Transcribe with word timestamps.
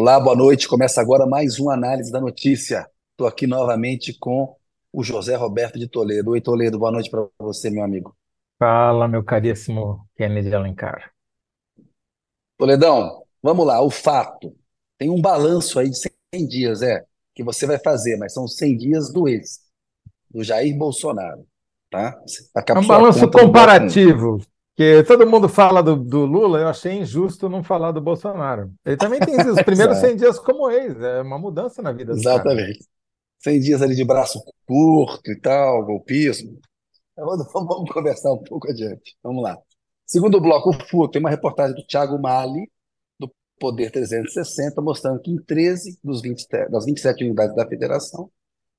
Olá, 0.00 0.20
boa 0.20 0.36
noite. 0.36 0.68
Começa 0.68 1.00
agora 1.00 1.26
mais 1.26 1.58
uma 1.58 1.74
análise 1.74 2.12
da 2.12 2.20
notícia. 2.20 2.88
Estou 3.10 3.26
aqui 3.26 3.48
novamente 3.48 4.16
com 4.16 4.56
o 4.92 5.02
José 5.02 5.34
Roberto 5.34 5.76
de 5.76 5.88
Toledo. 5.88 6.30
Oi, 6.30 6.40
Toledo, 6.40 6.78
boa 6.78 6.92
noite 6.92 7.10
para 7.10 7.26
você, 7.36 7.68
meu 7.68 7.82
amigo. 7.82 8.16
Fala, 8.60 9.08
meu 9.08 9.24
caríssimo 9.24 10.06
Kennedy 10.14 10.54
Alencar. 10.54 11.10
Toledão, 12.56 13.24
vamos 13.42 13.66
lá, 13.66 13.82
o 13.82 13.90
fato. 13.90 14.54
Tem 14.96 15.10
um 15.10 15.20
balanço 15.20 15.80
aí 15.80 15.90
de 15.90 15.98
100 15.98 16.46
dias, 16.46 16.80
é, 16.80 17.04
que 17.34 17.42
você 17.42 17.66
vai 17.66 17.80
fazer, 17.80 18.16
mas 18.18 18.32
são 18.32 18.46
100 18.46 18.76
dias 18.76 19.12
do 19.12 19.26
ex, 19.26 19.62
do 20.30 20.44
Jair 20.44 20.78
Bolsonaro, 20.78 21.44
tá? 21.90 22.16
É 22.54 22.78
um 22.78 22.86
balanço 22.86 23.28
comparativo, 23.28 24.38
que 24.78 25.02
todo 25.02 25.28
mundo 25.28 25.48
fala 25.48 25.82
do, 25.82 25.96
do, 25.96 26.24
Lula, 26.24 26.60
eu 26.60 26.68
achei 26.68 26.92
injusto 26.92 27.48
não 27.48 27.64
falar 27.64 27.90
do 27.90 28.00
Bolsonaro. 28.00 28.72
Ele 28.86 28.96
também 28.96 29.18
tem 29.18 29.34
os 29.34 29.60
primeiros 29.66 29.98
100 29.98 30.16
dias 30.16 30.38
como 30.38 30.70
ex, 30.70 30.96
é 31.02 31.20
uma 31.20 31.36
mudança 31.36 31.82
na 31.82 31.90
vida 31.90 32.12
Exatamente. 32.12 32.86
100 33.40 33.58
dias 33.58 33.82
ali 33.82 33.96
de 33.96 34.04
braço 34.04 34.40
curto 34.64 35.32
e 35.32 35.40
tal, 35.40 35.84
golpismo. 35.84 36.60
Vamos, 37.16 37.52
vamos 37.52 37.90
conversar 37.90 38.32
um 38.32 38.38
pouco 38.38 38.70
adiante. 38.70 39.16
Vamos 39.20 39.42
lá. 39.42 39.58
Segundo 40.06 40.40
bloco, 40.40 40.70
o 40.70 40.72
FU, 40.72 41.08
tem 41.08 41.18
uma 41.18 41.30
reportagem 41.30 41.74
do 41.74 41.84
Thiago 41.84 42.16
Mali, 42.16 42.70
do 43.18 43.28
Poder 43.58 43.90
360, 43.90 44.80
mostrando 44.80 45.20
que 45.20 45.32
em 45.32 45.42
13 45.42 45.98
dos 46.04 46.22
20, 46.22 46.46
das 46.70 46.84
27 46.84 47.24
unidades 47.24 47.56
da 47.56 47.66
federação, 47.66 48.30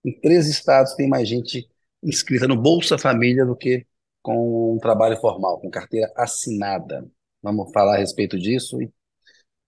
em 0.05 0.17
13 0.17 0.49
estados 0.49 0.93
tem 0.93 1.09
mais 1.09 1.27
gente 1.27 1.69
inscrita 2.01 2.47
no 2.47 2.55
Bolsa 2.55 2.97
Família 2.97 3.45
do 3.45 3.53
que 3.53 3.85
com 4.21 4.75
um 4.75 4.79
trabalho 4.79 5.17
formal, 5.17 5.59
com 5.59 5.69
carteira 5.69 6.11
assinada. 6.15 7.05
Vamos 7.41 7.71
falar 7.71 7.95
a 7.95 7.99
respeito 7.99 8.37
disso. 8.37 8.81
E 8.81 8.91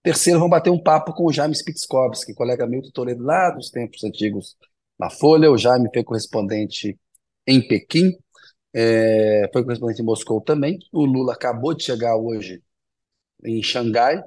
terceiro, 0.03 0.39
vamos 0.39 0.51
bater 0.51 0.69
um 0.69 0.81
papo 0.81 1.13
com 1.13 1.25
o 1.25 1.31
Jaime 1.31 1.55
Spitzkowski, 1.55 2.33
colega 2.33 2.67
meu 2.67 2.81
do 2.81 2.91
Toledo, 2.91 3.23
lá 3.23 3.51
dos 3.51 3.69
tempos 3.69 4.03
antigos 4.03 4.57
na 4.99 5.09
Folha. 5.09 5.51
O 5.51 5.57
Jaime 5.57 5.89
foi 5.93 6.03
correspondente 6.03 6.99
em 7.47 7.65
Pequim, 7.67 8.11
é, 8.73 9.49
foi 9.53 9.63
correspondente 9.63 10.01
em 10.01 10.05
Moscou 10.05 10.41
também. 10.41 10.79
O 10.91 11.05
Lula 11.05 11.33
acabou 11.33 11.73
de 11.73 11.83
chegar 11.83 12.15
hoje 12.17 12.61
em 13.43 13.61
Xangai, 13.63 14.21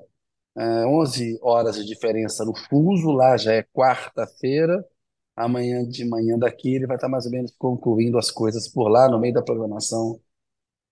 é, 0.56 0.86
11 0.86 1.38
horas 1.42 1.76
de 1.76 1.84
diferença 1.84 2.44
no 2.44 2.54
fuso, 2.56 3.10
lá 3.12 3.36
já 3.36 3.54
é 3.54 3.62
quarta-feira. 3.62 4.84
Amanhã 5.36 5.84
de 5.86 6.04
manhã 6.04 6.38
daqui 6.38 6.74
ele 6.74 6.86
vai 6.86 6.96
estar 6.96 7.08
mais 7.08 7.26
ou 7.26 7.32
menos 7.32 7.52
concluindo 7.58 8.18
as 8.18 8.30
coisas 8.30 8.68
por 8.68 8.88
lá, 8.88 9.08
no 9.08 9.18
meio 9.18 9.34
da 9.34 9.42
programação, 9.42 10.20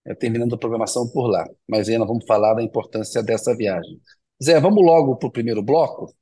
é, 0.05 0.15
terminando 0.15 0.55
a 0.55 0.59
programação 0.59 1.09
por 1.09 1.29
lá. 1.29 1.49
Mas 1.69 1.89
ainda 1.89 2.05
vamos 2.05 2.25
falar 2.27 2.55
da 2.55 2.63
importância 2.63 3.23
dessa 3.23 3.57
viagem. 3.57 4.01
Zé, 4.43 4.59
vamos 4.61 4.85
logo 4.85 5.17
para 5.17 5.29
o 5.29 5.33
primeiro 5.33 5.63
bloco. 5.63 6.13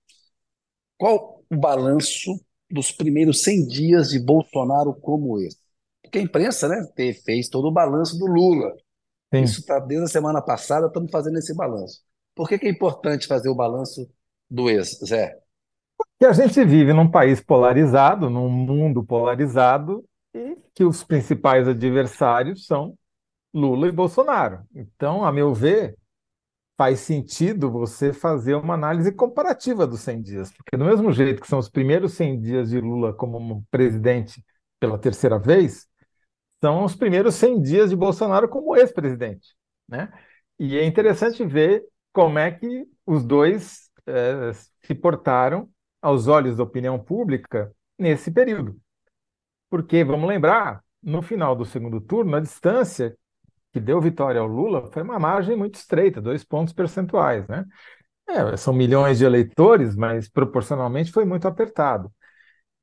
Qual 0.98 1.42
o 1.50 1.56
balanço 1.56 2.38
dos 2.70 2.92
primeiros 2.92 3.42
100 3.42 3.66
dias 3.66 4.10
de 4.10 4.18
Bolsonaro 4.20 4.94
como 4.94 5.41
esse? 5.41 5.58
Porque 6.02 6.18
a 6.18 6.22
imprensa 6.22 6.68
né, 6.68 6.86
fez 7.24 7.48
todo 7.48 7.68
o 7.68 7.72
balanço 7.72 8.18
do 8.18 8.26
Lula. 8.26 8.74
Sim. 9.32 9.42
Isso 9.42 9.60
está 9.60 9.78
desde 9.78 10.04
a 10.04 10.08
semana 10.08 10.42
passada, 10.42 10.86
estamos 10.88 11.10
fazendo 11.10 11.38
esse 11.38 11.54
balanço. 11.54 12.02
Por 12.34 12.48
que, 12.48 12.58
que 12.58 12.66
é 12.66 12.70
importante 12.70 13.26
fazer 13.26 13.48
o 13.48 13.54
balanço 13.54 14.08
do 14.50 14.68
ex, 14.68 14.98
Zé? 15.06 15.38
Porque 16.20 16.38
a 16.38 16.46
gente 16.46 16.62
vive 16.66 16.92
num 16.92 17.10
país 17.10 17.40
polarizado, 17.40 18.28
num 18.28 18.50
mundo 18.50 19.02
polarizado, 19.02 20.04
e 20.34 20.54
que 20.74 20.84
os 20.84 21.02
principais 21.02 21.66
adversários 21.66 22.66
são 22.66 22.94
Lula 23.54 23.88
e 23.88 23.92
Bolsonaro. 23.92 24.62
Então, 24.74 25.24
a 25.24 25.32
meu 25.32 25.54
ver, 25.54 25.97
faz 26.76 27.00
sentido 27.00 27.70
você 27.70 28.12
fazer 28.12 28.54
uma 28.54 28.75
análise 28.75 29.10
comparativa 29.12 29.86
dos 29.86 30.00
100 30.00 30.20
dias, 30.20 30.53
porque 30.53 30.76
do 30.76 30.84
mesmo 30.84 31.10
jeito 31.10 31.41
que 31.41 31.48
são 31.48 31.58
os 31.58 31.70
primeiros 31.70 32.12
100 32.12 32.38
dias 32.38 32.69
de 32.69 32.78
Lula 32.78 33.14
como 33.14 33.64
presidente 33.70 34.44
pela 34.78 34.98
terceira 34.98 35.38
vez, 35.38 35.88
são 36.62 36.84
os 36.84 36.94
primeiros 36.94 37.34
100 37.37 37.62
dias 37.62 37.88
de 37.88 37.97
Bolsonaro 37.97 38.47
como 38.47 38.76
ex-presidente, 38.76 39.56
né? 39.88 40.12
E 40.58 40.76
é 40.76 40.84
interessante 40.84 41.42
ver 41.47 41.82
como 42.12 42.38
é 42.38 42.50
que 42.50 42.87
os 43.06 43.25
dois 43.25 43.91
é, 44.06 44.52
se 44.82 44.94
portaram 44.94 45.66
aos 46.00 46.27
olhos 46.27 46.56
da 46.56 46.62
opinião 46.62 46.99
pública 46.99 47.72
nesse 47.99 48.31
período. 48.31 48.77
Porque, 49.69 50.03
vamos 50.03 50.28
lembrar, 50.28 50.83
no 51.03 51.22
final 51.22 51.55
do 51.55 51.65
segundo 51.65 52.00
turno, 52.00 52.37
a 52.37 52.41
distância 52.41 53.16
que 53.72 53.81
deu 53.81 54.00
vitória 54.00 54.41
ao 54.41 54.47
Lula 54.47 54.91
foi 54.91 55.03
uma 55.03 55.19
margem 55.19 55.56
muito 55.56 55.77
estreita, 55.77 56.21
dois 56.21 56.43
pontos 56.43 56.75
percentuais, 56.75 57.47
né? 57.47 57.65
É, 58.28 58.56
são 58.56 58.72
milhões 58.72 59.19
de 59.19 59.25
eleitores, 59.25 59.97
mas 59.97 60.28
proporcionalmente 60.28 61.11
foi 61.11 61.25
muito 61.25 61.47
apertado. 61.49 62.06
O 62.09 62.12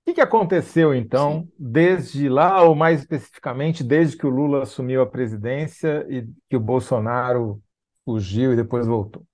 que, 0.06 0.16
que 0.16 0.22
aconteceu, 0.22 0.94
então, 0.94 1.42
Sim. 1.42 1.52
desde 1.58 2.30
lá, 2.30 2.62
ou 2.64 2.74
mais 2.76 3.02
especificamente, 3.02 3.84
desde 3.84 4.18
que 4.18 4.26
o 4.26 4.30
Lula 4.30 4.64
assumiu 4.64 5.02
a 5.02 5.06
presidência 5.06 6.06
e 6.10 6.26
que 6.50 6.56
o 6.56 6.62
Bolsonaro 6.62 7.62
fugiu 8.06 8.54
e 8.54 8.56
depois 8.56 8.88
voltou? 8.88 9.26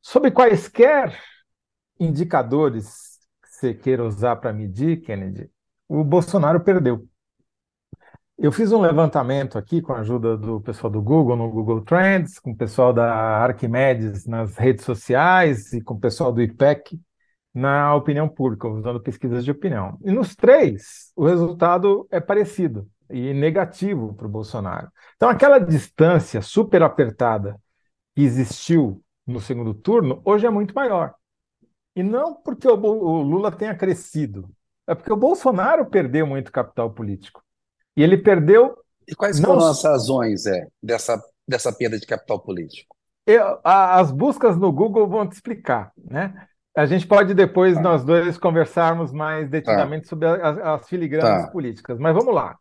Sob 0.00 0.30
quaisquer 0.30 1.18
indicadores 1.98 3.18
que 3.42 3.48
você 3.48 3.74
queira 3.74 4.04
usar 4.04 4.36
para 4.36 4.52
medir, 4.52 5.00
Kennedy, 5.00 5.50
o 5.88 6.04
Bolsonaro 6.04 6.60
perdeu. 6.60 7.06
Eu 8.36 8.52
fiz 8.52 8.70
um 8.70 8.80
levantamento 8.80 9.58
aqui 9.58 9.82
com 9.82 9.92
a 9.92 9.98
ajuda 9.98 10.36
do 10.36 10.60
pessoal 10.60 10.92
do 10.92 11.02
Google, 11.02 11.36
no 11.36 11.50
Google 11.50 11.80
Trends, 11.80 12.38
com 12.38 12.52
o 12.52 12.56
pessoal 12.56 12.92
da 12.92 13.42
Arquimedes 13.42 14.26
nas 14.26 14.56
redes 14.56 14.84
sociais 14.84 15.72
e 15.72 15.80
com 15.80 15.94
o 15.94 16.00
pessoal 16.00 16.32
do 16.32 16.40
IPEC 16.40 17.00
na 17.52 17.92
opinião 17.96 18.28
pública, 18.28 18.68
usando 18.68 19.00
pesquisas 19.00 19.44
de 19.44 19.50
opinião. 19.50 19.98
E 20.04 20.12
nos 20.12 20.36
três, 20.36 21.10
o 21.16 21.26
resultado 21.26 22.06
é 22.12 22.20
parecido 22.20 22.88
e 23.10 23.34
negativo 23.34 24.14
para 24.14 24.26
o 24.26 24.30
Bolsonaro. 24.30 24.88
Então, 25.16 25.28
aquela 25.28 25.58
distância 25.58 26.40
super 26.40 26.82
apertada 26.82 27.60
que 28.14 28.22
existiu 28.22 29.02
no 29.26 29.40
segundo 29.40 29.74
turno, 29.74 30.22
hoje 30.24 30.46
é 30.46 30.50
muito 30.50 30.74
maior. 30.74 31.14
E 31.98 32.02
não 32.04 32.32
porque 32.32 32.68
o, 32.68 32.76
Lula 32.76 33.50
tenha 33.50 33.74
crescido, 33.74 34.48
é 34.86 34.94
porque 34.94 35.12
o 35.12 35.16
Bolsonaro 35.16 35.84
perdeu 35.84 36.24
muito 36.24 36.52
capital 36.52 36.92
político. 36.92 37.42
E 37.96 38.04
ele 38.04 38.16
perdeu. 38.16 38.78
E 39.08 39.16
quais 39.16 39.40
não... 39.40 39.48
foram 39.54 39.66
as 39.66 39.82
razões 39.82 40.46
é, 40.46 40.68
dessa, 40.80 41.20
dessa 41.46 41.72
perda 41.72 41.98
de 41.98 42.06
capital 42.06 42.38
político? 42.38 42.94
Eu, 43.26 43.58
a, 43.64 43.98
as 43.98 44.12
buscas 44.12 44.56
no 44.56 44.70
Google 44.70 45.08
vão 45.08 45.28
te 45.28 45.32
explicar, 45.32 45.90
né? 46.08 46.46
A 46.76 46.86
gente 46.86 47.04
pode 47.04 47.34
depois 47.34 47.74
tá. 47.74 47.80
nós 47.80 48.04
dois 48.04 48.38
conversarmos 48.38 49.12
mais 49.12 49.50
detidamente 49.50 50.04
tá. 50.04 50.10
sobre 50.10 50.28
as, 50.28 50.56
as 50.56 50.88
filigranas 50.88 51.46
tá. 51.46 51.50
políticas. 51.50 51.98
Mas 51.98 52.14
vamos 52.14 52.32
lá. 52.32 52.56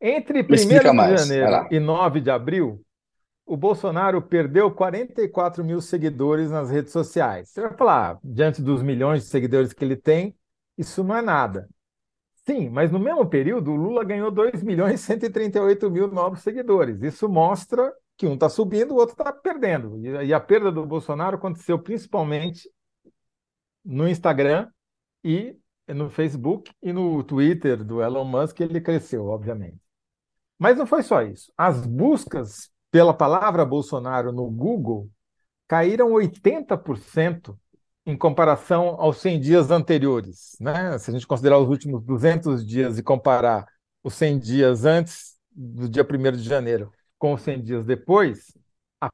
Entre 0.00 0.42
1 0.42 0.46
de 0.46 1.16
janeiro 1.16 1.68
e 1.70 1.78
9 1.78 2.20
de 2.20 2.30
abril, 2.32 2.82
o 3.50 3.56
Bolsonaro 3.56 4.22
perdeu 4.22 4.70
44 4.70 5.64
mil 5.64 5.80
seguidores 5.80 6.52
nas 6.52 6.70
redes 6.70 6.92
sociais. 6.92 7.48
Você 7.48 7.60
vai 7.60 7.76
falar, 7.76 8.20
diante 8.22 8.62
dos 8.62 8.80
milhões 8.80 9.24
de 9.24 9.28
seguidores 9.28 9.72
que 9.72 9.84
ele 9.84 9.96
tem, 9.96 10.36
isso 10.78 11.02
não 11.02 11.16
é 11.16 11.20
nada. 11.20 11.68
Sim, 12.46 12.68
mas 12.68 12.92
no 12.92 13.00
mesmo 13.00 13.28
período, 13.28 13.72
o 13.72 13.74
Lula 13.74 14.04
ganhou 14.04 14.30
2 14.30 14.62
milhões 14.62 15.00
e 15.00 15.04
138 15.04 15.90
mil 15.90 16.06
novos 16.06 16.42
seguidores. 16.42 17.02
Isso 17.02 17.28
mostra 17.28 17.92
que 18.16 18.24
um 18.24 18.34
está 18.34 18.48
subindo, 18.48 18.92
o 18.92 18.98
outro 18.98 19.14
está 19.14 19.32
perdendo. 19.32 19.98
E 19.98 20.32
a 20.32 20.38
perda 20.38 20.70
do 20.70 20.86
Bolsonaro 20.86 21.34
aconteceu 21.34 21.76
principalmente 21.76 22.70
no 23.84 24.08
Instagram 24.08 24.70
e 25.24 25.56
no 25.88 26.08
Facebook 26.08 26.70
e 26.80 26.92
no 26.92 27.20
Twitter 27.24 27.82
do 27.82 28.00
Elon 28.00 28.24
Musk, 28.26 28.60
ele 28.60 28.80
cresceu, 28.80 29.26
obviamente. 29.26 29.80
Mas 30.56 30.78
não 30.78 30.86
foi 30.86 31.02
só 31.02 31.20
isso. 31.22 31.52
As 31.58 31.84
buscas 31.84 32.70
pela 32.90 33.14
palavra 33.14 33.64
Bolsonaro 33.64 34.32
no 34.32 34.50
Google 34.50 35.08
caíram 35.68 36.10
80% 36.10 37.56
em 38.04 38.16
comparação 38.16 38.96
aos 38.98 39.18
100 39.18 39.40
dias 39.40 39.70
anteriores. 39.70 40.56
Né? 40.60 40.98
Se 40.98 41.10
a 41.10 41.12
gente 41.12 41.26
considerar 41.26 41.58
os 41.58 41.68
últimos 41.68 42.02
200 42.02 42.66
dias 42.66 42.98
e 42.98 43.02
comparar 43.02 43.66
os 44.02 44.14
100 44.14 44.38
dias 44.38 44.84
antes 44.84 45.36
do 45.52 45.88
dia 45.88 46.04
1 46.04 46.36
de 46.36 46.42
janeiro 46.42 46.90
com 47.18 47.34
os 47.34 47.42
100 47.42 47.62
dias 47.62 47.84
depois, 47.84 48.46
a, 49.00 49.10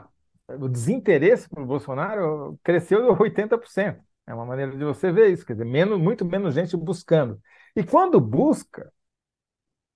o 0.49 0.69
desinteresse 0.69 1.49
por 1.49 1.64
Bolsonaro 1.67 2.58
cresceu 2.62 3.14
80%. 3.17 3.99
É 4.26 4.34
uma 4.34 4.46
maneira 4.46 4.73
de 4.73 4.84
você 4.84 5.12
ver 5.12 5.32
isso, 5.32 5.44
quer 5.46 5.52
dizer, 5.52 5.64
menos, 5.64 6.00
muito 6.00 6.25
menos 6.25 6.55
gente 6.55 6.76
buscando. 6.76 7.40
E 7.76 7.84
quando 7.84 8.20
busca, 8.20 8.90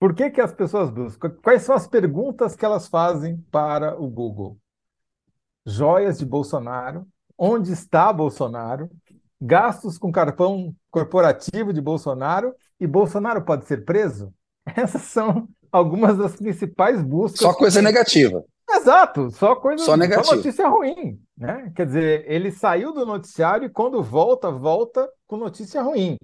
por 0.00 0.14
que, 0.14 0.30
que 0.30 0.40
as 0.40 0.54
pessoas 0.54 0.90
buscam? 0.90 1.30
Quais 1.42 1.62
são 1.62 1.74
as 1.74 1.86
perguntas 1.86 2.56
que 2.56 2.64
elas 2.64 2.88
fazem 2.88 3.36
para 3.50 4.00
o 4.00 4.08
Google? 4.08 4.56
Joias 5.66 6.18
de 6.18 6.24
Bolsonaro, 6.24 7.06
onde 7.36 7.70
está 7.70 8.10
Bolsonaro, 8.10 8.90
gastos 9.38 9.98
com 9.98 10.10
cartão 10.10 10.74
corporativo 10.90 11.70
de 11.70 11.82
Bolsonaro 11.82 12.54
e 12.80 12.86
Bolsonaro 12.86 13.42
pode 13.42 13.66
ser 13.66 13.84
preso? 13.84 14.32
Essas 14.74 15.02
são 15.02 15.46
algumas 15.70 16.16
das 16.16 16.34
principais 16.34 17.02
buscas. 17.02 17.40
Só 17.40 17.52
coisa 17.52 17.82
negativa. 17.82 18.42
Exato, 18.70 19.30
só 19.30 19.54
coisa, 19.54 19.84
só, 19.84 19.96
negativo. 19.98 20.24
só 20.24 20.36
notícia 20.36 20.66
ruim, 20.66 21.20
né? 21.36 21.70
Quer 21.76 21.84
dizer, 21.86 22.24
ele 22.26 22.50
saiu 22.50 22.94
do 22.94 23.04
noticiário 23.04 23.66
e 23.66 23.70
quando 23.70 24.02
volta, 24.02 24.50
volta 24.50 25.06
com 25.26 25.36
notícia 25.36 25.82
ruim. 25.82 26.16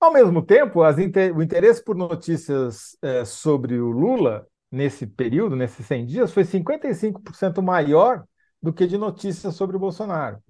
Ao 0.00 0.12
mesmo 0.12 0.42
tempo, 0.42 0.80
inter... 1.00 1.36
o 1.36 1.42
interesse 1.42 1.82
por 1.82 1.96
notícias 1.96 2.96
é, 3.02 3.24
sobre 3.24 3.78
o 3.78 3.90
Lula 3.90 4.46
nesse 4.70 5.06
período, 5.06 5.56
nesses 5.56 5.86
100 5.86 6.06
dias, 6.06 6.32
foi 6.32 6.44
55% 6.44 7.62
maior 7.62 8.24
do 8.60 8.72
que 8.72 8.86
de 8.86 8.98
notícias 8.98 9.54
sobre 9.54 9.76
o 9.76 9.80
Bolsonaro. 9.80 10.42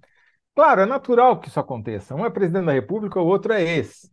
Claro, 0.55 0.81
é 0.81 0.85
natural 0.85 1.39
que 1.39 1.49
isso 1.49 1.59
aconteça. 1.59 2.15
Um 2.15 2.25
é 2.25 2.29
presidente 2.29 2.65
da 2.65 2.71
República, 2.71 3.19
o 3.19 3.25
outro 3.25 3.53
é 3.53 3.61
esse. 3.61 4.09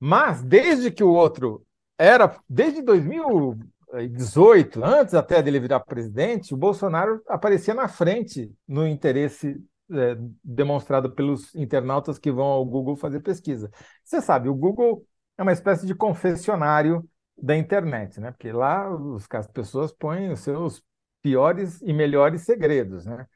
Mas 0.00 0.42
desde 0.42 0.90
que 0.90 1.04
o 1.04 1.12
outro 1.12 1.64
era, 1.96 2.36
desde 2.48 2.82
2018, 2.82 4.84
antes 4.84 5.14
até 5.14 5.40
dele 5.40 5.60
virar 5.60 5.80
presidente, 5.80 6.52
o 6.52 6.56
Bolsonaro 6.56 7.22
aparecia 7.28 7.74
na 7.74 7.88
frente 7.88 8.52
no 8.66 8.86
interesse 8.86 9.56
é, 9.90 10.16
demonstrado 10.42 11.10
pelos 11.12 11.54
internautas 11.54 12.18
que 12.18 12.32
vão 12.32 12.46
ao 12.46 12.64
Google 12.64 12.96
fazer 12.96 13.20
pesquisa. 13.20 13.70
Você 14.02 14.20
sabe, 14.20 14.48
o 14.48 14.54
Google 14.54 15.06
é 15.36 15.42
uma 15.42 15.52
espécie 15.52 15.86
de 15.86 15.94
confessionário 15.94 17.08
da 17.36 17.56
internet, 17.56 18.20
né? 18.20 18.30
Porque 18.30 18.52
lá 18.52 18.88
os, 18.94 19.26
as 19.30 19.46
pessoas 19.48 19.92
põem 19.92 20.30
os 20.30 20.40
seus 20.40 20.82
piores 21.22 21.80
e 21.82 21.92
melhores 21.92 22.42
segredos, 22.42 23.06
né? 23.06 23.26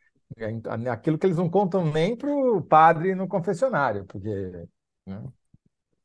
Aquilo 0.91 1.19
que 1.19 1.27
eles 1.27 1.39
não 1.39 1.49
contam 1.49 1.91
nem 1.91 2.15
para 2.15 2.31
o 2.31 2.63
padre 2.63 3.15
no 3.15 3.27
confessionário, 3.27 4.05
porque 4.05 4.29
né? 5.07 5.25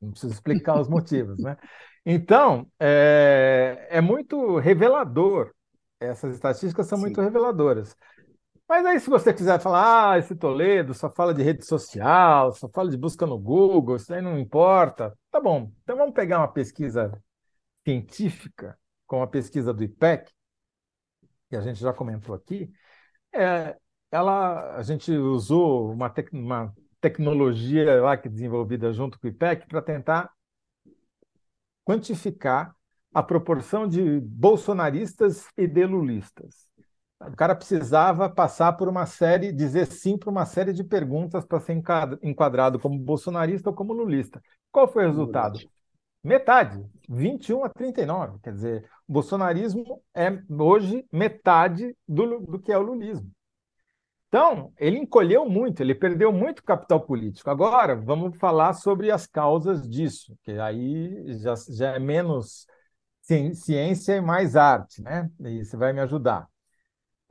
não 0.02 0.12
preciso 0.12 0.34
explicar 0.34 0.80
os 0.80 0.88
motivos, 0.88 1.38
né? 1.40 1.58
Então, 2.06 2.68
é, 2.80 3.88
é 3.90 4.02
muito 4.02 4.58
revelador. 4.58 5.54
Essas 6.00 6.36
estatísticas 6.36 6.88
são 6.88 6.98
Sim. 6.98 7.06
muito 7.06 7.22
reveladoras. 7.22 7.96
Mas 8.74 8.88
aí, 8.88 9.00
se 9.00 9.08
você 9.08 9.32
quiser 9.32 9.60
falar, 9.60 10.14
ah, 10.14 10.18
esse 10.18 10.36
Toledo 10.36 10.96
só 10.96 11.08
fala 11.08 11.32
de 11.32 11.44
rede 11.44 11.64
social, 11.64 12.52
só 12.54 12.68
fala 12.68 12.90
de 12.90 12.98
busca 12.98 13.24
no 13.24 13.38
Google, 13.38 13.98
isso 13.98 14.12
aí 14.12 14.20
não 14.20 14.40
importa. 14.40 15.16
Tá 15.30 15.40
bom. 15.40 15.72
Então 15.84 15.96
vamos 15.96 16.16
pegar 16.16 16.40
uma 16.40 16.48
pesquisa 16.52 17.12
científica, 17.88 18.76
como 19.06 19.22
a 19.22 19.28
pesquisa 19.28 19.72
do 19.72 19.84
IPEC, 19.84 20.32
que 21.52 21.56
a 21.56 21.62
gente 21.62 21.80
já 21.80 21.94
comentou 21.94 22.34
aqui. 22.34 22.68
É, 23.32 23.78
ela, 24.10 24.76
a 24.76 24.82
gente 24.82 25.12
usou 25.12 25.92
uma, 25.92 26.10
tec, 26.10 26.34
uma 26.34 26.74
tecnologia 27.00 28.02
lá 28.02 28.18
que 28.18 28.28
desenvolvida 28.28 28.92
junto 28.92 29.20
com 29.20 29.28
o 29.28 29.30
IPEC 29.30 29.68
para 29.68 29.84
tentar 29.84 30.32
quantificar 31.86 32.76
a 33.14 33.22
proporção 33.22 33.88
de 33.88 34.20
bolsonaristas 34.20 35.46
e 35.56 35.68
de 35.68 35.86
lulistas. 35.86 36.73
O 37.28 37.36
cara 37.36 37.56
precisava 37.56 38.30
passar 38.30 38.74
por 38.74 38.88
uma 38.88 39.06
série, 39.06 39.52
dizer 39.52 39.86
sim 39.88 40.18
para 40.18 40.30
uma 40.30 40.46
série 40.46 40.74
de 40.74 40.84
perguntas 40.84 41.46
para 41.46 41.60
ser 41.60 41.82
enquadrado 42.22 42.80
como 42.80 42.98
bolsonarista 42.98 43.70
ou 43.70 43.76
como 43.76 43.94
lulista. 43.94 44.42
Qual 44.72 44.88
foi 44.88 45.06
o 45.06 45.08
resultado? 45.08 45.60
Metade, 46.24 46.84
21 47.10 47.66
a 47.66 47.70
39. 47.70 48.40
Quer 48.42 48.54
dizer, 48.54 48.90
o 49.08 49.14
bolsonarismo 49.14 50.02
é 50.14 50.30
hoje 50.50 51.06
metade 51.12 51.96
do, 52.08 52.40
do 52.40 52.60
que 52.60 52.72
é 52.72 52.78
o 52.78 52.82
lulismo. 52.82 53.30
Então, 54.30 54.74
ele 54.80 54.98
encolheu 54.98 55.48
muito, 55.48 55.82
ele 55.82 55.94
perdeu 55.94 56.32
muito 56.34 56.64
capital 56.64 57.00
político. 57.02 57.50
Agora, 57.52 57.96
vamos 57.96 58.36
falar 58.40 58.74
sobre 58.74 59.12
as 59.12 59.28
causas 59.28 59.88
disso, 59.88 60.36
que 60.44 60.54
aí 60.54 61.38
já, 61.38 61.54
já 61.70 61.96
é 61.96 62.00
menos 62.00 62.66
ciência 63.22 64.16
e 64.16 64.22
mais 64.22 64.56
arte, 64.56 65.04
né? 65.04 65.30
E 65.40 65.64
você 65.64 65.78
vai 65.78 65.94
me 65.94 66.00
ajudar. 66.02 66.48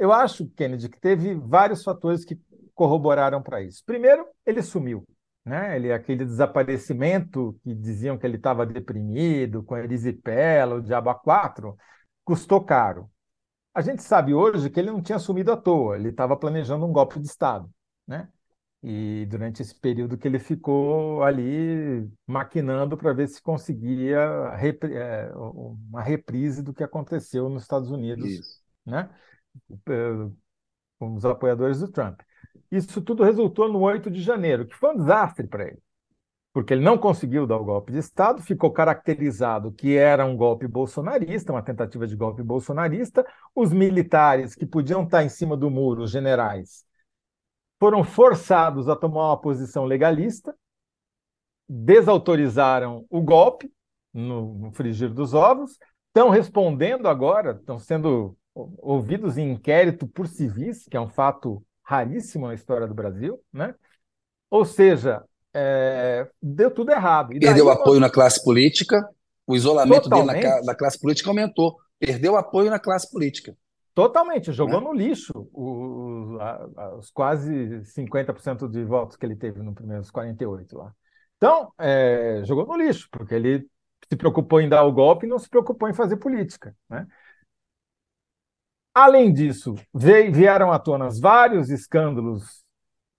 Eu 0.02 0.12
acho, 0.12 0.48
Kennedy, 0.56 0.88
que 0.88 0.98
teve 0.98 1.32
vários 1.36 1.84
fatores 1.84 2.24
que 2.24 2.36
corroboraram 2.74 3.40
para 3.40 3.62
isso. 3.62 3.84
Primeiro, 3.86 4.26
ele 4.44 4.60
sumiu. 4.60 5.06
Né? 5.44 5.76
Ele, 5.76 5.92
aquele 5.92 6.24
desaparecimento 6.24 7.56
que 7.62 7.72
diziam 7.72 8.18
que 8.18 8.26
ele 8.26 8.36
estava 8.36 8.66
deprimido, 8.66 9.62
com 9.62 9.76
erisipela, 9.76 10.74
o 10.74 10.82
diabo 10.82 11.14
4, 11.14 11.76
custou 12.24 12.64
caro. 12.64 13.08
A 13.72 13.80
gente 13.80 14.02
sabe 14.02 14.34
hoje 14.34 14.68
que 14.70 14.80
ele 14.80 14.90
não 14.90 15.00
tinha 15.00 15.20
sumido 15.20 15.52
à 15.52 15.56
toa, 15.56 15.96
ele 15.96 16.08
estava 16.08 16.36
planejando 16.36 16.84
um 16.84 16.92
golpe 16.92 17.20
de 17.20 17.26
Estado. 17.28 17.70
Né? 18.04 18.28
E 18.82 19.24
durante 19.30 19.62
esse 19.62 19.78
período 19.78 20.18
que 20.18 20.26
ele 20.26 20.40
ficou 20.40 21.22
ali 21.22 22.10
maquinando 22.26 22.96
para 22.96 23.12
ver 23.12 23.28
se 23.28 23.40
conseguia 23.40 24.50
repri 24.56 24.96
é, 24.96 25.30
uma 25.36 26.02
reprise 26.02 26.60
do 26.60 26.74
que 26.74 26.82
aconteceu 26.82 27.48
nos 27.48 27.62
Estados 27.62 27.92
Unidos. 27.92 28.28
Isso. 28.28 28.60
Né? 28.84 29.08
Com 30.98 31.14
os 31.14 31.24
apoiadores 31.24 31.80
do 31.80 31.90
Trump. 31.90 32.20
Isso 32.70 33.02
tudo 33.02 33.24
resultou 33.24 33.70
no 33.70 33.80
8 33.80 34.10
de 34.10 34.22
janeiro, 34.22 34.66
que 34.66 34.74
foi 34.74 34.94
um 34.94 34.96
desastre 34.96 35.46
para 35.46 35.64
ele, 35.64 35.78
porque 36.52 36.72
ele 36.72 36.84
não 36.84 36.96
conseguiu 36.96 37.46
dar 37.46 37.56
o 37.56 37.64
golpe 37.64 37.92
de 37.92 37.98
Estado, 37.98 38.42
ficou 38.42 38.70
caracterizado 38.70 39.72
que 39.72 39.96
era 39.96 40.24
um 40.24 40.36
golpe 40.36 40.66
bolsonarista, 40.66 41.52
uma 41.52 41.62
tentativa 41.62 42.06
de 42.06 42.16
golpe 42.16 42.42
bolsonarista. 42.42 43.26
Os 43.54 43.72
militares 43.72 44.54
que 44.54 44.64
podiam 44.66 45.02
estar 45.02 45.24
em 45.24 45.28
cima 45.28 45.56
do 45.56 45.70
muro, 45.70 46.02
os 46.02 46.10
generais, 46.10 46.84
foram 47.80 48.04
forçados 48.04 48.88
a 48.88 48.94
tomar 48.94 49.30
uma 49.30 49.40
posição 49.40 49.84
legalista, 49.84 50.54
desautorizaram 51.68 53.04
o 53.10 53.20
golpe 53.20 53.72
no, 54.12 54.54
no 54.54 54.72
frigir 54.72 55.12
dos 55.12 55.34
ovos, 55.34 55.78
estão 56.08 56.28
respondendo 56.28 57.08
agora, 57.08 57.56
estão 57.58 57.78
sendo 57.78 58.36
ouvidos 58.54 59.38
em 59.38 59.52
inquérito 59.52 60.06
por 60.06 60.26
civis, 60.26 60.86
que 60.90 60.96
é 60.96 61.00
um 61.00 61.08
fato 61.08 61.64
raríssimo 61.82 62.46
na 62.46 62.54
história 62.54 62.86
do 62.86 62.94
Brasil, 62.94 63.40
né? 63.52 63.74
Ou 64.50 64.64
seja, 64.64 65.22
é, 65.54 66.28
deu 66.40 66.70
tudo 66.70 66.90
errado. 66.90 67.32
E 67.32 67.40
Perdeu 67.40 67.66
daí, 67.66 67.74
apoio 67.74 68.00
na 68.00 68.10
classe 68.10 68.42
política, 68.42 69.08
o 69.46 69.56
isolamento 69.56 70.08
dele 70.08 70.24
na, 70.24 70.62
na, 70.62 70.74
classe 70.74 70.98
política 71.00 71.30
aumentou. 71.30 71.76
Perdeu 71.98 72.36
apoio 72.36 72.70
na 72.70 72.78
classe 72.78 73.10
política. 73.10 73.56
Totalmente, 73.94 74.52
jogou 74.52 74.80
né? 74.80 74.86
no 74.86 74.92
lixo 74.94 75.32
o, 75.52 76.38
a, 76.40 76.96
os 76.96 77.10
quase 77.10 77.82
50% 77.84 78.68
de 78.70 78.84
votos 78.84 79.16
que 79.16 79.26
ele 79.26 79.36
teve 79.36 79.62
no 79.62 79.74
primeiro 79.74 80.02
48 80.10 80.78
lá. 80.78 80.92
Então, 81.36 81.72
é, 81.78 82.42
jogou 82.44 82.66
no 82.66 82.76
lixo, 82.76 83.08
porque 83.10 83.34
ele 83.34 83.66
se 84.08 84.16
preocupou 84.16 84.60
em 84.60 84.68
dar 84.68 84.84
o 84.84 84.92
golpe 84.92 85.26
e 85.26 85.28
não 85.28 85.38
se 85.38 85.48
preocupou 85.48 85.88
em 85.88 85.94
fazer 85.94 86.16
política. 86.16 86.74
Né? 86.88 87.06
Além 88.94 89.32
disso, 89.32 89.74
vieram 89.94 90.70
à 90.70 90.78
tona 90.78 91.08
vários 91.20 91.70
escândalos 91.70 92.62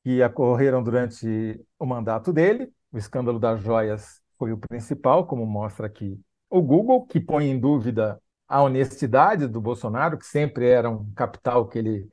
que 0.03 0.21
ocorreram 0.23 0.83
durante 0.83 1.59
o 1.79 1.85
mandato 1.85 2.31
dele. 2.31 2.71
O 2.91 2.97
escândalo 2.97 3.39
das 3.39 3.61
joias 3.61 4.21
foi 4.37 4.51
o 4.51 4.57
principal, 4.57 5.25
como 5.25 5.45
mostra 5.45 5.87
aqui 5.87 6.19
o 6.49 6.61
Google, 6.61 7.05
que 7.07 7.19
põe 7.19 7.49
em 7.49 7.59
dúvida 7.59 8.21
a 8.47 8.61
honestidade 8.61 9.47
do 9.47 9.59
Bolsonaro, 9.59 10.17
que 10.17 10.27
sempre 10.27 10.67
era 10.69 10.89
um 10.89 11.11
capital 11.13 11.67
que 11.67 11.79
ele 11.79 12.09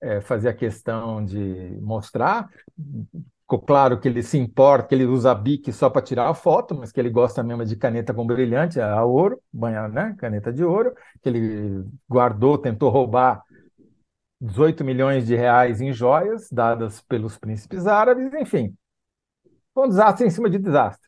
é, 0.00 0.20
fazia 0.22 0.54
questão 0.54 1.22
de 1.22 1.78
mostrar. 1.82 2.48
Ficou 3.52 3.66
claro 3.66 4.00
que 4.00 4.08
ele 4.08 4.22
se 4.22 4.38
importa, 4.38 4.88
que 4.88 4.94
ele 4.94 5.04
usa 5.04 5.34
bique 5.34 5.74
só 5.74 5.90
para 5.90 6.00
tirar 6.00 6.26
a 6.26 6.32
foto, 6.32 6.74
mas 6.74 6.90
que 6.90 6.98
ele 6.98 7.10
gosta 7.10 7.42
mesmo 7.42 7.66
de 7.66 7.76
caneta 7.76 8.14
com 8.14 8.26
brilhante, 8.26 8.80
a 8.80 9.04
ouro, 9.04 9.38
banha, 9.52 9.88
né? 9.88 10.16
caneta 10.18 10.50
de 10.50 10.64
ouro, 10.64 10.94
que 11.20 11.28
ele 11.28 11.84
guardou, 12.08 12.56
tentou 12.56 12.88
roubar 12.88 13.42
18 14.40 14.82
milhões 14.82 15.26
de 15.26 15.36
reais 15.36 15.82
em 15.82 15.92
joias 15.92 16.48
dadas 16.50 17.02
pelos 17.02 17.36
príncipes 17.36 17.86
árabes, 17.86 18.32
enfim. 18.32 18.74
Foi 19.74 19.84
um 19.84 19.88
desastre 19.90 20.26
em 20.26 20.30
cima 20.30 20.48
de 20.48 20.58
desastre. 20.58 21.06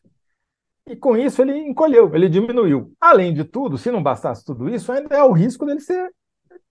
E 0.85 0.95
com 0.95 1.17
isso 1.17 1.41
ele 1.41 1.57
encolheu, 1.57 2.13
ele 2.13 2.29
diminuiu. 2.29 2.93
Além 3.01 3.33
de 3.33 3.43
tudo, 3.43 3.75
se 3.75 3.89
não 3.89 4.03
bastasse 4.03 4.45
tudo 4.45 4.69
isso, 4.69 4.91
ainda 4.91 5.15
é 5.15 5.23
o 5.23 5.31
risco 5.31 5.65
dele 5.65 5.79
ser 5.79 6.13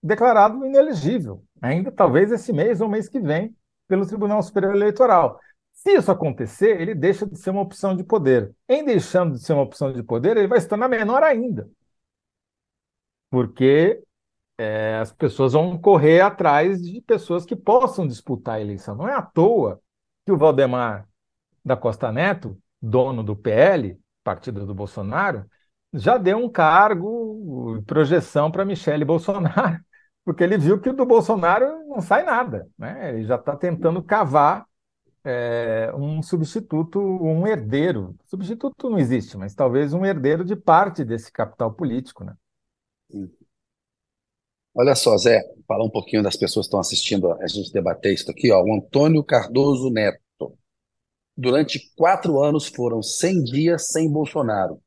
declarado 0.01 0.65
inelegível, 0.65 1.43
ainda 1.61 1.91
talvez 1.91 2.31
esse 2.31 2.53
mês 2.53 2.79
ou 2.79 2.87
mês 2.87 3.09
que 3.09 3.19
vem, 3.19 3.53
pelo 3.89 4.05
Tribunal 4.05 4.41
Superior 4.41 4.73
Eleitoral. 4.73 5.37
Se 5.85 5.93
isso 5.95 6.11
acontecer, 6.11 6.81
ele 6.81 6.95
deixa 6.95 7.27
de 7.27 7.37
ser 7.37 7.51
uma 7.51 7.61
opção 7.61 7.95
de 7.95 8.03
poder. 8.03 8.51
Em 8.67 8.83
deixando 8.83 9.33
de 9.33 9.39
ser 9.39 9.53
uma 9.53 9.61
opção 9.61 9.93
de 9.93 10.01
poder, 10.01 10.35
ele 10.35 10.47
vai 10.47 10.59
se 10.59 10.67
tornar 10.67 10.89
menor 10.89 11.21
ainda. 11.21 11.69
Porque 13.29 14.01
é, 14.57 14.97
as 14.97 15.11
pessoas 15.11 15.53
vão 15.53 15.77
correr 15.77 16.21
atrás 16.21 16.81
de 16.81 17.01
pessoas 17.01 17.45
que 17.45 17.55
possam 17.55 18.07
disputar 18.07 18.55
a 18.55 18.61
eleição. 18.61 18.95
Não 18.95 19.07
é 19.07 19.13
à 19.13 19.21
toa 19.21 19.79
que 20.25 20.31
o 20.31 20.37
Valdemar 20.37 21.07
da 21.63 21.77
Costa 21.77 22.11
Neto, 22.11 22.57
dono 22.81 23.23
do 23.23 23.35
PL, 23.35 23.99
partido 24.23 24.65
do 24.65 24.73
Bolsonaro, 24.73 25.45
já 25.93 26.17
deu 26.17 26.37
um 26.37 26.49
cargo, 26.49 27.83
projeção 27.85 28.51
para 28.51 28.65
Michele 28.65 29.05
Bolsonaro, 29.05 29.79
porque 30.25 30.43
ele 30.43 30.57
viu 30.57 30.81
que 30.81 30.91
do 30.91 31.05
Bolsonaro 31.05 31.87
não 31.87 32.01
sai 32.01 32.23
nada. 32.23 32.67
Né? 32.77 33.09
Ele 33.09 33.25
já 33.25 33.35
está 33.35 33.55
tentando 33.55 34.01
cavar 34.01 34.65
é, 35.25 35.91
um 35.95 36.21
substituto, 36.21 36.99
um 36.99 37.47
herdeiro. 37.47 38.15
Substituto 38.27 38.89
não 38.89 38.99
existe, 38.99 39.35
mas 39.35 39.55
talvez 39.55 39.91
um 39.91 40.05
herdeiro 40.05 40.45
de 40.45 40.55
parte 40.55 41.03
desse 41.03 41.31
capital 41.31 41.73
político, 41.73 42.23
né? 42.23 42.35
Olha 44.73 44.93
só, 44.93 45.17
Zé, 45.17 45.41
falar 45.67 45.83
um 45.83 45.89
pouquinho 45.89 46.21
das 46.21 46.35
pessoas 46.35 46.65
que 46.65 46.67
estão 46.67 46.79
assistindo 46.79 47.31
a 47.33 47.47
gente 47.47 47.71
debater 47.71 48.13
isso 48.13 48.29
aqui, 48.29 48.51
ó. 48.51 48.61
O 48.61 48.75
Antônio 48.75 49.23
Cardoso 49.23 49.89
Neto. 49.89 50.21
Durante 51.35 51.91
quatro 51.97 52.41
anos 52.41 52.67
foram 52.67 53.01
100 53.01 53.43
dias 53.43 53.87
sem 53.87 54.09
Bolsonaro. 54.09 54.79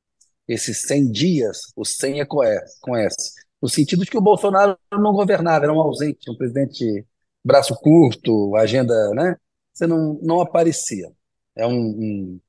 Esses 0.47 0.83
100 0.83 1.11
dias, 1.11 1.59
o 1.77 1.85
100 1.85 2.21
é 2.21 2.25
com 2.25 2.97
S, 2.97 3.35
no 3.61 3.69
sentido 3.69 4.05
de 4.05 4.11
que 4.11 4.17
o 4.17 4.23
Bolsonaro 4.23 4.79
não 4.93 5.13
governava, 5.13 5.65
era 5.65 5.73
um 5.73 5.81
ausente, 5.81 6.31
um 6.31 6.37
presidente 6.37 7.05
braço 7.45 7.75
curto, 7.75 8.57
agenda, 8.57 8.95
né? 9.11 9.37
Você 9.79 9.87
não, 9.87 10.19
não 10.21 10.41
aparecia. 10.41 11.09
É 11.55 11.65
um, 11.65 11.73
um... 11.73 12.41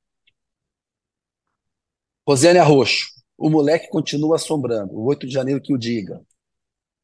Rosiane 2.27 2.57
Arroxo, 2.57 3.05
o 3.37 3.51
moleque 3.51 3.87
continua 3.87 4.35
assombrando. 4.35 4.95
O 4.95 5.05
8 5.05 5.27
de 5.27 5.33
janeiro 5.33 5.61
que 5.61 5.71
o 5.71 5.77
diga. 5.77 6.19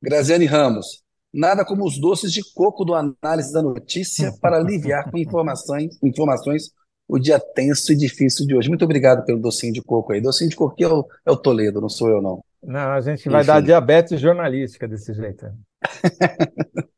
Graziane 0.02 0.46
Ramos, 0.46 1.04
nada 1.32 1.64
como 1.64 1.86
os 1.86 2.00
doces 2.00 2.32
de 2.32 2.42
coco 2.56 2.84
do 2.84 2.96
análise 2.96 3.54
da 3.54 3.62
notícia 3.62 4.36
para 4.42 4.58
aliviar 4.58 5.12
com 5.12 5.18
informações, 5.18 5.96
informações 6.02 6.72
o 7.08 7.20
dia 7.20 7.40
tenso 7.40 7.94
e 7.94 7.96
difícil 7.96 8.48
de 8.48 8.56
hoje. 8.56 8.68
Muito 8.68 8.84
obrigado 8.84 9.24
pelo 9.26 9.40
docinho 9.40 9.74
de 9.74 9.82
coco 9.84 10.12
aí. 10.12 10.20
Docinho 10.20 10.50
de 10.50 10.56
coco 10.56 10.76
é 10.84 10.88
o, 10.88 11.06
é 11.24 11.32
o 11.32 11.38
Toledo, 11.38 11.80
não 11.80 11.90
sou 11.90 12.10
eu, 12.10 12.20
não. 12.20 12.44
Não, 12.64 12.94
a 12.94 13.00
gente 13.00 13.30
vai 13.30 13.42
Enfim. 13.42 13.48
dar 13.48 13.62
diabetes 13.62 14.20
jornalística 14.20 14.88
desse 14.88 15.14
jeito. 15.14 15.46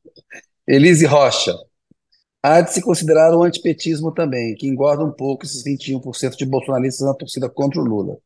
Elise 0.65 1.05
Rocha. 1.05 1.53
Há 2.41 2.61
de 2.61 2.73
se 2.73 2.81
considerar 2.81 3.35
o 3.35 3.43
antipetismo 3.43 4.11
também, 4.13 4.55
que 4.55 4.67
engorda 4.67 5.03
um 5.03 5.11
pouco 5.11 5.45
esses 5.45 5.63
21% 5.63 6.37
de 6.37 6.45
bolsonaristas 6.45 7.05
na 7.05 7.13
torcida 7.13 7.49
contra 7.49 7.79
o 7.81 7.83
Lula. 7.83 8.17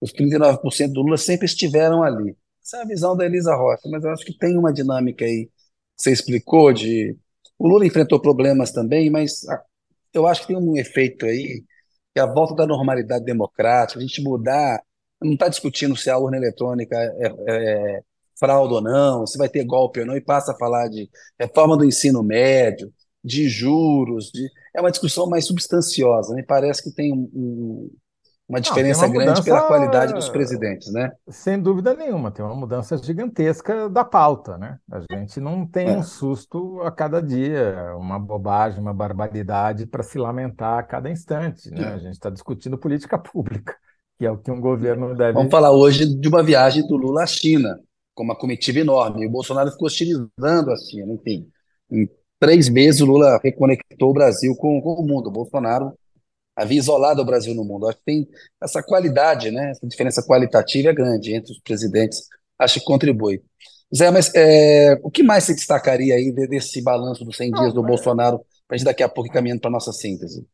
Os 0.00 0.12
39% 0.12 0.92
do 0.92 1.02
Lula 1.02 1.16
sempre 1.16 1.46
estiveram 1.46 2.02
ali. 2.02 2.36
Essa 2.62 2.78
é 2.78 2.82
a 2.82 2.86
visão 2.86 3.16
da 3.16 3.24
Elisa 3.24 3.54
Rocha, 3.54 3.88
mas 3.90 4.04
eu 4.04 4.10
acho 4.10 4.24
que 4.24 4.36
tem 4.36 4.56
uma 4.56 4.72
dinâmica 4.72 5.24
aí. 5.24 5.48
Você 5.96 6.12
explicou 6.12 6.72
de. 6.72 7.16
O 7.58 7.68
Lula 7.68 7.86
enfrentou 7.86 8.20
problemas 8.20 8.72
também, 8.72 9.10
mas 9.10 9.42
eu 10.12 10.26
acho 10.26 10.42
que 10.42 10.48
tem 10.48 10.56
um 10.56 10.76
efeito 10.76 11.26
aí, 11.26 11.62
que 12.12 12.20
é 12.20 12.22
a 12.22 12.26
volta 12.26 12.54
da 12.54 12.66
normalidade 12.66 13.24
democrática, 13.24 13.98
a 13.98 14.02
gente 14.02 14.22
mudar. 14.22 14.82
Não 15.22 15.34
está 15.34 15.48
discutindo 15.48 15.96
se 15.96 16.10
a 16.10 16.18
urna 16.18 16.36
eletrônica 16.36 16.96
é, 16.96 17.26
é, 17.26 17.96
é 17.98 18.02
fraude 18.38 18.74
ou 18.74 18.80
não, 18.80 19.26
se 19.26 19.38
vai 19.38 19.48
ter 19.48 19.64
golpe 19.64 20.00
ou 20.00 20.06
não, 20.06 20.16
e 20.16 20.20
passa 20.20 20.52
a 20.52 20.58
falar 20.58 20.88
de 20.88 21.08
reforma 21.38 21.76
do 21.76 21.84
ensino 21.84 22.22
médio, 22.22 22.92
de 23.24 23.48
juros, 23.48 24.30
de... 24.32 24.48
é 24.74 24.80
uma 24.80 24.90
discussão 24.90 25.28
mais 25.28 25.46
substanciosa. 25.46 26.34
Me 26.34 26.42
parece 26.42 26.82
que 26.82 26.94
tem 26.94 27.12
um, 27.12 27.30
um 27.34 27.90
uma 28.48 28.60
diferença 28.60 29.06
uma 29.06 29.12
grande 29.12 29.30
mudança, 29.30 29.44
pela 29.44 29.66
qualidade 29.66 30.12
dos 30.12 30.28
presidentes, 30.28 30.92
né? 30.92 31.10
Sem 31.28 31.58
dúvida 31.58 31.94
nenhuma, 31.94 32.30
tem 32.30 32.44
uma 32.44 32.54
mudança 32.54 32.98
gigantesca 32.98 33.88
da 33.88 34.04
pauta, 34.04 34.58
né? 34.58 34.78
A 34.90 35.00
gente 35.10 35.40
não 35.40 35.66
tem 35.66 35.88
é. 35.88 35.96
um 35.96 36.02
susto 36.02 36.80
a 36.82 36.90
cada 36.90 37.22
dia, 37.22 37.94
uma 37.96 38.18
bobagem, 38.18 38.78
uma 38.78 38.92
barbaridade 38.92 39.86
para 39.86 40.02
se 40.02 40.18
lamentar 40.18 40.78
a 40.78 40.82
cada 40.82 41.10
instante, 41.10 41.70
né? 41.70 41.82
É. 41.82 41.94
A 41.94 41.98
gente 41.98 42.12
está 42.12 42.28
discutindo 42.28 42.76
política 42.76 43.16
pública, 43.16 43.74
que 44.18 44.26
é 44.26 44.30
o 44.30 44.36
que 44.36 44.50
um 44.50 44.60
governo 44.60 45.16
deve. 45.16 45.32
Vamos 45.32 45.50
falar 45.50 45.70
hoje 45.70 46.04
de 46.04 46.28
uma 46.28 46.42
viagem 46.42 46.86
do 46.86 46.96
Lula 46.96 47.22
à 47.22 47.26
China, 47.26 47.78
com 48.14 48.22
uma 48.22 48.36
comitiva 48.36 48.80
enorme. 48.80 49.24
E 49.24 49.28
o 49.28 49.30
Bolsonaro 49.30 49.70
ficou 49.70 49.86
hostilizando 49.86 50.70
a 50.70 50.76
China, 50.76 51.14
enfim. 51.14 51.48
Três 52.42 52.68
meses 52.68 53.00
o 53.00 53.06
Lula 53.06 53.38
reconectou 53.40 54.10
o 54.10 54.12
Brasil 54.12 54.52
com, 54.56 54.82
com 54.82 54.94
o 54.94 55.06
mundo. 55.06 55.28
O 55.28 55.30
Bolsonaro 55.30 55.96
havia 56.56 56.76
isolado 56.76 57.22
o 57.22 57.24
Brasil 57.24 57.54
no 57.54 57.64
mundo. 57.64 57.86
Acho 57.86 57.98
que 57.98 58.04
tem 58.04 58.28
essa 58.60 58.82
qualidade, 58.82 59.52
né? 59.52 59.70
essa 59.70 59.86
diferença 59.86 60.24
qualitativa 60.26 60.88
é 60.88 60.92
grande 60.92 61.32
entre 61.32 61.52
os 61.52 61.60
presidentes, 61.60 62.26
acho 62.58 62.80
que 62.80 62.84
contribui. 62.84 63.40
Zé, 63.94 64.10
mas 64.10 64.34
é, 64.34 64.98
o 65.04 65.10
que 65.10 65.22
mais 65.22 65.44
se 65.44 65.54
destacaria 65.54 66.16
aí 66.16 66.32
desse 66.32 66.82
balanço 66.82 67.24
dos 67.24 67.36
100 67.36 67.50
Não, 67.52 67.60
dias 67.60 67.74
do 67.74 67.80
Bolsonaro, 67.80 68.38
para 68.66 68.74
a 68.74 68.76
gente 68.76 68.86
daqui 68.86 69.04
a 69.04 69.08
pouco 69.08 69.30
ir 69.30 69.32
caminhando 69.32 69.60
para 69.60 69.70
a 69.70 69.74
nossa 69.74 69.92
síntese? 69.92 70.44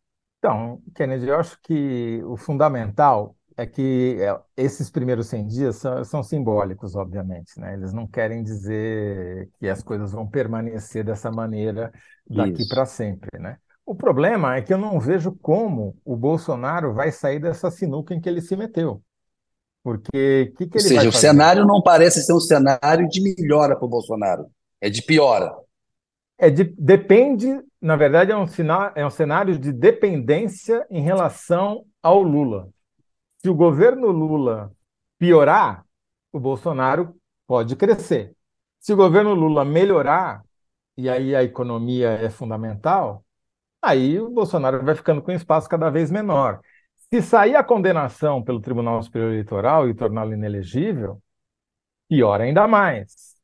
Então, 0.40 0.83
Kennedy, 0.95 1.26
eu 1.26 1.37
acho 1.37 1.59
que 1.62 2.23
o 2.25 2.37
fundamental 2.37 3.35
é 3.59 3.67
que 3.67 4.17
é, 4.21 4.38
esses 4.57 4.88
primeiros 4.88 5.27
100 5.27 5.47
dias 5.49 5.77
são, 5.77 6.05
são, 6.05 6.23
simbólicos, 6.23 6.95
obviamente, 6.95 7.59
né? 7.59 7.75
Eles 7.75 7.93
não 7.93 8.07
querem 8.07 8.45
dizer 8.45 9.50
que 9.59 9.69
as 9.69 9.83
coisas 9.83 10.12
vão 10.12 10.25
permanecer 10.25 11.05
dessa 11.05 11.29
maneira 11.33 11.93
daqui 12.31 12.69
para 12.69 12.87
sempre, 12.87 13.37
né? 13.41 13.57
O 13.85 13.97
problema 13.97 14.55
é 14.55 14.62
que 14.62 14.73
eu 14.73 14.79
não 14.79 15.00
vejo 15.00 15.33
como 15.43 15.97
o 16.05 16.17
Bolsonaro 16.17 16.95
vai 16.95 17.11
sair 17.11 17.41
dessa 17.41 17.69
sinuca 17.69 18.15
em 18.15 18.21
que 18.21 18.29
ele 18.29 18.41
se 18.41 18.55
meteu. 18.57 19.03
Porque 19.83 20.53
que, 20.57 20.67
que 20.69 20.79
Ou 20.79 20.81
seja, 20.81 21.09
o 21.09 21.12
cenário 21.12 21.67
não 21.67 21.83
parece 21.83 22.23
ser 22.23 22.35
um 22.35 22.41
cenário 22.41 23.09
de 23.09 23.21
melhora 23.21 23.75
para 23.75 23.87
o 23.87 23.91
Bolsonaro, 23.91 24.47
é 24.81 24.88
de 24.88 25.03
piora. 25.03 25.53
É 26.38 26.49
de, 26.49 26.62
depende, 26.79 27.61
na 27.83 27.97
verdade, 27.97 28.31
é 28.31 28.37
um, 28.37 28.47
é 28.95 29.05
um 29.05 29.11
cenário 29.11 29.59
de 29.59 29.73
dependência 29.73 30.87
em 30.88 31.03
relação 31.03 31.85
ao 32.00 32.23
Lula. 32.23 32.69
Se 33.49 33.50
o 33.50 33.55
governo 33.55 34.09
Lula 34.09 34.71
piorar, 35.19 35.83
o 36.31 36.38
Bolsonaro 36.38 37.19
pode 37.47 37.76
crescer. 37.76 38.37
Se 38.78 38.93
o 38.93 38.97
governo 38.97 39.33
Lula 39.33 39.64
melhorar, 39.64 40.45
e 40.99 41.09
aí 41.09 41.35
a 41.35 41.43
economia 41.43 42.11
é 42.11 42.28
fundamental, 42.28 43.25
aí 43.81 44.21
o 44.21 44.28
Bolsonaro 44.28 44.85
vai 44.85 44.95
ficando 44.95 45.23
com 45.23 45.33
espaço 45.33 45.67
cada 45.67 45.88
vez 45.88 46.11
menor. 46.11 46.61
Se 47.09 47.23
sair 47.23 47.57
a 47.57 47.64
condenação 47.64 48.43
pelo 48.43 48.61
Tribunal 48.61 49.02
Superior 49.02 49.31
Eleitoral 49.31 49.88
e 49.88 49.95
torná-lo 49.95 50.35
inelegível, 50.35 51.19
pior 52.07 52.43
ainda 52.43 52.69
mais. 52.69 53.35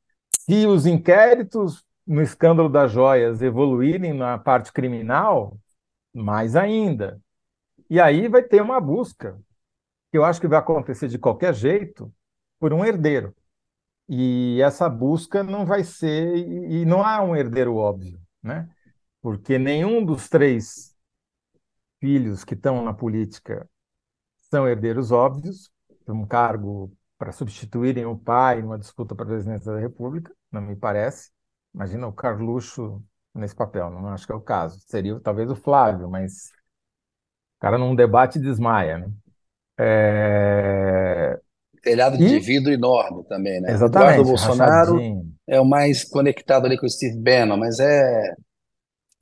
Se 0.41 0.67
os 0.67 0.85
inquéritos 0.85 1.83
no 2.07 2.21
escândalo 2.21 2.69
das 2.69 2.93
joias 2.93 3.41
evoluírem 3.41 4.13
na 4.13 4.37
parte 4.37 4.71
criminal, 4.71 5.57
mais 6.13 6.55
ainda. 6.55 7.19
E 7.89 7.99
aí 7.99 8.29
vai 8.29 8.43
ter 8.43 8.61
uma 8.61 8.79
busca, 8.79 9.41
que 10.15 10.19
eu 10.19 10.25
acho 10.25 10.41
que 10.41 10.47
vai 10.47 10.61
acontecer 10.61 11.09
de 11.09 11.19
qualquer 11.19 11.53
jeito, 11.53 12.15
por 12.61 12.73
um 12.73 12.85
herdeiro. 12.85 13.35
E 14.09 14.61
essa 14.63 14.89
busca 14.89 15.43
não 15.43 15.67
vai 15.67 15.83
ser, 15.83 16.37
e 16.37 16.85
não 16.85 17.05
há 17.05 17.21
um 17.21 17.35
herdeiro 17.35 17.75
óbvio, 17.75 18.21
né? 18.41 18.71
porque 19.21 19.59
nenhum 19.59 20.05
dos 20.05 20.29
três 20.29 20.97
filhos 21.99 22.45
que 22.45 22.55
estão 22.55 22.85
na 22.85 22.95
política 22.95 23.69
são 24.37 24.69
herdeiros 24.69 25.11
óbvios, 25.11 25.69
um 26.07 26.25
cargo 26.25 26.97
para 27.19 27.33
substituírem 27.33 28.07
o 28.07 28.17
pai 28.17 28.63
numa 28.63 28.79
disputa 28.79 29.17
para 29.17 29.25
a 29.25 29.29
presidência 29.29 29.73
da 29.73 29.81
República, 29.81 30.33
não 30.49 30.61
me 30.61 30.77
parece. 30.77 31.33
Imagina 31.75 32.07
o 32.07 32.13
Carluxo 32.13 33.05
nesse 33.35 33.57
papel, 33.57 33.91
não 33.91 34.11
acho 34.11 34.27
que 34.27 34.33
é 34.33 34.37
o 34.37 34.41
caso. 34.41 34.79
Seria 34.87 35.19
talvez 35.19 35.51
o 35.51 35.57
Flávio, 35.57 36.09
mas 36.09 36.53
o 37.57 37.61
cara 37.63 37.77
num 37.77 37.97
debate 37.97 38.39
desmaia, 38.39 38.99
né? 38.99 39.13
É... 39.79 41.39
Telhado 41.83 42.17
de 42.17 42.25
e... 42.25 42.39
vidro 42.39 42.73
enorme 42.73 43.25
também, 43.29 43.61
né? 43.61 43.73
Exatamente. 43.73 44.21
Eduardo 44.21 44.29
Bolsonaro 44.29 45.01
é 45.47 45.61
o 45.61 45.65
mais 45.65 46.05
conectado 46.05 46.65
ali 46.65 46.79
com 46.79 46.87
o 46.87 46.91
Steve 46.91 47.19
Bannon, 47.19 47.57
mas 47.57 47.79
é 47.79 48.35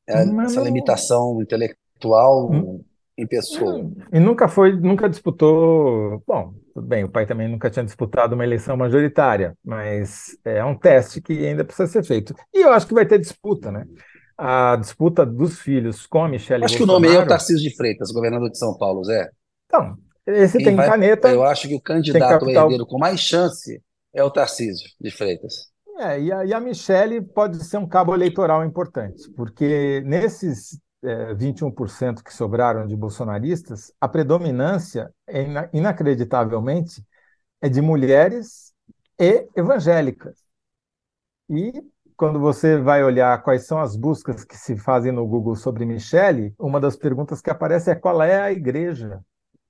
é 0.08 0.22
essa 0.44 0.56
não... 0.56 0.64
limitação 0.64 1.40
intelectual 1.40 2.50
hum. 2.50 2.84
em 3.16 3.26
pessoa. 3.26 3.90
E 4.12 4.18
nunca 4.18 4.48
foi, 4.48 4.72
nunca 4.78 5.08
disputou. 5.08 6.22
Bom, 6.26 6.54
tudo 6.74 6.86
bem, 6.86 7.04
o 7.04 7.08
pai 7.08 7.26
também 7.26 7.48
nunca 7.48 7.70
tinha 7.70 7.84
disputado 7.84 8.34
uma 8.34 8.44
eleição 8.44 8.76
majoritária, 8.76 9.56
mas 9.64 10.36
é 10.44 10.64
um 10.64 10.76
teste 10.76 11.20
que 11.20 11.46
ainda 11.46 11.64
precisa 11.64 11.88
ser 11.88 12.04
feito. 12.04 12.34
E 12.52 12.64
eu 12.64 12.72
acho 12.72 12.86
que 12.86 12.94
vai 12.94 13.06
ter 13.06 13.18
disputa, 13.18 13.70
né? 13.70 13.86
A 14.36 14.76
disputa 14.76 15.24
dos 15.24 15.60
filhos 15.60 16.06
com 16.06 16.24
a 16.24 16.28
Michelle 16.28 16.64
Acho 16.64 16.78
Bolsonaro... 16.78 17.02
que 17.02 17.06
o 17.06 17.12
nome 17.12 17.22
é 17.22 17.24
o 17.24 17.28
Tarcísio 17.28 17.62
de 17.62 17.76
Freitas, 17.76 18.10
governador 18.10 18.50
de 18.50 18.58
São 18.58 18.76
Paulo, 18.76 19.04
Zé. 19.04 19.30
Então, 19.66 19.96
esse 20.26 20.58
Quem 20.58 20.66
tem 20.66 20.76
vai... 20.76 20.88
caneta. 20.88 21.28
Eu 21.28 21.44
acho 21.44 21.68
que 21.68 21.74
o 21.74 21.80
candidato 21.80 22.48
herdeiro 22.48 22.86
com 22.86 22.98
mais 22.98 23.20
chance 23.20 23.82
é 24.14 24.22
o 24.22 24.30
Tarcísio 24.30 24.88
de 25.00 25.10
Freitas. 25.10 25.72
É, 25.98 26.20
e 26.20 26.32
a, 26.32 26.44
e 26.44 26.54
a 26.54 26.60
Michelle 26.60 27.20
pode 27.20 27.62
ser 27.64 27.76
um 27.76 27.86
cabo 27.86 28.14
eleitoral 28.14 28.64
importante, 28.64 29.30
porque 29.36 30.02
nesses 30.06 30.80
é, 31.02 31.34
21% 31.34 32.22
que 32.22 32.32
sobraram 32.32 32.86
de 32.86 32.96
bolsonaristas, 32.96 33.92
a 34.00 34.08
predominância, 34.08 35.12
é 35.26 35.42
ina 35.42 35.68
inacreditavelmente, 35.72 37.04
é 37.60 37.68
de 37.68 37.80
mulheres 37.80 38.72
e 39.18 39.46
evangélicas. 39.54 40.38
E 41.48 41.72
quando 42.16 42.38
você 42.38 42.78
vai 42.78 43.04
olhar 43.04 43.42
quais 43.42 43.66
são 43.66 43.80
as 43.80 43.96
buscas 43.96 44.44
que 44.44 44.56
se 44.56 44.76
fazem 44.76 45.12
no 45.12 45.26
Google 45.26 45.56
sobre 45.56 45.84
Michele, 45.84 46.54
uma 46.58 46.80
das 46.80 46.96
perguntas 46.96 47.40
que 47.40 47.50
aparece 47.50 47.90
é 47.90 47.94
qual 47.94 48.22
é 48.22 48.40
a 48.40 48.52
igreja 48.52 49.20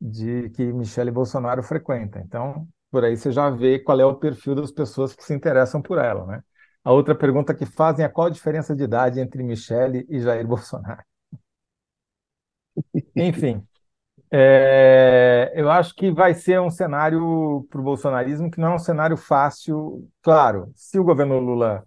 de 0.03 0.51
que 0.51 0.65
Michele 0.73 1.11
Bolsonaro 1.13 1.63
frequenta. 1.63 2.21
Então, 2.21 2.69
por 2.91 3.05
aí 3.05 3.17
você 3.17 3.33
já 3.33 3.51
vê 3.51 3.79
qual 3.81 4.01
é 4.01 4.07
o 4.07 4.17
perfil 4.17 4.55
das 4.57 4.73
pessoas 4.73 5.15
que 5.15 5.25
se 5.25 5.35
interessam 5.35 5.83
por 5.83 5.99
ela, 5.99 6.27
né? 6.27 6.43
A 6.85 6.93
outra 6.93 7.15
pergunta 7.15 7.55
que 7.55 7.67
fazem 7.67 8.05
é 8.05 8.09
qual 8.11 8.29
a 8.29 8.31
diferença 8.31 8.77
de 8.77 8.85
idade 8.85 9.21
entre 9.21 9.43
Michele 9.45 10.07
e 10.11 10.21
Jair 10.21 10.47
Bolsonaro. 10.49 11.03
Enfim, 13.17 13.67
É, 14.33 15.53
eu 15.57 15.71
acho 15.71 15.95
que 15.97 16.11
vai 16.13 16.35
ser 16.35 16.61
um 16.61 16.71
cenário 16.71 17.67
para 17.71 17.81
o 17.81 17.85
bolsonarismo 17.85 18.51
que 18.51 18.61
não 18.61 18.73
é 18.73 18.77
um 18.77 18.79
cenário 18.81 19.17
fácil. 19.17 20.09
Claro, 20.23 20.73
se 20.77 20.99
o 20.99 21.05
governo 21.05 21.39
Lula 21.41 21.85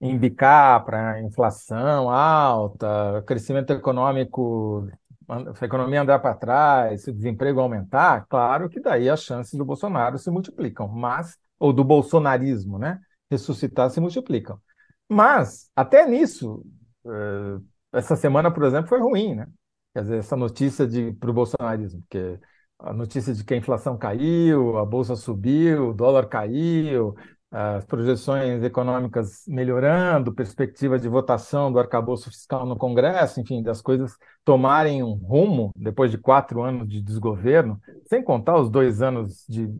embicar 0.00 0.84
para 0.84 1.20
inflação 1.22 2.10
alta, 2.10 3.22
crescimento 3.26 3.72
econômico, 3.72 4.88
a 5.28 5.64
economia 5.64 6.02
andar 6.02 6.18
para 6.20 6.34
trás, 6.34 7.02
se 7.02 7.10
o 7.10 7.14
desemprego 7.14 7.60
aumentar, 7.60 8.26
claro 8.28 8.68
que 8.68 8.80
daí 8.80 9.08
as 9.08 9.22
chances 9.22 9.54
do 9.54 9.64
Bolsonaro 9.64 10.18
se 10.18 10.30
multiplicam, 10.30 10.88
mas 10.88 11.36
ou 11.58 11.72
do 11.72 11.82
bolsonarismo, 11.84 12.78
né, 12.78 13.00
ressuscitar 13.30 13.90
se 13.90 14.00
multiplicam. 14.00 14.60
Mas 15.08 15.70
até 15.74 16.06
nisso, 16.06 16.64
eh, 17.06 17.58
essa 17.92 18.16
semana, 18.16 18.50
por 18.52 18.64
exemplo, 18.64 18.88
foi 18.88 19.00
ruim, 19.00 19.34
né? 19.34 19.46
Quer 19.94 20.02
dizer, 20.02 20.18
essa 20.18 20.36
notícia 20.36 20.86
de 20.86 21.12
para 21.12 21.30
o 21.30 21.32
bolsonarismo, 21.32 22.02
porque 22.02 22.38
a 22.78 22.92
notícia 22.92 23.32
de 23.32 23.42
que 23.44 23.54
a 23.54 23.56
inflação 23.56 23.96
caiu, 23.96 24.76
a 24.78 24.84
bolsa 24.84 25.16
subiu, 25.16 25.90
o 25.90 25.94
dólar 25.94 26.28
caiu, 26.28 27.14
as 27.50 27.84
projeções 27.84 28.62
econômicas 28.62 29.44
melhorando, 29.46 30.34
perspectiva 30.34 30.98
de 30.98 31.08
votação 31.08 31.72
do 31.72 31.78
arcabouço 31.78 32.30
fiscal 32.30 32.66
no 32.66 32.76
Congresso, 32.76 33.40
enfim, 33.40 33.62
das 33.62 33.80
coisas 33.80 34.16
tomarem 34.44 35.02
um 35.02 35.14
rumo 35.14 35.70
depois 35.76 36.10
de 36.10 36.18
quatro 36.18 36.62
anos 36.62 36.88
de 36.88 37.00
desgoverno, 37.00 37.80
sem 38.08 38.22
contar 38.22 38.58
os 38.58 38.68
dois 38.68 39.00
anos 39.00 39.44
de 39.48 39.72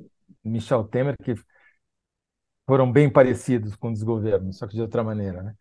Michel 0.44 0.84
Temer, 0.84 1.16
que 1.22 1.34
foram 2.66 2.90
bem 2.90 3.10
parecidos 3.10 3.76
com 3.76 3.90
o 3.90 3.92
desgoverno, 3.92 4.52
só 4.52 4.66
que 4.66 4.74
de 4.74 4.82
outra 4.82 5.02
maneira, 5.04 5.42
né? 5.42 5.54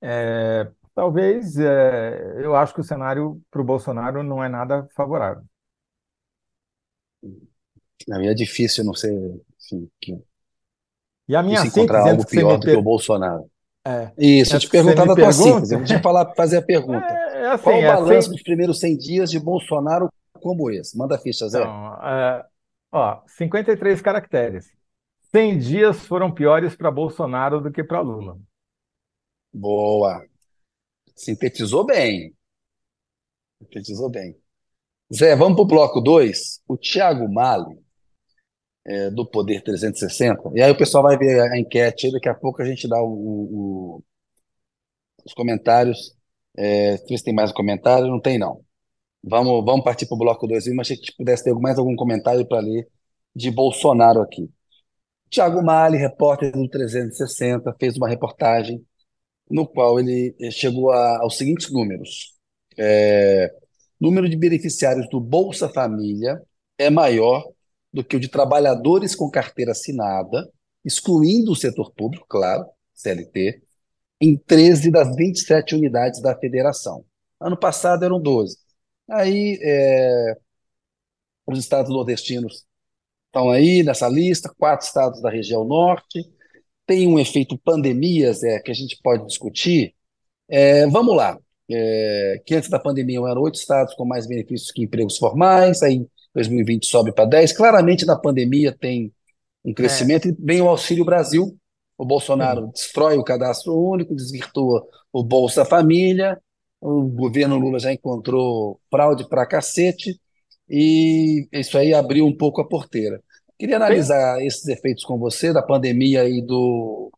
É, 0.00 0.70
talvez 0.94 1.58
é, 1.58 2.44
eu 2.44 2.54
acho 2.56 2.74
que 2.74 2.80
o 2.80 2.84
cenário 2.84 3.40
para 3.50 3.60
o 3.60 3.64
Bolsonaro 3.64 4.22
não 4.22 4.42
é 4.42 4.48
nada 4.48 4.88
favorável. 4.94 5.44
Não, 8.06 8.20
é 8.20 8.34
difícil 8.34 8.84
não 8.84 8.94
ser 8.94 9.12
assim, 9.58 9.90
que, 10.00 10.18
e 11.28 11.36
a 11.36 11.42
minha 11.42 11.60
se 11.60 11.68
encontrar 11.68 12.08
algo 12.08 12.26
pior 12.26 12.56
do 12.56 12.66
que 12.66 12.74
o 12.74 12.82
Bolsonaro. 12.82 13.50
É, 13.86 14.12
Isso, 14.18 14.54
eu 14.54 14.60
te 14.60 14.68
perguntar 14.68 15.04
da 15.04 15.14
tua 15.14 15.32
síntese. 15.32 15.76
Deixa 15.76 15.94
eu 15.94 16.02
falar, 16.02 16.34
fazer 16.34 16.58
a 16.58 16.62
pergunta. 16.62 17.06
É, 17.06 17.42
é 17.42 17.46
assim, 17.48 17.64
Qual 17.64 17.76
o 17.76 17.78
é 17.78 17.86
balanço 17.86 18.12
assim... 18.12 18.30
dos 18.30 18.42
primeiros 18.42 18.80
100 18.80 18.96
dias 18.98 19.30
de 19.30 19.38
Bolsonaro 19.38 20.10
como 20.40 20.70
esse? 20.70 20.96
Manda 20.96 21.16
a 21.16 21.18
ficha, 21.18 21.48
Zé. 21.48 21.60
Então, 21.60 21.94
é, 22.02 22.44
ó, 22.92 23.20
53 23.26 24.00
caracteres. 24.02 24.66
100 25.30 25.58
dias 25.58 26.06
foram 26.06 26.30
piores 26.30 26.74
para 26.74 26.90
Bolsonaro 26.90 27.60
do 27.60 27.70
que 27.70 27.84
para 27.84 28.00
Lula. 28.00 28.38
Boa. 29.52 30.24
Sintetizou 31.14 31.84
bem. 31.84 32.34
Sintetizou 33.58 34.10
bem. 34.10 34.36
Zé, 35.14 35.34
vamos 35.34 35.56
para 35.56 35.62
o 35.62 35.66
bloco 35.66 36.00
2. 36.00 36.62
O 36.68 36.76
Thiago 36.76 37.32
Mali, 37.32 37.78
é, 38.88 39.10
do 39.10 39.26
Poder 39.26 39.62
360, 39.62 40.50
e 40.54 40.62
aí 40.62 40.70
o 40.70 40.76
pessoal 40.76 41.04
vai 41.04 41.18
ver 41.18 41.40
a 41.40 41.58
enquete, 41.58 42.10
daqui 42.10 42.28
a 42.28 42.34
pouco 42.34 42.62
a 42.62 42.64
gente 42.64 42.88
dá 42.88 43.00
o, 43.02 43.06
o, 43.98 44.04
os 45.24 45.34
comentários. 45.34 46.16
É, 46.56 46.96
se 46.96 47.22
tem 47.24 47.34
mais 47.34 47.50
um 47.50 47.54
comentário, 47.54 48.08
não 48.08 48.20
tem 48.20 48.38
não. 48.38 48.64
Vamos, 49.22 49.64
vamos 49.64 49.84
partir 49.84 50.06
para 50.06 50.16
o 50.16 50.18
bloco 50.18 50.46
2, 50.46 50.68
mas 50.68 50.88
achei 50.88 50.96
que 50.96 51.16
pudesse 51.16 51.44
ter 51.44 51.54
mais 51.54 51.78
algum 51.78 51.96
comentário 51.96 52.46
para 52.46 52.60
ler 52.60 52.88
de 53.34 53.50
Bolsonaro 53.50 54.20
aqui. 54.22 54.50
Tiago 55.30 55.62
Mali, 55.62 55.98
repórter 55.98 56.52
do 56.52 56.68
360, 56.68 57.74
fez 57.78 57.96
uma 57.96 58.08
reportagem 58.08 58.84
no 59.50 59.66
qual 59.66 60.00
ele 60.00 60.34
chegou 60.50 60.90
a, 60.92 61.20
aos 61.22 61.36
seguintes 61.36 61.70
números. 61.72 62.34
É, 62.78 63.52
número 64.00 64.28
de 64.28 64.36
beneficiários 64.36 65.08
do 65.10 65.20
Bolsa 65.20 65.68
Família 65.68 66.40
é 66.78 66.90
maior 66.90 67.44
do 67.98 68.04
que 68.04 68.16
o 68.16 68.20
de 68.20 68.28
trabalhadores 68.28 69.16
com 69.16 69.28
carteira 69.28 69.72
assinada, 69.72 70.48
excluindo 70.84 71.50
o 71.50 71.56
setor 71.56 71.92
público, 71.92 72.24
claro, 72.28 72.64
CLT, 72.94 73.60
em 74.20 74.36
13 74.36 74.92
das 74.92 75.16
27 75.16 75.74
unidades 75.74 76.22
da 76.22 76.38
federação. 76.38 77.04
Ano 77.40 77.58
passado 77.58 78.04
eram 78.04 78.20
12. 78.20 78.56
Aí, 79.10 79.58
é, 79.60 80.36
os 81.44 81.58
estados 81.58 81.90
nordestinos 81.90 82.64
estão 83.26 83.50
aí 83.50 83.82
nessa 83.82 84.08
lista, 84.08 84.54
quatro 84.56 84.86
estados 84.86 85.20
da 85.20 85.28
região 85.28 85.64
norte, 85.64 86.24
tem 86.86 87.08
um 87.08 87.18
efeito 87.18 87.58
pandemia, 87.58 88.32
Zé, 88.32 88.60
que 88.60 88.70
a 88.70 88.74
gente 88.74 88.96
pode 89.02 89.26
discutir. 89.26 89.92
É, 90.48 90.86
vamos 90.86 91.16
lá. 91.16 91.36
É, 91.68 92.40
que 92.46 92.54
antes 92.54 92.70
da 92.70 92.78
pandemia 92.78 93.18
eram 93.18 93.42
oito 93.42 93.56
estados 93.56 93.92
com 93.94 94.04
mais 94.04 94.26
benefícios 94.28 94.70
que 94.70 94.84
empregos 94.84 95.18
formais, 95.18 95.82
aí 95.82 96.06
2020 96.34 96.86
sobe 96.86 97.12
para 97.12 97.24
10. 97.24 97.52
Claramente 97.52 98.06
na 98.06 98.16
pandemia 98.16 98.76
tem 98.78 99.12
um 99.64 99.72
crescimento 99.72 100.28
é. 100.28 100.30
e 100.30 100.36
vem 100.38 100.60
o 100.60 100.68
Auxílio 100.68 101.04
Brasil. 101.04 101.56
O 101.96 102.04
Bolsonaro 102.04 102.62
uhum. 102.62 102.70
destrói 102.70 103.16
o 103.18 103.24
cadastro 103.24 103.76
único, 103.76 104.14
desvirtua 104.14 104.86
o 105.12 105.22
Bolsa 105.24 105.64
Família, 105.64 106.40
o 106.80 107.02
governo 107.08 107.58
Lula 107.58 107.78
já 107.78 107.92
encontrou 107.92 108.80
fraude 108.90 109.28
para 109.28 109.46
cacete, 109.46 110.20
e 110.68 111.48
isso 111.52 111.76
aí 111.76 111.92
abriu 111.92 112.26
um 112.26 112.36
pouco 112.36 112.60
a 112.60 112.68
porteira. 112.68 113.20
Queria 113.58 113.76
analisar 113.76 114.40
esses 114.44 114.66
efeitos 114.68 115.04
com 115.04 115.18
você 115.18 115.52
da 115.52 115.62
pandemia 115.62 116.28
e 116.28 116.40
do, 116.40 117.10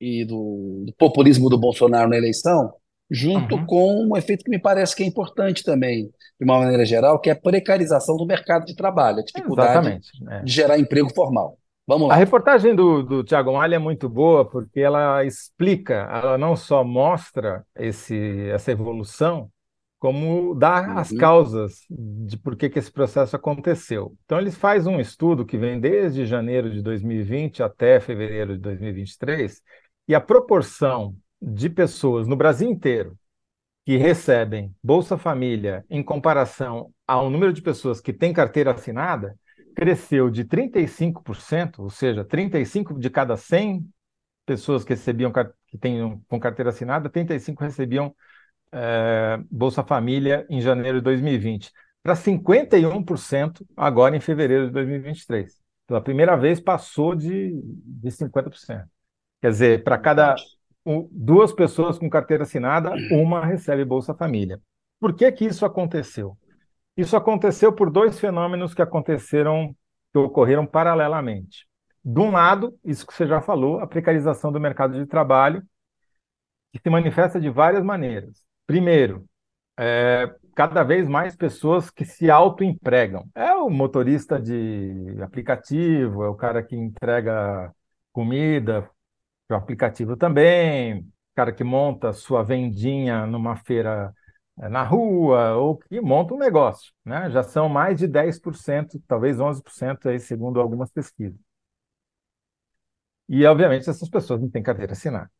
e 0.00 0.24
do, 0.24 0.84
do 0.86 0.94
populismo 0.96 1.50
do 1.50 1.58
Bolsonaro 1.58 2.08
na 2.08 2.16
eleição, 2.16 2.72
junto 3.10 3.54
uhum. 3.54 3.66
com 3.66 4.08
um 4.08 4.16
efeito 4.16 4.44
que 4.44 4.50
me 4.50 4.58
parece 4.58 4.94
que 4.94 5.02
é 5.02 5.06
importante 5.06 5.62
também, 5.62 6.10
de 6.38 6.44
uma 6.44 6.58
maneira 6.58 6.84
geral, 6.84 7.20
que 7.20 7.30
é 7.30 7.32
a 7.32 7.40
precarização 7.40 8.16
do 8.16 8.26
mercado 8.26 8.64
de 8.64 8.74
trabalho, 8.74 9.20
a 9.20 9.24
dificuldade 9.24 10.00
é. 10.28 10.42
de 10.42 10.52
gerar 10.52 10.78
emprego 10.78 11.12
formal. 11.14 11.58
Vamos 11.86 12.08
lá. 12.08 12.14
A 12.14 12.16
reportagem 12.16 12.74
do, 12.74 13.02
do 13.02 13.22
Tiago 13.22 13.52
Malha 13.52 13.76
é 13.76 13.78
muito 13.78 14.08
boa 14.08 14.44
porque 14.44 14.80
ela 14.80 15.24
explica, 15.24 15.94
ela 15.94 16.36
não 16.36 16.56
só 16.56 16.82
mostra 16.82 17.64
esse, 17.76 18.48
essa 18.50 18.72
evolução, 18.72 19.48
como 19.98 20.54
dar 20.54 20.88
uhum. 20.88 20.98
as 20.98 21.12
causas 21.12 21.72
de 21.88 22.36
por 22.36 22.56
que, 22.56 22.68
que 22.68 22.78
esse 22.78 22.90
processo 22.90 23.36
aconteceu. 23.36 24.14
Então, 24.24 24.38
ele 24.38 24.50
faz 24.50 24.86
um 24.86 25.00
estudo 25.00 25.46
que 25.46 25.56
vem 25.56 25.80
desde 25.80 26.26
janeiro 26.26 26.70
de 26.70 26.82
2020 26.82 27.62
até 27.62 27.98
fevereiro 28.00 28.54
de 28.54 28.60
2023, 28.60 29.62
e 30.08 30.14
a 30.14 30.20
proporção 30.20 31.14
de 31.40 31.68
pessoas 31.68 32.26
no 32.26 32.36
Brasil 32.36 32.68
inteiro 32.68 33.18
que 33.84 33.96
recebem 33.96 34.74
Bolsa 34.82 35.16
Família 35.16 35.84
em 35.88 36.02
comparação 36.02 36.92
ao 37.06 37.30
número 37.30 37.52
de 37.52 37.62
pessoas 37.62 38.00
que 38.00 38.12
têm 38.12 38.32
carteira 38.32 38.72
assinada 38.72 39.38
cresceu 39.76 40.30
de 40.30 40.42
35%, 40.42 41.80
ou 41.80 41.90
seja, 41.90 42.24
35 42.24 42.98
de 42.98 43.10
cada 43.10 43.36
100 43.36 43.86
pessoas 44.46 44.82
que 44.82 44.94
recebiam 44.94 45.30
que 45.66 45.76
têm 45.76 46.18
com 46.26 46.40
carteira 46.40 46.70
assinada, 46.70 47.10
35 47.10 47.62
recebiam 47.62 48.14
é, 48.72 49.38
Bolsa 49.50 49.84
Família 49.84 50.46
em 50.48 50.62
janeiro 50.62 50.98
de 50.98 51.04
2020, 51.04 51.70
para 52.02 52.16
51% 52.16 53.66
agora 53.76 54.16
em 54.16 54.20
fevereiro 54.20 54.66
de 54.66 54.72
2023. 54.72 55.60
Pela 55.86 56.00
primeira 56.00 56.36
vez 56.36 56.58
passou 56.58 57.14
de, 57.14 57.52
de 57.62 58.10
50%. 58.10 58.88
Quer 59.42 59.50
dizer, 59.50 59.84
para 59.84 59.98
cada 59.98 60.34
duas 61.10 61.52
pessoas 61.52 61.98
com 61.98 62.08
carteira 62.08 62.44
assinada, 62.44 62.92
uma 63.10 63.44
recebe 63.44 63.84
Bolsa 63.84 64.14
Família. 64.14 64.60
Por 65.00 65.14
que, 65.14 65.30
que 65.32 65.44
isso 65.44 65.66
aconteceu? 65.66 66.36
Isso 66.96 67.16
aconteceu 67.16 67.72
por 67.72 67.90
dois 67.90 68.18
fenômenos 68.18 68.72
que 68.72 68.80
aconteceram, 68.80 69.74
que 70.12 70.18
ocorreram 70.18 70.64
paralelamente. 70.64 71.66
De 72.04 72.20
um 72.20 72.30
lado, 72.30 72.78
isso 72.84 73.06
que 73.06 73.12
você 73.12 73.26
já 73.26 73.42
falou, 73.42 73.80
a 73.80 73.86
precarização 73.86 74.52
do 74.52 74.60
mercado 74.60 74.94
de 74.94 75.06
trabalho, 75.06 75.62
que 76.72 76.80
se 76.80 76.88
manifesta 76.88 77.40
de 77.40 77.50
várias 77.50 77.84
maneiras. 77.84 78.44
Primeiro, 78.66 79.26
é, 79.78 80.32
cada 80.54 80.82
vez 80.82 81.08
mais 81.08 81.36
pessoas 81.36 81.90
que 81.90 82.04
se 82.04 82.30
autoempregam. 82.30 83.28
É 83.34 83.52
o 83.54 83.68
motorista 83.68 84.40
de 84.40 85.16
aplicativo, 85.20 86.22
é 86.24 86.28
o 86.28 86.34
cara 86.34 86.62
que 86.62 86.76
entrega 86.76 87.72
comida 88.12 88.88
o 89.50 89.54
aplicativo 89.54 90.16
também, 90.16 91.06
cara 91.34 91.52
que 91.52 91.64
monta 91.64 92.12
sua 92.12 92.42
vendinha 92.42 93.26
numa 93.26 93.56
feira 93.56 94.14
é, 94.58 94.68
na 94.68 94.82
rua, 94.82 95.54
ou 95.56 95.76
que 95.78 96.00
monta 96.00 96.34
um 96.34 96.38
negócio. 96.38 96.92
Né? 97.04 97.30
Já 97.30 97.42
são 97.42 97.68
mais 97.68 97.98
de 97.98 98.08
10%, 98.08 99.00
talvez 99.06 99.38
11%, 99.38 100.06
aí, 100.06 100.18
segundo 100.18 100.60
algumas 100.60 100.90
pesquisas. 100.90 101.38
E, 103.28 103.44
obviamente, 103.44 103.88
essas 103.90 104.08
pessoas 104.08 104.40
não 104.40 104.48
têm 104.50 104.62
carteira 104.62 104.92
assinada. 104.92 105.30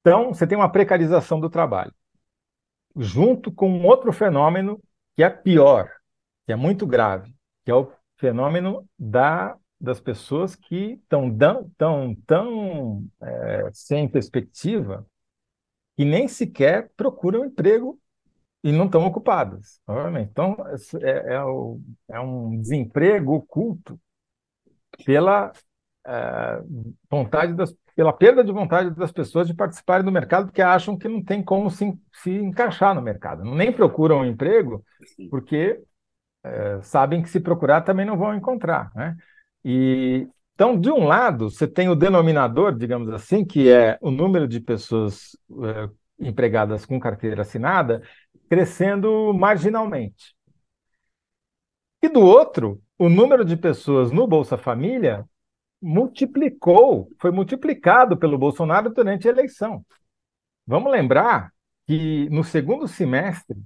Então, 0.00 0.32
você 0.34 0.46
tem 0.46 0.56
uma 0.58 0.70
precarização 0.70 1.40
do 1.40 1.50
trabalho 1.50 1.92
junto 2.96 3.52
com 3.52 3.70
um 3.70 3.86
outro 3.86 4.12
fenômeno 4.12 4.80
que 5.16 5.22
é 5.22 5.30
pior, 5.30 5.90
que 6.46 6.52
é 6.52 6.56
muito 6.56 6.86
grave, 6.86 7.34
que 7.64 7.70
é 7.70 7.74
o 7.74 7.92
fenômeno 8.16 8.88
da, 8.98 9.56
das 9.80 10.00
pessoas 10.00 10.56
que 10.56 11.00
estão 11.02 11.36
tão, 11.36 11.70
tão, 11.76 12.14
tão 12.26 13.04
é, 13.22 13.70
sem 13.72 14.08
perspectiva 14.08 15.06
que 15.96 16.04
nem 16.04 16.28
sequer 16.28 16.90
procuram 16.96 17.44
emprego 17.44 17.98
e 18.62 18.72
não 18.72 18.86
estão 18.86 19.06
ocupadas, 19.06 19.80
obviamente. 19.86 20.30
Então, 20.30 20.56
é, 21.00 21.34
é, 21.34 22.16
é 22.16 22.20
um 22.20 22.60
desemprego 22.60 23.34
oculto 23.34 23.98
pela 25.04 25.52
é, 26.06 26.62
vontade 27.10 27.54
das, 27.54 27.74
pela 27.94 28.12
perda 28.12 28.44
de 28.44 28.52
vontade 28.52 28.90
das 28.94 29.10
pessoas 29.10 29.46
de 29.48 29.54
participarem 29.54 30.04
do 30.04 30.12
mercado, 30.12 30.46
porque 30.46 30.62
acham 30.62 30.96
que 30.96 31.08
não 31.08 31.22
tem 31.22 31.42
como 31.42 31.70
se, 31.70 31.98
se 32.12 32.30
encaixar 32.30 32.94
no 32.94 33.02
mercado. 33.02 33.44
Nem 33.44 33.72
procuram 33.72 34.20
um 34.20 34.24
emprego, 34.24 34.84
porque 35.30 35.82
é, 36.44 36.80
sabem 36.82 37.22
que 37.22 37.28
se 37.28 37.40
procurar 37.40 37.82
também 37.82 38.06
não 38.06 38.16
vão 38.16 38.34
encontrar. 38.34 38.92
Né? 38.94 39.16
E, 39.70 40.26
então, 40.54 40.80
de 40.80 40.90
um 40.90 41.04
lado, 41.04 41.50
você 41.50 41.68
tem 41.68 41.90
o 41.90 41.94
denominador, 41.94 42.74
digamos 42.74 43.10
assim, 43.10 43.44
que 43.44 43.70
é 43.70 43.98
o 44.00 44.10
número 44.10 44.48
de 44.48 44.60
pessoas 44.60 45.36
é, 45.62 46.26
empregadas 46.26 46.86
com 46.86 46.98
carteira 46.98 47.42
assinada 47.42 48.02
crescendo 48.48 49.34
marginalmente. 49.34 50.34
E 52.02 52.08
do 52.08 52.20
outro, 52.20 52.80
o 52.98 53.10
número 53.10 53.44
de 53.44 53.58
pessoas 53.58 54.10
no 54.10 54.26
Bolsa 54.26 54.56
Família 54.56 55.28
multiplicou, 55.82 57.10
foi 57.20 57.30
multiplicado 57.30 58.16
pelo 58.16 58.38
Bolsonaro 58.38 58.88
durante 58.88 59.28
a 59.28 59.30
eleição. 59.30 59.84
Vamos 60.66 60.90
lembrar 60.90 61.52
que 61.86 62.26
no 62.30 62.42
segundo 62.42 62.88
semestre 62.88 63.62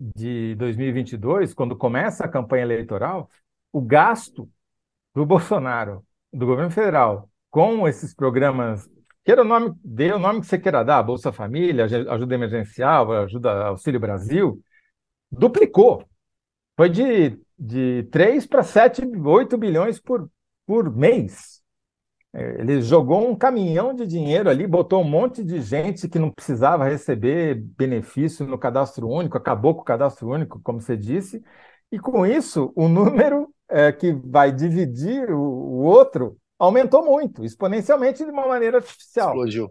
de 0.00 0.56
2022, 0.56 1.54
quando 1.54 1.76
começa 1.76 2.24
a 2.24 2.28
campanha 2.28 2.64
eleitoral, 2.64 3.30
o 3.72 3.80
gasto 3.80 4.50
do 5.14 5.26
Bolsonaro, 5.26 6.04
do 6.32 6.46
governo 6.46 6.70
federal, 6.70 7.28
com 7.50 7.86
esses 7.86 8.14
programas, 8.14 8.88
queira 9.24 9.42
o 9.42 9.44
nome, 9.44 9.74
dê 9.84 10.12
o 10.12 10.18
nome 10.18 10.40
que 10.40 10.46
você 10.46 10.58
queira 10.58 10.82
dar, 10.84 11.02
Bolsa 11.02 11.32
Família, 11.32 11.84
ajuda 11.84 12.34
emergencial, 12.34 13.12
ajuda 13.12 13.66
Auxílio 13.66 14.00
Brasil, 14.00 14.62
duplicou. 15.30 16.04
Foi 16.76 16.88
de, 16.88 17.38
de 17.58 18.04
3 18.10 18.46
para 18.46 18.62
7, 18.62 19.02
8 19.06 19.58
bilhões 19.58 20.00
por, 20.00 20.30
por 20.66 20.90
mês. 20.94 21.62
Ele 22.34 22.80
jogou 22.80 23.30
um 23.30 23.36
caminhão 23.36 23.94
de 23.94 24.06
dinheiro 24.06 24.48
ali, 24.48 24.66
botou 24.66 25.02
um 25.02 25.08
monte 25.08 25.44
de 25.44 25.60
gente 25.60 26.08
que 26.08 26.18
não 26.18 26.30
precisava 26.30 26.84
receber 26.88 27.56
benefício 27.56 28.46
no 28.46 28.58
cadastro 28.58 29.06
único, 29.06 29.36
acabou 29.36 29.74
com 29.74 29.82
o 29.82 29.84
cadastro 29.84 30.30
único, 30.30 30.58
como 30.62 30.80
você 30.80 30.96
disse, 30.96 31.44
e 31.90 31.98
com 31.98 32.24
isso 32.24 32.72
o 32.74 32.88
número 32.88 33.52
é, 33.72 33.90
que 33.90 34.12
vai 34.12 34.52
dividir 34.52 35.30
o, 35.30 35.40
o, 35.40 35.82
outro 35.82 36.36
aumentou 36.58 37.04
muito, 37.04 37.44
exponencialmente 37.44 38.24
de 38.24 38.30
uma 38.30 38.46
maneira 38.46 38.76
artificial. 38.76 39.30
Explodiu. 39.30 39.70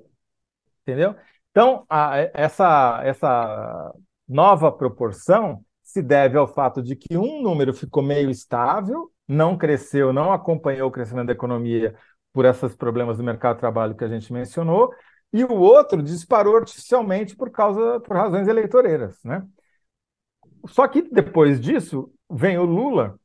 Entendeu? 0.81 1.15
Então, 1.51 1.85
a, 1.89 2.17
essa, 2.33 3.01
essa 3.03 3.93
nova 4.27 4.71
proporção 4.71 5.63
se 5.83 6.01
deve 6.01 6.37
ao 6.37 6.47
fato 6.47 6.81
de 6.81 6.95
que 6.95 7.17
um 7.17 7.41
número 7.41 7.73
ficou 7.73 8.01
meio 8.01 8.29
estável, 8.29 9.11
não 9.27 9.57
cresceu, 9.57 10.11
não 10.11 10.31
acompanhou 10.33 10.89
o 10.89 10.91
crescimento 10.91 11.27
da 11.27 11.33
economia 11.33 11.95
por 12.33 12.45
esses 12.45 12.75
problemas 12.75 13.17
do 13.17 13.23
mercado 13.23 13.55
de 13.55 13.59
trabalho 13.59 13.95
que 13.95 14.03
a 14.03 14.07
gente 14.07 14.31
mencionou, 14.31 14.89
e 15.33 15.43
o 15.43 15.53
outro 15.53 16.01
disparou 16.01 16.57
artificialmente 16.57 17.35
por 17.35 17.51
causa 17.51 17.99
por 17.99 18.15
razões 18.15 18.47
eleitoreiras, 18.47 19.17
né? 19.23 19.45
Só 20.67 20.87
que 20.87 21.01
depois 21.01 21.59
disso 21.59 22.11
vem 22.29 22.57
o 22.57 22.65
Lula 22.65 23.19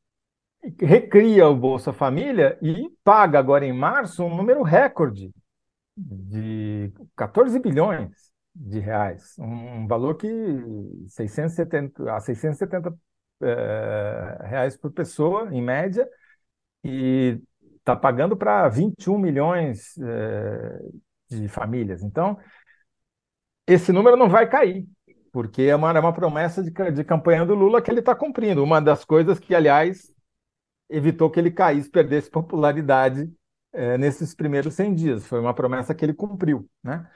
recria 0.79 1.47
o 1.47 1.55
Bolsa 1.55 1.93
Família 1.93 2.57
e 2.61 2.89
paga 3.03 3.39
agora 3.39 3.65
em 3.65 3.73
março 3.73 4.23
um 4.23 4.35
número 4.35 4.61
recorde 4.63 5.31
de 5.95 6.91
14 7.15 7.59
bilhões 7.59 8.11
de 8.55 8.79
reais, 8.79 9.35
um 9.39 9.87
valor 9.87 10.15
que 10.15 10.27
670 11.07 12.11
a 12.11 12.19
670 12.19 12.93
é, 13.41 14.37
reais 14.47 14.75
por 14.75 14.91
pessoa 14.91 15.53
em 15.53 15.61
média 15.61 16.07
e 16.83 17.39
está 17.77 17.95
pagando 17.95 18.35
para 18.35 18.67
21 18.67 19.17
milhões 19.17 19.97
é, 19.99 20.79
de 21.29 21.47
famílias. 21.47 22.03
Então, 22.03 22.37
esse 23.65 23.91
número 23.91 24.17
não 24.17 24.29
vai 24.29 24.49
cair, 24.49 24.87
porque 25.31 25.63
é 25.63 25.75
uma, 25.75 25.91
é 25.91 25.99
uma 25.99 26.13
promessa 26.13 26.63
de, 26.63 26.71
de 26.91 27.03
campanha 27.03 27.45
do 27.45 27.53
Lula 27.53 27.81
que 27.81 27.91
ele 27.91 27.99
está 27.99 28.15
cumprindo. 28.15 28.63
Uma 28.63 28.81
das 28.81 29.05
coisas 29.05 29.39
que, 29.39 29.53
aliás, 29.53 30.11
evitou 30.89 31.29
que 31.29 31.39
ele 31.39 31.51
caísse, 31.51 31.89
perdesse 31.89 32.29
popularidade 32.29 33.31
é, 33.73 33.97
nesses 33.97 34.33
primeiros 34.33 34.73
100 34.73 34.95
dias. 34.95 35.27
Foi 35.27 35.39
uma 35.39 35.53
promessa 35.53 35.93
que 35.93 36.03
ele 36.03 36.13
cumpriu. 36.13 36.67
Né? 36.83 37.07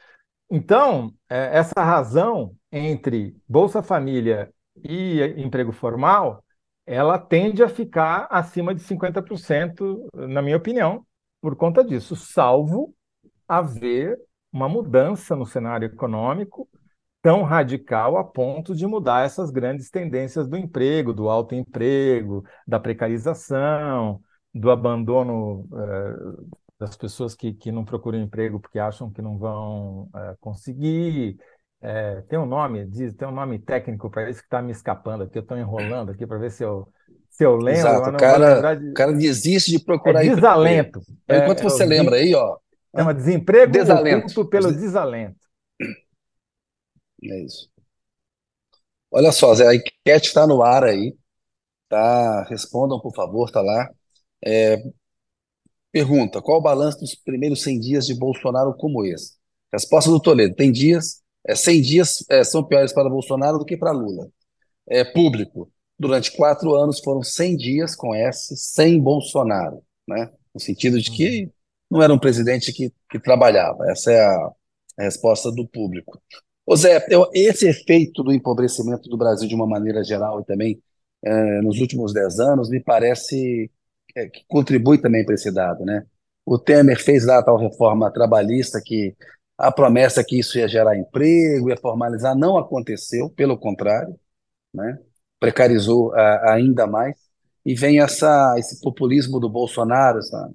Então, 0.49 1.13
é, 1.29 1.57
essa 1.57 1.83
razão 1.83 2.55
entre 2.71 3.35
Bolsa 3.47 3.81
Família 3.81 4.53
e 4.83 5.21
emprego 5.37 5.71
formal 5.71 6.43
ela 6.85 7.17
tende 7.17 7.63
a 7.63 7.69
ficar 7.69 8.27
acima 8.29 8.73
de 8.73 8.81
50%, 8.81 10.09
na 10.13 10.41
minha 10.41 10.57
opinião, 10.57 11.05
por 11.39 11.55
conta 11.55 11.83
disso, 11.83 12.15
salvo 12.15 12.93
haver 13.47 14.17
uma 14.51 14.67
mudança 14.67 15.35
no 15.35 15.45
cenário 15.45 15.85
econômico 15.85 16.67
tão 17.21 17.43
radical 17.43 18.17
a 18.17 18.23
ponto 18.23 18.75
de 18.75 18.85
mudar 18.87 19.25
essas 19.25 19.51
grandes 19.51 19.89
tendências 19.89 20.47
do 20.47 20.57
emprego, 20.57 21.13
do 21.13 21.29
alto 21.29 21.53
emprego, 21.53 22.43
da 22.67 22.79
precarização, 22.79 24.19
do 24.53 24.71
abandono 24.71 25.67
eh, 25.73 26.43
das 26.79 26.97
pessoas 26.97 27.35
que, 27.35 27.53
que 27.53 27.71
não 27.71 27.85
procuram 27.85 28.19
emprego 28.19 28.59
porque 28.59 28.79
acham 28.79 29.11
que 29.11 29.21
não 29.21 29.37
vão 29.37 30.09
eh, 30.15 30.35
conseguir, 30.39 31.37
é, 31.81 32.21
tem 32.29 32.37
um 32.37 32.45
nome, 32.45 32.85
diz, 32.85 33.15
tem 33.15 33.27
um 33.27 33.31
nome 33.31 33.57
técnico 33.57 34.09
para 34.09 34.29
isso 34.29 34.39
que 34.39 34.45
está 34.45 34.61
me 34.61 34.71
escapando 34.71 35.23
aqui, 35.23 35.37
eu 35.37 35.41
estou 35.41 35.57
enrolando 35.57 36.11
aqui 36.11 36.27
para 36.27 36.37
ver 36.37 36.51
se 36.51 36.63
eu, 36.63 36.87
se 37.27 37.43
eu 37.43 37.55
lembro. 37.55 37.79
Exato, 37.79 38.09
o 38.11 38.17
cara, 38.17 38.75
de... 38.75 38.93
cara 38.93 39.13
desiste 39.13 39.71
de 39.71 39.83
procurar. 39.83 40.23
É 40.23 40.29
desalento. 40.29 41.01
É, 41.27 41.39
Enquanto 41.39 41.63
você 41.63 41.83
lembra 41.83 42.17
aí, 42.17 42.35
ó. 42.35 42.57
Chama 42.95 43.13
desemprego 43.13 43.71
desalento. 43.71 44.47
pelo 44.47 44.71
desalento. 44.71 45.39
É 47.23 47.43
isso. 47.43 47.69
Olha 49.11 49.31
só, 49.31 49.53
Zé, 49.53 49.67
a 49.67 49.75
enquete 49.75 50.27
está 50.27 50.47
no 50.47 50.61
ar 50.63 50.83
aí. 50.83 51.15
Tá? 51.89 52.43
Respondam, 52.45 52.99
por 52.99 53.13
favor, 53.15 53.51
tá 53.51 53.61
lá. 53.61 53.89
É, 54.45 54.77
pergunta: 55.91 56.41
qual 56.41 56.59
o 56.59 56.61
balanço 56.61 56.99
dos 56.99 57.15
primeiros 57.15 57.63
100 57.63 57.79
dias 57.79 58.05
de 58.05 58.15
Bolsonaro 58.15 58.73
como 58.75 59.05
esse? 59.05 59.35
Resposta 59.73 60.09
do 60.09 60.19
Toledo: 60.19 60.55
tem 60.55 60.71
dias 60.71 61.21
é, 61.47 61.55
100 61.55 61.81
dias 61.81 62.25
é, 62.29 62.43
são 62.43 62.63
piores 62.63 62.93
para 62.93 63.09
Bolsonaro 63.09 63.59
do 63.59 63.65
que 63.65 63.77
para 63.77 63.91
Lula. 63.91 64.29
É 64.89 65.03
público. 65.03 65.71
Durante 65.99 66.35
quatro 66.35 66.75
anos 66.75 66.99
foram 66.99 67.23
100 67.23 67.57
dias 67.57 67.95
com 67.95 68.15
S, 68.15 68.55
sem 68.57 68.99
Bolsonaro, 68.99 69.83
né? 70.07 70.31
no 70.53 70.59
sentido 70.59 70.99
de 70.99 71.11
que 71.11 71.51
não 71.89 72.01
era 72.01 72.13
um 72.13 72.19
presidente 72.19 72.73
que, 72.73 72.91
que 73.09 73.19
trabalhava. 73.19 73.89
Essa 73.91 74.11
é 74.11 74.19
a, 74.25 74.51
a 74.99 75.03
resposta 75.03 75.51
do 75.51 75.67
público. 75.67 76.21
Ô 76.71 76.75
Zé, 76.77 77.05
eu, 77.09 77.29
esse 77.33 77.67
efeito 77.67 78.23
do 78.23 78.31
empobrecimento 78.31 79.09
do 79.09 79.17
Brasil 79.17 79.45
de 79.45 79.53
uma 79.53 79.67
maneira 79.67 80.01
geral 80.05 80.39
e 80.39 80.45
também 80.45 80.81
é, 81.21 81.61
nos 81.61 81.81
últimos 81.81 82.13
dez 82.13 82.39
anos 82.39 82.69
me 82.69 82.79
parece 82.81 83.69
é, 84.15 84.29
que 84.29 84.45
contribui 84.47 84.97
também 84.97 85.25
para 85.25 85.35
esse 85.35 85.51
dado. 85.51 85.83
Né? 85.83 86.05
O 86.45 86.57
Temer 86.57 86.97
fez 86.97 87.25
lá 87.25 87.39
a 87.39 87.43
tal 87.43 87.57
reforma 87.57 88.09
trabalhista 88.09 88.81
que 88.81 89.13
a 89.57 89.69
promessa 89.69 90.23
que 90.23 90.39
isso 90.39 90.57
ia 90.57 90.65
gerar 90.65 90.97
emprego, 90.97 91.69
ia 91.69 91.75
formalizar, 91.75 92.37
não 92.37 92.57
aconteceu, 92.57 93.29
pelo 93.29 93.57
contrário, 93.57 94.17
né? 94.73 94.97
precarizou 95.41 96.15
a, 96.15 96.53
ainda 96.53 96.87
mais. 96.87 97.17
E 97.65 97.75
vem 97.75 97.99
essa, 97.99 98.55
esse 98.57 98.79
populismo 98.79 99.41
do 99.41 99.49
Bolsonaro, 99.49 100.19
coisa, 100.21 100.49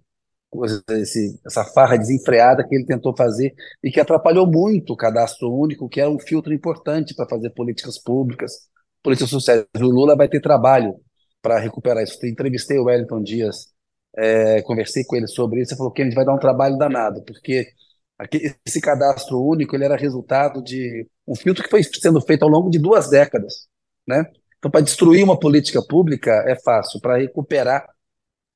esse, 0.91 1.39
essa 1.45 1.65
farra 1.65 1.97
desenfreada 1.97 2.67
que 2.67 2.75
ele 2.75 2.87
tentou 2.87 3.15
fazer 3.17 3.55
e 3.83 3.91
que 3.91 4.01
atrapalhou 4.01 4.47
muito 4.47 4.93
o 4.93 4.97
cadastro 4.97 5.53
único, 5.53 5.89
que 5.89 6.01
é 6.01 6.09
um 6.09 6.19
filtro 6.19 6.53
importante 6.53 7.15
para 7.15 7.29
fazer 7.29 7.51
políticas 7.51 7.99
públicas, 7.99 8.53
políticas 9.03 9.31
sociais. 9.31 9.65
O 9.77 9.87
Lula 9.87 10.17
vai 10.17 10.29
ter 10.29 10.41
trabalho 10.41 10.95
para 11.43 11.59
recuperar 11.59 12.03
isso. 12.03 12.19
Eu 12.23 12.31
entrevistei 12.31 12.79
o 12.79 12.85
Wellington 12.85 13.23
Dias, 13.23 13.69
é, 14.17 14.63
conversei 14.63 15.05
com 15.05 15.17
ele 15.17 15.27
sobre 15.27 15.61
isso, 15.61 15.73
ele 15.73 15.79
falou 15.79 15.93
que 15.93 16.03
a 16.03 16.05
gente 16.05 16.15
vai 16.15 16.25
dar 16.25 16.35
um 16.35 16.39
trabalho 16.39 16.79
danado, 16.79 17.23
porque 17.25 17.67
esse 18.65 18.81
cadastro 18.81 19.39
único 19.43 19.77
ele 19.77 19.85
era 19.85 19.97
resultado 19.97 20.63
de 20.63 21.07
um 21.29 21.35
filtro 21.35 21.63
que 21.63 21.71
foi 21.71 21.83
sendo 21.83 22.21
feito 22.21 22.45
ao 22.45 22.49
longo 22.49 22.71
de 22.71 22.79
duas 22.79 23.11
décadas, 23.11 23.69
né? 24.09 24.25
Então, 24.59 24.71
para 24.71 24.81
destruir 24.81 25.23
uma 25.23 25.39
política 25.39 25.83
pública 25.87 26.33
é 26.49 26.57
fácil, 26.63 26.99
para 27.01 27.19
recuperar 27.19 27.87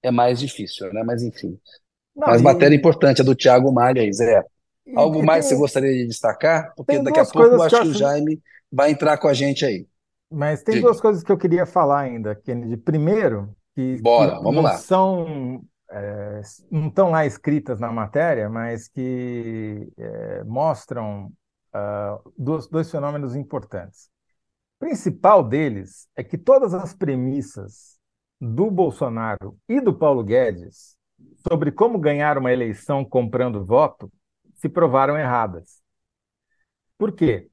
é 0.03 0.11
mais 0.11 0.39
difícil, 0.39 0.93
né? 0.93 1.03
Mas 1.05 1.23
enfim. 1.23 1.59
Não, 2.15 2.29
Mas 2.29 2.41
e... 2.41 2.45
matéria 2.45 2.75
importante, 2.75 3.21
a 3.21 3.25
do 3.25 3.35
Tiago 3.35 3.73
Malha 3.73 4.03
aí, 4.03 4.13
Zé. 4.13 4.43
Algo 4.95 5.23
mais 5.23 5.47
tem... 5.47 5.57
você 5.57 5.61
gostaria 5.61 5.93
de 5.93 6.07
destacar? 6.07 6.73
Porque 6.75 6.99
daqui 6.99 7.21
a 7.21 7.25
pouco 7.25 7.55
eu 7.55 7.63
acho 7.63 7.83
que, 7.83 7.89
o 7.89 7.95
Jaime 7.95 8.41
vai 8.71 8.91
entrar 8.91 9.17
com 9.19 9.29
a 9.29 9.35
gente 9.35 9.65
aí. 9.65 9.87
Mas 10.31 10.63
tem 10.63 10.77
Diga. 10.77 10.87
duas 10.87 11.01
coisas 11.01 11.23
que 11.23 11.31
eu 11.31 11.39
queria 11.39 11.67
falar 11.67 12.01
ainda, 12.01 12.35
Kennedy. 12.35 12.77
Primeiro, 12.77 13.55
que, 13.75 14.01
Bora, 14.01 14.37
que 14.37 14.43
vamos 14.43 14.55
não 14.55 14.63
lá. 14.63 14.77
são 14.79 15.63
é, 15.91 16.41
não 16.71 16.89
estão 16.89 17.11
lá 17.11 17.27
escritas 17.27 17.81
na 17.81 17.91
matéria, 17.91 18.49
mas 18.49 18.89
que 18.89 19.89
é, 19.99 20.45
mostram 20.45 21.33
uh, 21.75 22.33
dois, 22.39 22.69
dois, 22.69 22.91
fenômenos 22.91 23.35
importantes. 23.35 24.09
principal 24.79 25.43
deles 25.43 26.09
é 26.17 26.23
que 26.23 26.39
todas 26.39 26.75
as 26.75 26.95
premissas 26.95 27.99
do 28.41 28.71
Bolsonaro 28.71 29.57
e 29.69 29.81
do 29.81 29.95
Paulo 29.95 30.25
Guedes 30.25 30.97
sobre 31.47 31.71
como 31.71 31.99
ganhar 31.99 32.39
uma 32.39 32.53
eleição 32.53 33.05
comprando 33.05 33.65
voto 33.65 34.11
se 34.55 34.69
provaram 34.69 35.19
erradas. 35.19 35.83
Por 36.99 37.13
quê? 37.13 37.49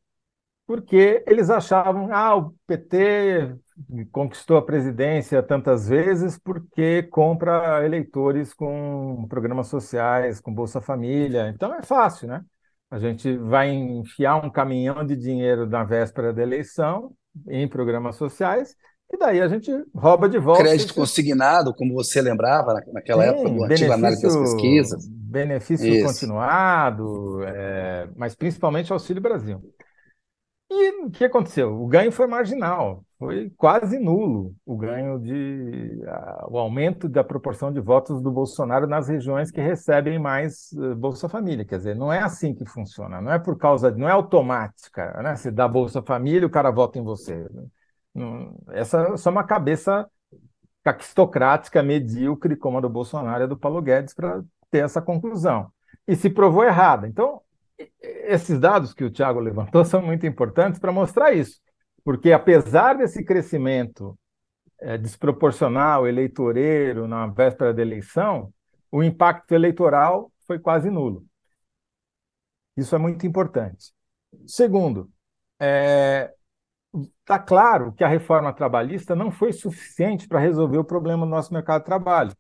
Porque 0.66 1.24
eles 1.28 1.50
achavam, 1.50 2.14
ah, 2.14 2.36
o 2.36 2.56
PT 2.68 3.56
conquistou 4.12 4.58
a 4.58 4.66
presidência 4.66 5.42
tantas 5.42 5.88
vezes 5.88 6.38
porque 6.38 7.04
compra 7.04 7.86
eleitores 7.86 8.54
com 8.54 9.26
programas 9.30 9.68
sociais, 9.68 10.42
com 10.42 10.54
Bolsa 10.54 10.82
Família. 10.82 11.50
Então 11.50 11.74
é 11.74 11.82
fácil, 11.82 12.28
né? 12.28 12.44
A 12.90 13.00
gente 13.00 13.38
vai 13.38 13.70
enfiar 13.70 14.38
um 14.44 14.50
caminhão 14.50 15.06
de 15.06 15.16
dinheiro 15.16 15.66
na 15.66 15.84
véspera 15.84 16.34
da 16.34 16.42
eleição 16.42 17.16
em 17.48 17.68
programas 17.68 18.16
sociais 18.16 18.76
e 19.12 19.18
daí 19.18 19.42
a 19.42 19.48
gente 19.48 19.72
rouba 19.96 20.28
de 20.28 20.38
volta. 20.38 20.64
Crédito 20.64 20.94
consignado, 20.94 21.74
como 21.74 21.94
você 21.94 22.22
lembrava 22.22 22.74
naquela 22.92 23.24
Sim, 23.24 23.30
época 23.30 23.50
do 23.50 23.64
antigo 23.64 23.92
análise 23.94 24.22
das 24.22 24.36
pesquisas. 24.36 25.08
Benefício 25.08 25.88
Isso. 25.88 26.06
continuado, 26.06 27.44
é, 27.44 28.10
mas 28.16 28.36
principalmente 28.36 28.92
Auxílio 28.92 29.22
Brasil. 29.22 29.62
E 30.70 31.06
o 31.06 31.10
que 31.10 31.24
aconteceu? 31.24 31.82
O 31.82 31.88
ganho 31.88 32.12
foi 32.12 32.28
marginal, 32.28 33.06
foi 33.18 33.50
quase 33.56 33.98
nulo 33.98 34.54
o 34.66 34.76
ganho 34.76 35.18
de 35.18 36.02
o 36.50 36.58
aumento 36.58 37.08
da 37.08 37.24
proporção 37.24 37.72
de 37.72 37.80
votos 37.80 38.22
do 38.22 38.30
Bolsonaro 38.30 38.86
nas 38.86 39.08
regiões 39.08 39.50
que 39.50 39.62
recebem 39.62 40.20
mais 40.20 40.70
uh, 40.74 40.94
Bolsa 40.94 41.30
Família. 41.30 41.64
Quer 41.64 41.78
dizer, 41.78 41.96
não 41.96 42.12
é 42.12 42.20
assim 42.20 42.54
que 42.54 42.66
funciona, 42.66 43.22
não 43.22 43.32
é 43.32 43.40
por 43.40 43.58
causa, 43.58 43.92
não 43.92 44.10
é 44.10 44.12
automática, 44.12 45.14
né? 45.24 45.38
Se 45.38 45.50
dá 45.50 45.70
Bolsa 45.70 46.02
Família, 46.02 46.46
o 46.46 46.52
cara 46.52 46.70
vota 46.70 47.00
em 47.00 47.04
você. 47.04 47.48
Essa 48.70 49.14
é 49.14 49.18
só 49.18 49.30
uma 49.30 49.44
cabeça 49.44 50.10
caquistocrática, 50.84 51.84
medíocre, 51.84 52.56
como 52.56 52.78
a 52.78 52.82
do 52.82 52.90
Bolsonaro 52.90 53.44
e 53.44 53.46
a 53.46 53.48
do 53.48 53.58
Paulo 53.58 53.82
Guedes, 53.82 54.14
para 54.14 54.42
ter 54.72 54.84
essa 54.84 55.02
conclusão. 55.02 55.72
E 56.08 56.16
se 56.16 56.30
provou 56.30 56.64
errada. 56.64 57.08
Então, 57.08 57.42
esses 58.00 58.60
dados 58.60 58.94
que 58.94 59.04
o 59.04 59.12
Tiago 59.12 59.40
levantou 59.40 59.84
são 59.86 60.02
muito 60.02 60.26
importantes 60.26 60.80
para 60.80 60.92
mostrar 60.92 61.34
isso. 61.34 61.60
Porque, 62.04 62.32
apesar 62.32 62.96
desse 62.98 63.24
crescimento 63.24 64.18
é, 64.80 64.98
desproporcional, 64.98 66.08
eleitoreiro, 66.08 67.08
na 67.08 67.28
véspera 67.28 67.74
da 67.74 67.82
eleição, 67.82 68.54
o 68.92 69.04
impacto 69.04 69.54
eleitoral 69.54 70.32
foi 70.46 70.60
quase 70.60 70.90
nulo. 70.90 71.26
Isso 72.78 72.96
é 72.96 72.98
muito 72.98 73.26
importante. 73.26 73.92
Segundo, 74.46 75.12
é, 75.60 76.34
está 77.28 77.38
claro 77.38 77.92
que 77.92 78.06
a 78.06 78.08
reforma 78.08 78.54
trabalhista 78.54 79.14
não 79.14 79.30
foi 79.30 79.52
suficiente 79.52 80.30
para 80.30 80.40
resolver 80.40 80.78
o 80.78 80.84
problema 80.86 81.26
do 81.26 81.30
nosso 81.30 81.54
mercado 81.54 81.82
de 81.82 81.86
trabalho. 81.86 82.34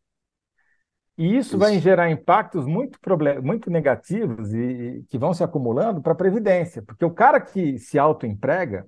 E 1.17 1.36
isso, 1.36 1.50
isso. 1.50 1.58
vai 1.58 1.78
gerar 1.80 2.10
impactos 2.10 2.65
muito, 2.65 2.97
muito 3.43 3.69
negativos 3.69 4.54
e, 4.54 4.60
e 4.60 5.04
que 5.04 5.17
vão 5.17 5.34
se 5.34 5.43
acumulando 5.43 6.02
para 6.02 6.13
a 6.13 6.15
Previdência, 6.15 6.82
porque 6.82 7.04
o 7.04 7.12
cara 7.12 7.41
que 7.41 7.78
se 7.78 8.00
autoemprega, 8.00 8.86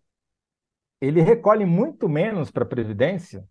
ele 1.01 1.21
recolhe 1.21 1.65
muito 1.65 2.07
menos 2.07 2.49
para 2.49 2.63
a 2.63 2.67
Previdência 2.67 3.43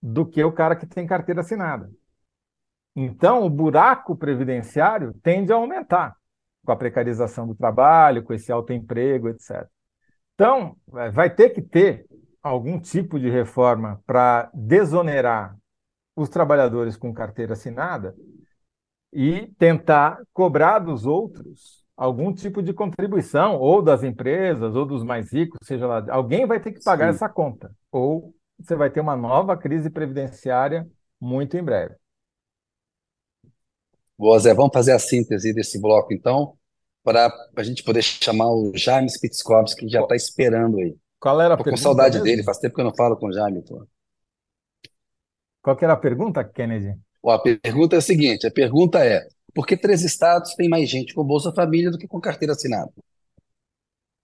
do 0.00 0.24
que 0.24 0.44
o 0.44 0.52
cara 0.52 0.76
que 0.76 0.86
tem 0.86 1.04
carteira 1.04 1.40
assinada. 1.40 1.90
Então, 2.94 3.44
o 3.44 3.50
buraco 3.50 4.16
previdenciário 4.16 5.12
tende 5.22 5.52
a 5.52 5.56
aumentar 5.56 6.16
com 6.64 6.72
a 6.72 6.76
precarização 6.76 7.46
do 7.46 7.54
trabalho, 7.54 8.22
com 8.22 8.32
esse 8.32 8.52
autoemprego, 8.52 9.28
etc. 9.28 9.68
Então, 10.40 10.74
vai 10.86 11.28
ter 11.28 11.50
que 11.50 11.60
ter 11.60 12.06
algum 12.42 12.80
tipo 12.80 13.20
de 13.20 13.28
reforma 13.28 14.02
para 14.06 14.50
desonerar 14.54 15.54
os 16.16 16.30
trabalhadores 16.30 16.96
com 16.96 17.12
carteira 17.12 17.52
assinada 17.52 18.14
e 19.12 19.48
tentar 19.58 20.18
cobrar 20.32 20.78
dos 20.78 21.04
outros 21.04 21.84
algum 21.94 22.32
tipo 22.32 22.62
de 22.62 22.72
contribuição, 22.72 23.58
ou 23.58 23.82
das 23.82 24.02
empresas, 24.02 24.74
ou 24.74 24.86
dos 24.86 25.04
mais 25.04 25.30
ricos, 25.30 25.58
seja 25.62 25.86
lá. 25.86 26.06
Alguém 26.08 26.46
vai 26.46 26.58
ter 26.58 26.72
que 26.72 26.82
pagar 26.82 27.10
Sim. 27.10 27.16
essa 27.16 27.28
conta. 27.28 27.70
Ou 27.92 28.34
você 28.58 28.74
vai 28.74 28.88
ter 28.88 29.00
uma 29.00 29.14
nova 29.14 29.58
crise 29.58 29.90
previdenciária 29.90 30.88
muito 31.20 31.58
em 31.58 31.62
breve. 31.62 31.96
Boa, 34.16 34.38
Zé. 34.38 34.54
Vamos 34.54 34.72
fazer 34.72 34.92
a 34.92 34.98
síntese 34.98 35.52
desse 35.52 35.78
bloco, 35.78 36.14
então 36.14 36.56
para 37.02 37.32
a 37.56 37.62
gente 37.62 37.82
poder 37.82 38.02
chamar 38.02 38.50
o 38.50 38.72
Jaime 38.74 39.08
Spitzkowski, 39.08 39.86
que 39.86 39.92
já 39.92 40.02
está 40.02 40.14
esperando 40.14 40.78
aí. 40.78 40.96
Qual 41.18 41.40
era 41.40 41.54
a 41.54 41.56
Tô 41.56 41.64
pergunta? 41.64 41.82
com 41.82 41.84
saudade 41.84 42.14
mesmo? 42.14 42.24
dele, 42.24 42.44
faz 42.44 42.58
tempo 42.58 42.74
que 42.74 42.80
eu 42.80 42.84
não 42.84 42.94
falo 42.94 43.16
com 43.16 43.26
o 43.28 43.32
Jaime. 43.32 43.62
Pô. 43.62 43.86
Qual 45.62 45.76
era 45.80 45.92
a 45.92 45.96
pergunta, 45.96 46.44
Kennedy? 46.44 46.98
a 47.24 47.38
pergunta 47.38 47.96
é 47.96 47.98
a 47.98 48.02
seguinte: 48.02 48.46
a 48.46 48.50
pergunta 48.50 49.04
é: 49.04 49.26
por 49.54 49.66
que 49.66 49.76
três 49.76 50.02
estados 50.02 50.54
têm 50.54 50.68
mais 50.68 50.88
gente 50.88 51.14
com 51.14 51.24
Bolsa 51.24 51.52
Família 51.52 51.90
do 51.90 51.98
que 51.98 52.08
com 52.08 52.20
carteira 52.20 52.52
assinada? 52.52 52.90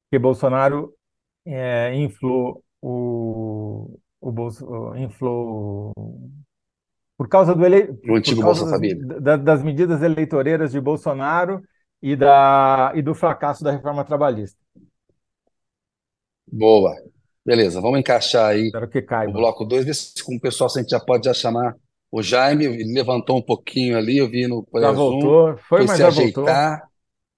Porque 0.09 0.19
Bolsonaro 0.19 0.95
é, 1.45 1.95
inflou 1.95 2.63
o, 2.81 3.99
o 4.21 4.33
Bolsa, 4.33 4.65
inflou 4.97 5.93
por 7.17 7.29
causa 7.29 7.55
do 7.55 7.65
ele... 7.65 7.99
o 8.09 8.15
antigo 8.15 8.43
Bolsa 8.43 8.69
Família. 8.69 9.05
Das, 9.21 9.43
das 9.43 9.63
medidas 9.63 10.03
eleitoreiras 10.03 10.73
de 10.73 10.81
Bolsonaro 10.81 11.63
e, 12.03 12.15
da, 12.17 12.93
e 12.95 13.03
do 13.03 13.15
fracasso 13.15 13.65
da 13.65 13.73
reforma 13.73 14.05
trabalhista. 14.05 14.59
Boa. 16.47 16.95
Beleza, 17.45 17.81
vamos 17.81 18.01
encaixar 18.01 18.51
aí 18.51 18.71
o 19.29 19.33
bloco 19.33 19.65
2, 19.65 19.85
ver 19.85 19.95
se 19.95 20.23
com 20.25 20.35
o 20.35 20.41
pessoal 20.41 20.69
se 20.69 20.79
a 20.79 20.83
gente 20.83 20.91
já 20.91 21.01
pode 21.01 21.27
já 21.27 21.35
chamar 21.35 21.77
o 22.11 22.23
Jaime, 22.23 22.65
ele 22.65 22.93
levantou 22.93 23.39
um 23.39 23.43
pouquinho 23.43 23.97
ali, 23.97 24.19
eu 24.19 24.29
vi 24.29 24.47
no 24.47 24.67
Já 24.75 24.91
voltou, 24.91 25.57
foi, 25.59 25.79
foi 25.79 25.87
mas 25.87 25.91
se 25.93 25.99
já 25.99 26.09
ajeitar, 26.09 26.71
voltou. 26.79 26.89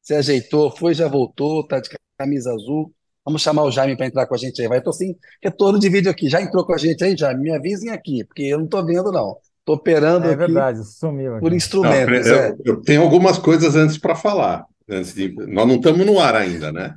se 0.03 0.15
ajeitou, 0.15 0.77
foi, 0.77 0.95
já 0.95 1.09
voltou, 1.09 1.67
tá 1.67 1.81
de 1.81 1.91
camisa 2.19 2.53
azul. 2.53 2.95
Vamos 3.25 3.43
chamar 3.43 3.65
o 3.65 3.71
Jaime 3.71 3.97
para 3.97 4.07
entrar 4.07 4.27
com 4.27 4.35
a 4.35 4.39
gente 4.39 4.61
aí. 4.63 4.69
Vai, 4.69 4.81
tô 4.81 4.93
sem 4.93 5.15
retorno 5.43 5.79
de 5.79 5.89
vídeo 5.91 6.11
aqui. 6.11 6.29
Já 6.31 6.41
entrou 6.41 6.65
com 6.65 6.73
a 6.73 6.79
gente 6.79 7.05
aí, 7.05 7.15
Jaime? 7.15 7.43
Me 7.43 7.51
avisem 7.55 7.91
aqui, 7.91 8.25
porque 8.25 8.43
eu 8.43 8.57
não 8.59 8.65
estou 8.65 8.85
vendo, 8.85 9.13
não. 9.13 9.37
Estou 9.69 9.77
operando 9.77 10.27
é, 10.27 10.31
aqui 10.31 10.39
verdade, 10.39 10.83
sumiu 10.83 11.33
aqui. 11.33 11.41
por 11.41 11.53
instrumentos. 11.53 12.27
Não, 12.27 12.35
eu, 12.35 12.59
eu, 12.65 12.81
tenho 12.81 13.03
algumas 13.03 13.37
coisas 13.37 13.77
antes 13.77 13.99
para 13.99 14.15
falar. 14.15 14.65
Antes 14.89 15.15
de... 15.15 15.29
Nós 15.47 15.69
não 15.69 15.75
estamos 15.75 16.07
no 16.07 16.19
ar 16.19 16.35
ainda, 16.35 16.73
né? 16.73 16.95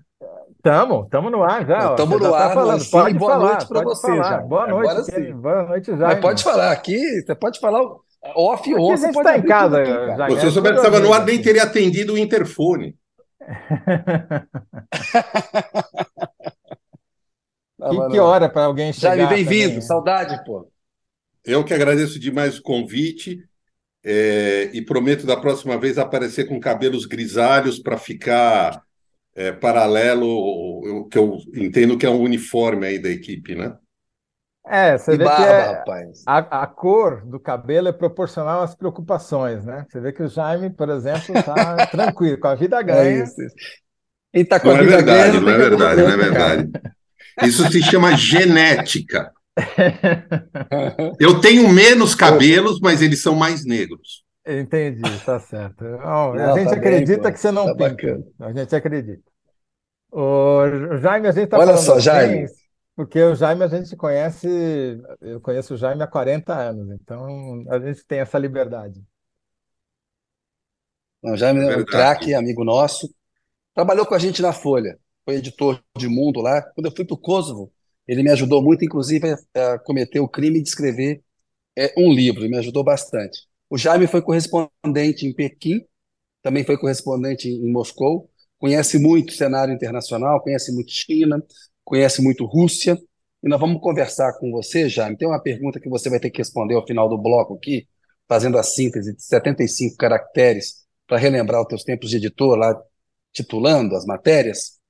Estamos, 0.55 1.03
estamos 1.03 1.31
no 1.33 1.43
ar 1.43 1.65
já. 1.65 1.89
Estamos 1.89 2.21
no 2.21 2.31
tá 2.31 2.45
ar, 2.45 2.53
falando. 2.53 2.79
Sim, 2.79 2.91
pode 2.91 3.13
boa 3.15 3.31
falar, 3.33 3.49
noite 3.49 3.67
para 3.67 3.81
você. 3.81 4.15
Já. 4.15 4.37
Boa 4.37 4.67
noite, 4.67 5.03
sim. 5.03 5.33
boa 5.33 5.63
noite, 5.63 5.97
já. 5.97 6.15
pode 6.15 6.43
falar 6.43 6.71
aqui, 6.71 7.21
você 7.21 7.35
pode 7.35 7.59
falar 7.59 7.81
off 8.35 8.73
ou 8.73 8.95
você 8.95 9.09
está 9.09 9.37
em 9.37 9.41
casa. 9.41 9.81
Aqui, 9.81 9.89
já, 9.89 10.29
Se 10.39 10.45
eu 10.45 10.51
soubesse 10.51 10.75
que 10.75 10.79
estava 10.87 11.01
no 11.01 11.11
ar, 11.11 11.25
nem 11.25 11.41
teria 11.41 11.63
atendido 11.63 12.13
o 12.13 12.17
interfone. 12.17 12.95
que, 17.89 18.09
que 18.11 18.19
hora 18.19 18.47
para 18.47 18.63
alguém 18.63 18.93
chegar? 18.93 19.17
Jaime, 19.17 19.43
bem-vindo. 19.43 19.81
Saudade, 19.81 20.41
pô. 20.45 20.70
Eu 21.43 21.63
que 21.63 21.73
agradeço 21.73 22.19
demais 22.19 22.57
o 22.57 22.61
convite 22.61 23.43
é, 24.03 24.69
e 24.73 24.81
prometo 24.81 25.25
da 25.25 25.37
próxima 25.37 25.77
vez 25.77 25.97
aparecer 25.97 26.47
com 26.47 26.59
cabelos 26.59 27.05
grisalhos 27.05 27.79
para 27.79 27.97
ficar 27.97 28.81
é, 29.35 29.51
paralelo, 29.51 30.27
o 30.27 31.07
que 31.07 31.17
eu 31.17 31.37
entendo 31.55 31.97
que 31.97 32.05
é 32.05 32.09
um 32.09 32.21
uniforme 32.21 32.85
aí 32.85 32.99
da 32.99 33.09
equipe, 33.09 33.55
né? 33.55 33.75
É, 34.67 34.97
você 34.97 35.17
vê 35.17 35.23
barba, 35.23 35.43
que 35.43 35.51
é, 35.51 35.71
rapaz. 35.71 36.23
A, 36.25 36.63
a, 36.63 36.67
cor 36.67 37.25
do 37.25 37.39
cabelo 37.39 37.87
é 37.87 37.91
proporcional 37.91 38.61
às 38.61 38.75
preocupações, 38.75 39.65
né? 39.65 39.85
Você 39.89 39.99
vê 39.99 40.13
que 40.13 40.21
o 40.21 40.27
Jaime, 40.27 40.69
por 40.69 40.89
exemplo, 40.89 41.35
está 41.35 41.87
tranquilo, 41.87 42.39
com 42.39 42.47
a 42.47 42.55
vida 42.55 42.79
é 42.79 42.83
ganha. 42.83 43.01
É 43.01 43.23
isso, 43.23 43.41
isso. 43.41 43.55
Ele 44.31 44.45
tá 44.45 44.59
com 44.59 44.67
não 44.67 44.75
a 44.75 44.77
é 44.77 44.81
vida 44.81 44.93
é 44.93 44.97
verdade, 44.97 45.31
ganha, 45.31 45.41
não 45.41 45.49
é 45.49 45.57
verdade, 45.57 46.01
não 46.01 46.09
é 46.09 46.17
verdade. 46.17 46.71
Isso 47.43 47.71
se 47.71 47.81
chama 47.81 48.15
genética. 48.15 49.31
Eu 51.19 51.41
tenho 51.41 51.67
menos 51.69 52.15
cabelos, 52.15 52.79
mas 52.79 53.01
eles 53.01 53.21
são 53.21 53.35
mais 53.35 53.65
negros. 53.65 54.23
Entendi, 54.45 55.01
tá 55.23 55.39
certo. 55.39 55.83
Não, 55.83 56.33
não, 56.33 56.53
a 56.53 56.57
gente 56.57 56.69
tá 56.69 56.75
acredita 56.75 57.23
bem, 57.23 57.33
que 57.33 57.39
você 57.39 57.51
não 57.51 57.75
tá 57.75 57.89
pinta. 57.89 58.23
A 58.39 58.51
gente 58.51 58.75
acredita. 58.75 59.23
O 60.11 60.97
Jaime, 60.97 61.27
a 61.27 61.31
gente 61.31 61.45
está 61.45 61.57
falando 61.57 61.77
só, 61.77 61.99
Jaime. 61.99 62.43
Assim, 62.43 62.53
porque 62.95 63.21
o 63.21 63.35
Jaime 63.35 63.63
a 63.63 63.67
gente 63.67 63.95
conhece, 63.95 64.47
eu 65.21 65.39
conheço 65.39 65.73
o 65.73 65.77
Jaime 65.77 66.03
há 66.03 66.07
40 66.07 66.53
anos, 66.53 66.91
então 66.91 67.63
a 67.69 67.79
gente 67.79 68.05
tem 68.05 68.19
essa 68.19 68.37
liberdade. 68.37 69.01
o 71.23 71.35
Jaime 71.37 71.65
é 71.65 71.77
um 71.77 71.85
craque, 71.85 72.33
amigo 72.33 72.63
nosso. 72.63 73.09
Trabalhou 73.73 74.05
com 74.05 74.15
a 74.15 74.19
gente 74.19 74.41
na 74.41 74.51
Folha, 74.51 74.99
foi 75.23 75.35
editor 75.35 75.81
de 75.97 76.07
Mundo 76.07 76.41
lá. 76.41 76.61
Quando 76.61 76.87
eu 76.87 76.95
fui 76.95 77.05
para 77.05 77.15
o 77.15 77.17
Kosovo, 77.17 77.71
ele 78.11 78.23
me 78.23 78.31
ajudou 78.31 78.61
muito, 78.61 78.83
inclusive, 78.83 79.35
a, 79.55 79.79
cometer 79.79 80.19
o 80.19 80.27
crime 80.27 80.61
de 80.61 80.67
escrever 80.67 81.23
é, 81.77 81.93
um 81.97 82.11
livro, 82.11 82.41
me 82.49 82.57
ajudou 82.57 82.83
bastante. 82.83 83.47
O 83.69 83.77
Jaime 83.77 84.05
foi 84.05 84.21
correspondente 84.21 85.25
em 85.25 85.33
Pequim, 85.33 85.79
também 86.43 86.65
foi 86.65 86.77
correspondente 86.77 87.47
em 87.47 87.71
Moscou, 87.71 88.29
conhece 88.59 88.99
muito 88.99 89.29
o 89.29 89.33
cenário 89.33 89.73
internacional, 89.73 90.41
conhece 90.41 90.73
muito 90.73 90.91
China, 90.91 91.41
conhece 91.85 92.21
muito 92.21 92.45
Rússia, 92.45 92.99
e 93.41 93.47
nós 93.47 93.59
vamos 93.59 93.81
conversar 93.81 94.33
com 94.39 94.51
você, 94.51 94.89
Jaime. 94.89 95.15
Tem 95.15 95.27
uma 95.27 95.41
pergunta 95.41 95.79
que 95.79 95.87
você 95.87 96.09
vai 96.09 96.19
ter 96.19 96.29
que 96.31 96.39
responder 96.39 96.75
ao 96.75 96.85
final 96.85 97.07
do 97.07 97.17
bloco 97.17 97.55
aqui, 97.55 97.87
fazendo 98.27 98.57
a 98.57 98.63
síntese 98.63 99.15
de 99.15 99.23
75 99.23 99.95
caracteres 99.95 100.85
para 101.07 101.17
relembrar 101.17 101.61
os 101.61 101.67
teus 101.67 101.83
tempos 101.85 102.09
de 102.09 102.17
editor 102.17 102.57
lá, 102.57 102.77
titulando 103.31 103.95
as 103.95 104.05
matérias. 104.05 104.80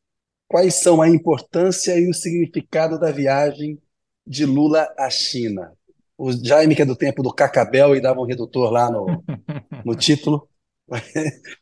Quais 0.51 0.81
são 0.81 1.01
a 1.01 1.07
importância 1.07 1.97
e 1.97 2.09
o 2.09 2.13
significado 2.13 2.99
da 2.99 3.09
viagem 3.09 3.81
de 4.27 4.45
Lula 4.45 4.85
à 4.99 5.09
China? 5.09 5.71
O 6.17 6.29
Jaime, 6.33 6.75
que 6.75 6.81
é 6.81 6.85
do 6.85 6.93
tempo 6.93 7.23
do 7.23 7.33
Cacabel 7.33 7.95
e 7.95 8.01
dava 8.01 8.19
um 8.19 8.25
redutor 8.25 8.69
lá 8.69 8.91
no, 8.91 9.23
no 9.85 9.95
título. 9.95 10.49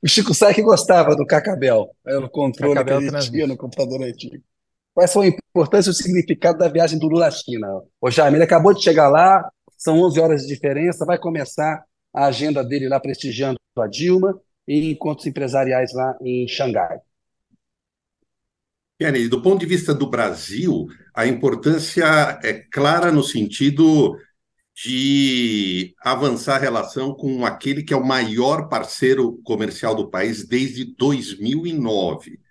o 0.04 0.08
Chico 0.08 0.34
Sá 0.34 0.52
que 0.52 0.64
gostava 0.64 1.16
do 1.16 1.24
Cacabel, 1.24 1.92
era 2.04 2.26
o 2.26 2.30
controle 2.32 2.74
Cacabel 2.74 2.98
que 2.98 3.16
ele 3.16 3.20
tinha 3.20 3.46
no 3.46 3.56
computador 3.56 4.02
antigo. 4.02 4.44
Quais 4.92 5.12
são 5.12 5.22
a 5.22 5.28
importância 5.28 5.92
e 5.92 5.92
o 5.92 5.94
significado 5.94 6.58
da 6.58 6.68
viagem 6.68 6.98
do 6.98 7.08
Lula 7.08 7.28
à 7.28 7.32
China? 7.32 7.68
O 8.02 8.10
Jaime, 8.10 8.38
ele 8.38 8.44
acabou 8.44 8.74
de 8.74 8.82
chegar 8.82 9.08
lá, 9.08 9.48
são 9.78 10.02
11 10.02 10.20
horas 10.20 10.42
de 10.42 10.48
diferença, 10.48 11.06
vai 11.06 11.20
começar 11.20 11.86
a 12.12 12.26
agenda 12.26 12.64
dele 12.64 12.90
lá 12.90 13.00
prestigiando 13.00 13.60
a 13.78 13.86
Dilma 13.86 14.42
e 14.68 14.90
encontros 14.90 15.28
empresariais 15.28 15.94
lá 15.94 16.18
em 16.24 16.48
Xangai. 16.48 17.00
Kennedy, 19.00 19.30
do 19.30 19.42
ponto 19.42 19.62
de 19.62 19.66
vista 19.66 19.94
do 19.94 20.10
Brasil, 20.10 20.88
a 21.16 21.26
importância 21.26 22.38
é 22.44 22.52
clara 22.54 23.14
no 23.14 23.24
sentido 23.24 24.18
de 24.76 25.96
avançar 26.02 26.58
a 26.58 26.60
relação 26.60 27.14
com 27.14 27.46
aquele 27.46 27.82
que 27.82 27.94
é 27.94 27.98
o 27.98 28.06
maior 28.06 28.68
parceiro 28.68 29.38
comercial 29.44 29.96
do 29.96 30.10
país 30.10 30.46
desde 30.46 30.84
2009. 30.96 32.42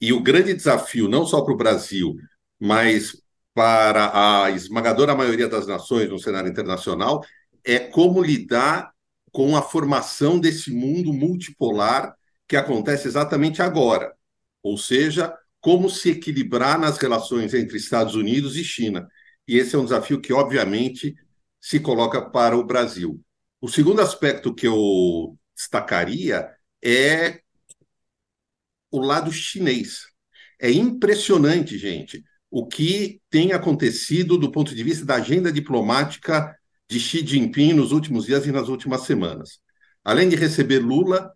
E 0.00 0.12
o 0.12 0.20
grande 0.20 0.52
desafio, 0.52 1.08
não 1.08 1.24
só 1.24 1.40
para 1.42 1.54
o 1.54 1.56
Brasil, 1.56 2.16
mas 2.58 3.22
para 3.54 4.44
a 4.44 4.50
esmagadora 4.50 5.14
maioria 5.14 5.48
das 5.48 5.66
nações 5.66 6.08
no 6.08 6.18
cenário 6.18 6.50
internacional, 6.50 7.24
é 7.64 7.78
como 7.78 8.20
lidar 8.20 8.92
com 9.30 9.56
a 9.56 9.62
formação 9.62 10.40
desse 10.40 10.72
mundo 10.72 11.12
multipolar 11.12 12.16
que 12.48 12.56
acontece 12.56 13.06
exatamente 13.06 13.62
agora. 13.62 14.12
Ou 14.62 14.76
seja, 14.76 15.36
como 15.62 15.88
se 15.88 16.10
equilibrar 16.10 16.78
nas 16.78 16.98
relações 16.98 17.54
entre 17.54 17.78
Estados 17.78 18.16
Unidos 18.16 18.56
e 18.56 18.64
China. 18.64 19.08
E 19.46 19.56
esse 19.56 19.76
é 19.76 19.78
um 19.78 19.84
desafio 19.84 20.20
que, 20.20 20.32
obviamente, 20.32 21.14
se 21.60 21.78
coloca 21.78 22.20
para 22.20 22.58
o 22.58 22.64
Brasil. 22.64 23.22
O 23.60 23.68
segundo 23.68 24.02
aspecto 24.02 24.52
que 24.52 24.66
eu 24.66 25.38
destacaria 25.56 26.50
é 26.84 27.40
o 28.90 28.98
lado 29.00 29.30
chinês. 29.30 30.00
É 30.60 30.70
impressionante, 30.70 31.78
gente, 31.78 32.24
o 32.50 32.66
que 32.66 33.20
tem 33.30 33.52
acontecido 33.52 34.36
do 34.36 34.50
ponto 34.50 34.74
de 34.74 34.82
vista 34.82 35.04
da 35.04 35.14
agenda 35.14 35.52
diplomática 35.52 36.56
de 36.90 36.98
Xi 36.98 37.24
Jinping 37.24 37.72
nos 37.72 37.92
últimos 37.92 38.26
dias 38.26 38.46
e 38.46 38.52
nas 38.52 38.68
últimas 38.68 39.02
semanas. 39.02 39.60
Além 40.04 40.28
de 40.28 40.34
receber 40.34 40.80
Lula, 40.80 41.32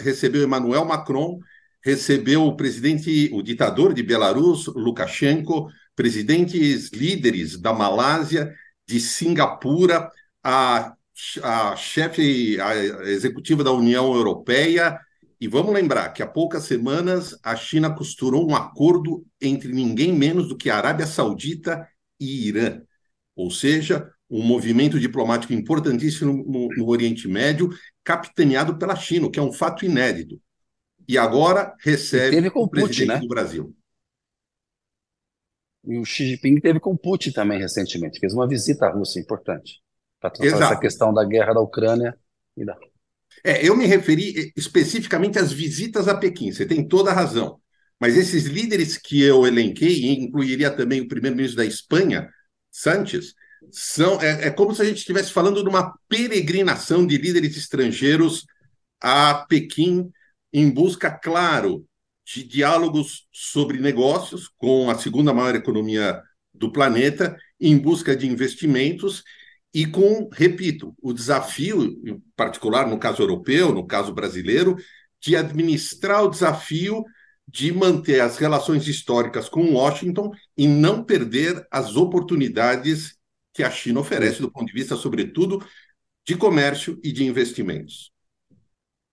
recebeu 0.00 0.42
Emmanuel 0.42 0.84
Macron 0.84 1.38
recebeu 1.84 2.46
o 2.46 2.56
presidente, 2.56 3.30
o 3.32 3.42
ditador 3.42 3.92
de 3.92 4.02
Belarus, 4.02 4.66
Lukashenko, 4.68 5.68
presidentes 5.94 6.90
líderes 6.90 7.58
da 7.60 7.74
Malásia, 7.74 8.52
de 8.88 8.98
Singapura, 8.98 10.10
a, 10.42 10.94
a 11.42 11.76
chefe 11.76 12.58
a 12.60 12.74
executiva 13.10 13.62
da 13.62 13.70
União 13.70 14.14
Europeia. 14.14 14.98
E 15.38 15.46
vamos 15.46 15.74
lembrar 15.74 16.08
que 16.10 16.22
há 16.22 16.26
poucas 16.26 16.64
semanas 16.64 17.38
a 17.42 17.54
China 17.54 17.94
costurou 17.94 18.48
um 18.48 18.56
acordo 18.56 19.24
entre 19.38 19.70
ninguém 19.70 20.12
menos 20.12 20.48
do 20.48 20.56
que 20.56 20.70
a 20.70 20.78
Arábia 20.78 21.06
Saudita 21.06 21.86
e 22.18 22.48
Irã. 22.48 22.80
Ou 23.36 23.50
seja, 23.50 24.10
um 24.30 24.42
movimento 24.42 24.98
diplomático 24.98 25.52
importantíssimo 25.52 26.32
no, 26.32 26.68
no 26.68 26.88
Oriente 26.88 27.28
Médio, 27.28 27.68
capitaneado 28.02 28.78
pela 28.78 28.96
China, 28.96 29.26
o 29.26 29.30
que 29.30 29.38
é 29.38 29.42
um 29.42 29.52
fato 29.52 29.84
inédito 29.84 30.40
e 31.08 31.18
agora 31.18 31.74
recebe 31.80 32.36
teve 32.36 32.50
com 32.50 32.60
o 32.60 32.68
presidente 32.68 33.00
Putin, 33.00 33.12
né? 33.12 33.20
do 33.20 33.28
Brasil. 33.28 33.76
E 35.86 35.98
o 35.98 36.04
Xi 36.04 36.26
Jinping 36.28 36.60
teve 36.60 36.80
com 36.80 36.96
Putin 36.96 37.30
também 37.30 37.58
recentemente, 37.58 38.18
fez 38.18 38.32
uma 38.32 38.48
visita 38.48 38.86
à 38.86 38.90
Rússia 38.90 39.20
importante 39.20 39.80
para 40.18 40.30
tratar 40.30 40.64
essa 40.64 40.80
questão 40.80 41.12
da 41.12 41.24
guerra 41.24 41.54
da 41.54 41.60
Ucrânia 41.60 42.16
e 42.56 42.64
da. 42.64 42.76
É, 43.44 43.66
eu 43.66 43.76
me 43.76 43.84
referi 43.84 44.52
especificamente 44.56 45.38
às 45.38 45.52
visitas 45.52 46.08
a 46.08 46.16
Pequim, 46.16 46.50
você 46.50 46.64
tem 46.64 46.86
toda 46.86 47.10
a 47.10 47.14
razão. 47.14 47.60
Mas 48.00 48.16
esses 48.16 48.44
líderes 48.44 48.98
que 48.98 49.22
eu 49.22 49.46
elenquei, 49.46 49.92
e 49.92 50.24
incluiria 50.24 50.70
também 50.70 51.00
o 51.00 51.08
primeiro-ministro 51.08 51.58
da 51.58 51.64
Espanha, 51.64 52.28
Sánchez, 52.70 53.34
são, 53.70 54.20
é, 54.20 54.48
é 54.48 54.50
como 54.50 54.74
se 54.74 54.82
a 54.82 54.84
gente 54.84 54.98
estivesse 54.98 55.32
falando 55.32 55.62
de 55.62 55.68
uma 55.68 55.94
peregrinação 56.08 57.06
de 57.06 57.16
líderes 57.16 57.56
estrangeiros 57.56 58.46
a 59.00 59.46
Pequim 59.48 60.10
em 60.54 60.70
busca, 60.70 61.10
claro, 61.10 61.84
de 62.24 62.44
diálogos 62.44 63.26
sobre 63.32 63.80
negócios 63.80 64.48
com 64.56 64.88
a 64.88 64.96
segunda 64.96 65.34
maior 65.34 65.56
economia 65.56 66.22
do 66.54 66.70
planeta, 66.70 67.36
em 67.60 67.76
busca 67.76 68.14
de 68.14 68.28
investimentos 68.28 69.24
e 69.74 69.84
com, 69.84 70.30
repito, 70.32 70.94
o 71.02 71.12
desafio, 71.12 72.00
em 72.06 72.22
particular 72.36 72.86
no 72.86 72.98
caso 72.98 73.20
europeu, 73.20 73.74
no 73.74 73.84
caso 73.84 74.14
brasileiro, 74.14 74.76
de 75.20 75.34
administrar 75.34 76.22
o 76.22 76.30
desafio 76.30 77.04
de 77.48 77.72
manter 77.72 78.20
as 78.20 78.38
relações 78.38 78.86
históricas 78.86 79.48
com 79.48 79.74
Washington 79.74 80.30
e 80.56 80.68
não 80.68 81.02
perder 81.02 81.66
as 81.68 81.96
oportunidades 81.96 83.16
que 83.52 83.64
a 83.64 83.70
China 83.70 84.00
oferece 84.00 84.40
do 84.40 84.50
ponto 84.50 84.66
de 84.66 84.72
vista, 84.72 84.96
sobretudo, 84.96 85.64
de 86.24 86.36
comércio 86.36 86.98
e 87.02 87.12
de 87.12 87.24
investimentos. 87.24 88.13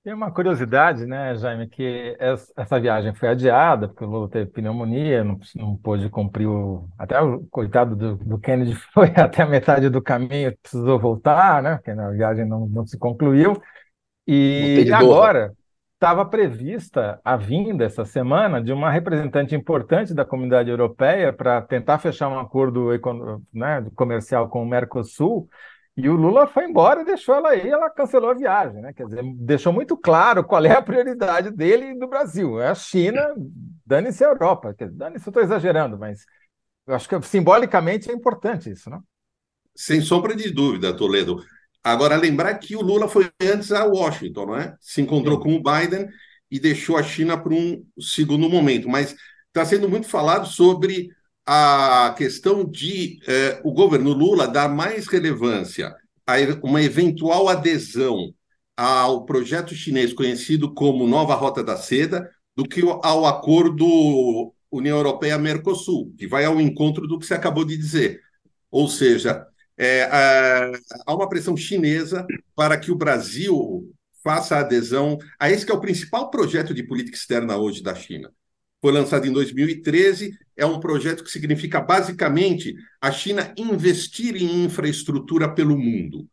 Tem 0.04 0.14
uma 0.14 0.32
curiosidade, 0.32 1.06
né, 1.06 1.36
Jaime, 1.36 1.70
que 1.70 2.18
essa 2.20 2.80
viagem 2.80 3.14
foi 3.14 3.30
adiada, 3.30 3.88
porque 3.88 4.04
o 4.04 4.08
Lula 4.08 4.28
teve 4.28 4.50
pneumonia, 4.50 5.24
não, 5.24 5.40
não 5.56 5.78
pôde 5.78 6.10
cumprir 6.10 6.48
o. 6.48 6.90
Até 6.98 7.22
o 7.22 7.46
coitado 7.52 7.96
do, 7.96 8.16
do 8.16 8.40
Kennedy 8.40 8.74
foi 8.94 9.10
até 9.16 9.44
a 9.44 9.46
metade 9.46 9.90
do 9.90 10.02
caminho, 10.02 10.58
precisou 10.60 10.98
voltar, 10.98 11.62
né? 11.62 11.76
Porque 11.76 11.92
a 11.92 12.10
viagem 12.10 12.46
não, 12.46 12.66
não 12.68 12.86
se 12.86 12.98
concluiu. 12.98 13.62
E 14.26 14.92
agora 14.92 15.54
estava 15.94 16.26
prevista 16.26 17.22
a 17.24 17.38
vinda 17.38 17.86
essa 17.86 18.04
semana 18.04 18.60
de 18.60 18.74
uma 18.74 18.90
representante 18.90 19.54
importante 19.54 20.16
da 20.16 20.26
comunidade 20.26 20.68
europeia 20.68 21.32
para 21.32 21.62
tentar 21.62 22.00
fechar 22.00 22.28
um 22.28 22.40
acordo 22.40 22.90
né, 23.54 23.86
comercial 23.96 24.50
com 24.50 24.64
o 24.64 24.66
Mercosul 24.66 25.48
e 26.02 26.10
o 26.10 26.16
Lula 26.16 26.48
foi 26.48 26.66
embora 26.66 27.02
e 27.02 27.06
deixou 27.06 27.36
ela 27.36 27.50
aí, 27.50 27.70
ela 27.70 27.90
cancelou 27.90 28.32
a 28.32 28.34
viagem, 28.34 28.82
né? 28.82 28.92
Quer 28.92 29.06
dizer, 29.06 29.24
deixou 29.36 29.72
muito 29.72 29.96
claro 29.96 30.44
qual 30.44 30.66
é 30.66 30.72
a 30.72 30.82
prioridade 30.82 31.52
dele 31.52 31.92
e 31.92 32.00
do 32.00 32.08
Brasil. 32.08 32.60
É 32.60 32.70
a 32.70 32.76
China, 32.76 33.22
dane-se 33.86 34.24
a 34.24 34.30
Europa. 34.30 34.76
Dane-se, 34.92 35.28
eu 35.28 35.30
estou 35.30 35.44
exagerando, 35.44 36.00
mas 36.00 36.26
eu 36.88 36.96
acho 36.96 37.08
que 37.08 37.22
simbolicamente 37.22 38.10
é 38.10 38.14
importante 38.14 38.72
isso, 38.72 38.90
não? 38.90 39.04
Sem 39.76 40.02
sombra 40.02 40.36
de 40.36 40.52
dúvida, 40.52 40.96
Toledo. 40.96 41.44
Agora, 41.84 42.16
lembrar 42.16 42.56
que 42.56 42.76
o 42.76 42.82
Lula 42.82 43.08
foi 43.08 43.32
antes 43.42 43.72
a 43.72 43.86
Washington, 43.86 44.48
não 44.48 44.56
é? 44.56 44.76
Se 44.80 45.02
encontrou 45.02 45.38
Sim. 45.38 45.44
com 45.44 45.56
o 45.56 45.64
Biden 45.64 46.10
e 46.50 46.60
deixou 46.60 46.98
a 46.98 47.04
China 47.04 47.38
para 47.38 47.54
um 47.54 47.86
segundo 48.00 48.50
momento. 48.50 48.90
Mas 48.90 49.16
está 49.48 49.64
sendo 49.64 49.88
muito 49.88 50.08
falado 50.08 50.48
sobre 50.48 51.10
a 51.54 52.14
questão 52.18 52.64
de 52.64 53.20
eh, 53.28 53.60
o 53.62 53.74
governo 53.74 54.14
Lula 54.14 54.48
dar 54.48 54.70
mais 54.70 55.08
relevância 55.08 55.94
a 56.26 56.36
uma 56.64 56.82
eventual 56.82 57.50
adesão 57.50 58.34
ao 58.78 59.26
projeto 59.26 59.76
chinês 59.76 60.14
conhecido 60.14 60.74
como 60.74 61.06
Nova 61.06 61.36
Rota 61.36 61.62
da 61.62 61.76
Seda 61.76 62.32
do 62.56 62.64
que 62.64 62.80
ao 63.04 63.26
acordo 63.26 64.54
União 64.72 64.96
Europeia-Mercosul, 64.96 66.14
que 66.18 66.26
vai 66.26 66.46
ao 66.46 66.62
encontro 66.62 67.06
do 67.06 67.20
que 67.20 67.26
você 67.26 67.34
acabou 67.34 67.66
de 67.66 67.76
dizer. 67.76 68.22
Ou 68.72 68.88
seja, 68.88 69.46
é, 69.78 70.04
há 71.06 71.14
uma 71.14 71.28
pressão 71.28 71.58
chinesa 71.58 72.26
para 72.56 72.78
que 72.78 72.94
o 72.94 72.98
Brasil 72.98 73.94
faça 74.24 74.56
adesão 74.56 75.18
a 75.38 75.52
esse 75.52 75.66
que 75.66 75.72
é 75.74 75.76
o 75.76 75.82
principal 75.82 76.32
projeto 76.32 76.74
de 76.74 76.82
política 76.82 77.18
externa 77.18 77.58
hoje 77.58 77.84
da 77.84 77.94
China 77.94 78.32
foi 78.82 78.92
lançado 78.92 79.28
em 79.28 79.32
2013. 79.32 80.38
É 80.58 80.66
um 80.66 80.80
projeto 80.80 81.24
que 81.24 81.32
significa 81.32 81.80
basicamente 81.80 82.76
a 83.00 83.12
China 83.12 83.54
investir 83.56 84.36
em 84.36 84.64
infraestrutura 84.66 85.54
pelo 85.54 85.78
mundo. 85.78 86.28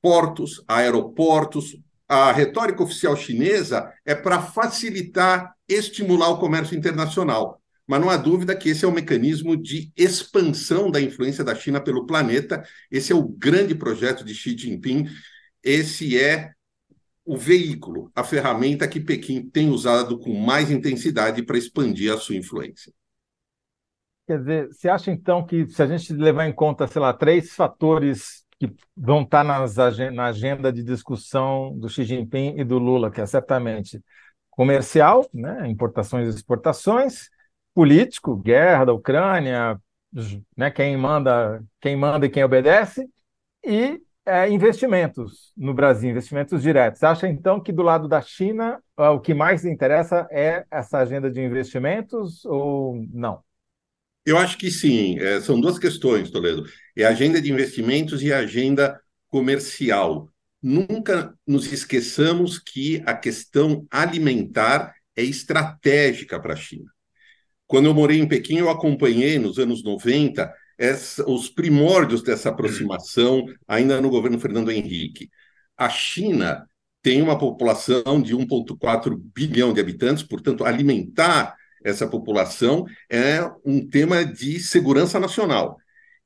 Portos, 0.00 0.62
aeroportos. 0.66 1.76
A 2.08 2.30
retórica 2.32 2.82
oficial 2.82 3.16
chinesa 3.16 3.90
é 4.04 4.14
para 4.14 4.42
facilitar, 4.42 5.54
estimular 5.68 6.28
o 6.28 6.38
comércio 6.38 6.76
internacional. 6.76 7.62
Mas 7.86 8.00
não 8.00 8.10
há 8.10 8.16
dúvida 8.16 8.54
que 8.54 8.68
esse 8.68 8.84
é 8.84 8.88
um 8.88 8.92
mecanismo 8.92 9.56
de 9.56 9.90
expansão 9.96 10.90
da 10.90 11.00
influência 11.00 11.42
da 11.42 11.54
China 11.54 11.80
pelo 11.80 12.06
planeta. 12.06 12.62
Esse 12.90 13.12
é 13.12 13.14
o 13.14 13.26
grande 13.26 13.74
projeto 13.74 14.24
de 14.24 14.34
Xi 14.34 14.56
Jinping. 14.56 15.08
Esse 15.62 16.18
é 16.18 16.52
o 17.24 17.36
veículo, 17.36 18.10
a 18.14 18.24
ferramenta 18.24 18.88
que 18.88 19.00
Pequim 19.00 19.48
tem 19.48 19.70
usado 19.70 20.18
com 20.18 20.34
mais 20.34 20.70
intensidade 20.70 21.42
para 21.42 21.58
expandir 21.58 22.12
a 22.12 22.18
sua 22.18 22.36
influência. 22.36 22.92
Quer 24.26 24.38
dizer, 24.38 24.68
você 24.68 24.88
acha 24.88 25.10
então 25.10 25.44
que 25.44 25.66
se 25.68 25.82
a 25.82 25.86
gente 25.86 26.12
levar 26.12 26.46
em 26.46 26.52
conta, 26.52 26.86
sei 26.86 27.00
lá, 27.00 27.12
três 27.12 27.54
fatores 27.54 28.44
que 28.58 28.72
vão 28.96 29.22
estar 29.22 29.42
nas, 29.44 29.76
na 30.12 30.26
agenda 30.26 30.72
de 30.72 30.82
discussão 30.82 31.76
do 31.76 31.88
Xi 31.88 32.04
Jinping 32.04 32.54
e 32.58 32.64
do 32.64 32.78
Lula, 32.78 33.10
que 33.10 33.20
é 33.20 33.26
certamente 33.26 34.00
comercial, 34.50 35.28
né, 35.32 35.68
importações 35.68 36.32
e 36.32 36.36
exportações, 36.36 37.28
político, 37.74 38.36
guerra 38.36 38.84
da 38.84 38.92
Ucrânia, 38.92 39.80
né, 40.56 40.70
quem 40.70 40.96
manda, 40.96 41.62
quem 41.80 41.96
manda 41.96 42.26
e 42.26 42.30
quem 42.30 42.44
obedece, 42.44 43.08
e 43.64 44.00
é, 44.24 44.48
investimentos 44.48 45.52
no 45.56 45.74
Brasil, 45.74 46.10
investimentos 46.10 46.62
diretos. 46.62 47.02
Acha 47.02 47.28
então 47.28 47.60
que 47.60 47.72
do 47.72 47.82
lado 47.82 48.06
da 48.08 48.20
China 48.20 48.80
o 48.96 49.20
que 49.20 49.34
mais 49.34 49.64
interessa 49.64 50.26
é 50.30 50.64
essa 50.70 50.98
agenda 50.98 51.30
de 51.30 51.40
investimentos 51.40 52.44
ou 52.44 53.04
não? 53.12 53.42
Eu 54.24 54.38
acho 54.38 54.56
que 54.56 54.70
sim. 54.70 55.18
É, 55.18 55.40
são 55.40 55.60
duas 55.60 55.78
questões, 55.78 56.30
Toledo. 56.30 56.64
É 56.96 57.04
a 57.04 57.08
agenda 57.08 57.40
de 57.40 57.50
investimentos 57.50 58.22
e 58.22 58.32
a 58.32 58.38
agenda 58.38 59.00
comercial. 59.28 60.30
Nunca 60.62 61.34
nos 61.44 61.72
esqueçamos 61.72 62.58
que 62.58 63.02
a 63.04 63.14
questão 63.14 63.84
alimentar 63.90 64.94
é 65.16 65.22
estratégica 65.22 66.40
para 66.40 66.52
a 66.52 66.56
China. 66.56 66.90
Quando 67.66 67.86
eu 67.86 67.94
morei 67.94 68.20
em 68.20 68.28
Pequim, 68.28 68.58
eu 68.58 68.70
acompanhei 68.70 69.38
nos 69.38 69.58
anos 69.58 69.82
90 69.82 70.52
essa, 70.82 71.24
os 71.30 71.48
primórdios 71.48 72.24
dessa 72.24 72.48
aproximação, 72.48 73.44
ainda 73.68 74.00
no 74.00 74.10
governo 74.10 74.40
Fernando 74.40 74.72
Henrique. 74.72 75.30
A 75.76 75.88
China 75.88 76.66
tem 77.00 77.22
uma 77.22 77.38
população 77.38 78.20
de 78.20 78.34
1,4 78.34 79.16
bilhão 79.32 79.72
de 79.72 79.80
habitantes, 79.80 80.24
portanto, 80.24 80.64
alimentar 80.64 81.54
essa 81.84 82.08
população 82.08 82.84
é 83.08 83.48
um 83.64 83.88
tema 83.88 84.24
de 84.24 84.58
segurança 84.58 85.20
nacional. 85.20 85.76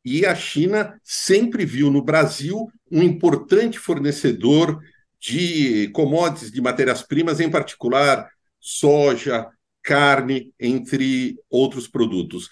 E 0.03 0.25
a 0.25 0.35
China 0.35 0.99
sempre 1.03 1.67
viu 1.67 1.91
no 1.91 2.03
Brasil 2.03 2.67
um 2.91 3.03
importante 3.03 3.79
fornecedor 3.79 4.81
de 5.21 5.89
commodities, 5.89 6.51
de 6.51 6.63
matérias-primas, 6.63 7.41
em 7.41 7.51
particular 7.51 8.27
soja, 8.59 9.49
carne, 9.83 10.51
entre 10.59 11.37
outros 11.51 11.87
produtos. 11.87 12.49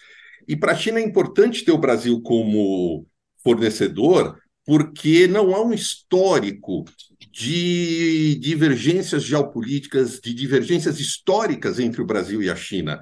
E 0.47 0.57
para 0.57 0.73
a 0.73 0.77
China 0.77 0.99
é 0.99 1.03
importante 1.03 1.65
ter 1.65 1.73
o 1.73 1.79
Brasil 1.79 2.21
como 2.23 3.07
fornecedor, 3.43 4.39
porque 4.65 5.27
não 5.27 5.55
há 5.55 5.63
um 5.63 5.73
histórico 5.73 6.85
de 7.31 8.37
divergências 8.37 9.23
geopolíticas, 9.25 10.21
de 10.21 10.33
divergências 10.33 11.01
históricas 11.01 11.79
entre 11.79 12.01
o 12.01 12.07
Brasil 12.07 12.43
e 12.43 12.51
a 12.51 12.57
China. 12.57 13.01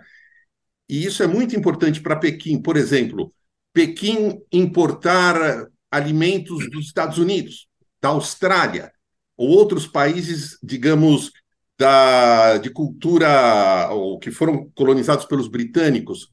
E 0.89 1.05
isso 1.05 1.23
é 1.23 1.27
muito 1.27 1.55
importante 1.55 2.01
para 2.01 2.17
Pequim. 2.17 2.61
Por 2.61 2.77
exemplo, 2.77 3.33
Pequim 3.73 4.41
importar 4.53 5.67
alimentos 5.91 6.69
dos 6.71 6.87
Estados 6.87 7.19
Unidos, 7.19 7.69
da 8.01 8.09
Austrália, 8.09 8.93
ou 9.37 9.49
outros 9.49 9.87
países, 9.87 10.59
digamos, 10.63 11.31
da, 11.79 12.59
de 12.59 12.71
cultura 12.71 13.89
ou 13.91 14.19
que 14.19 14.31
foram 14.31 14.71
colonizados 14.75 15.25
pelos 15.25 15.49
britânicos, 15.49 16.31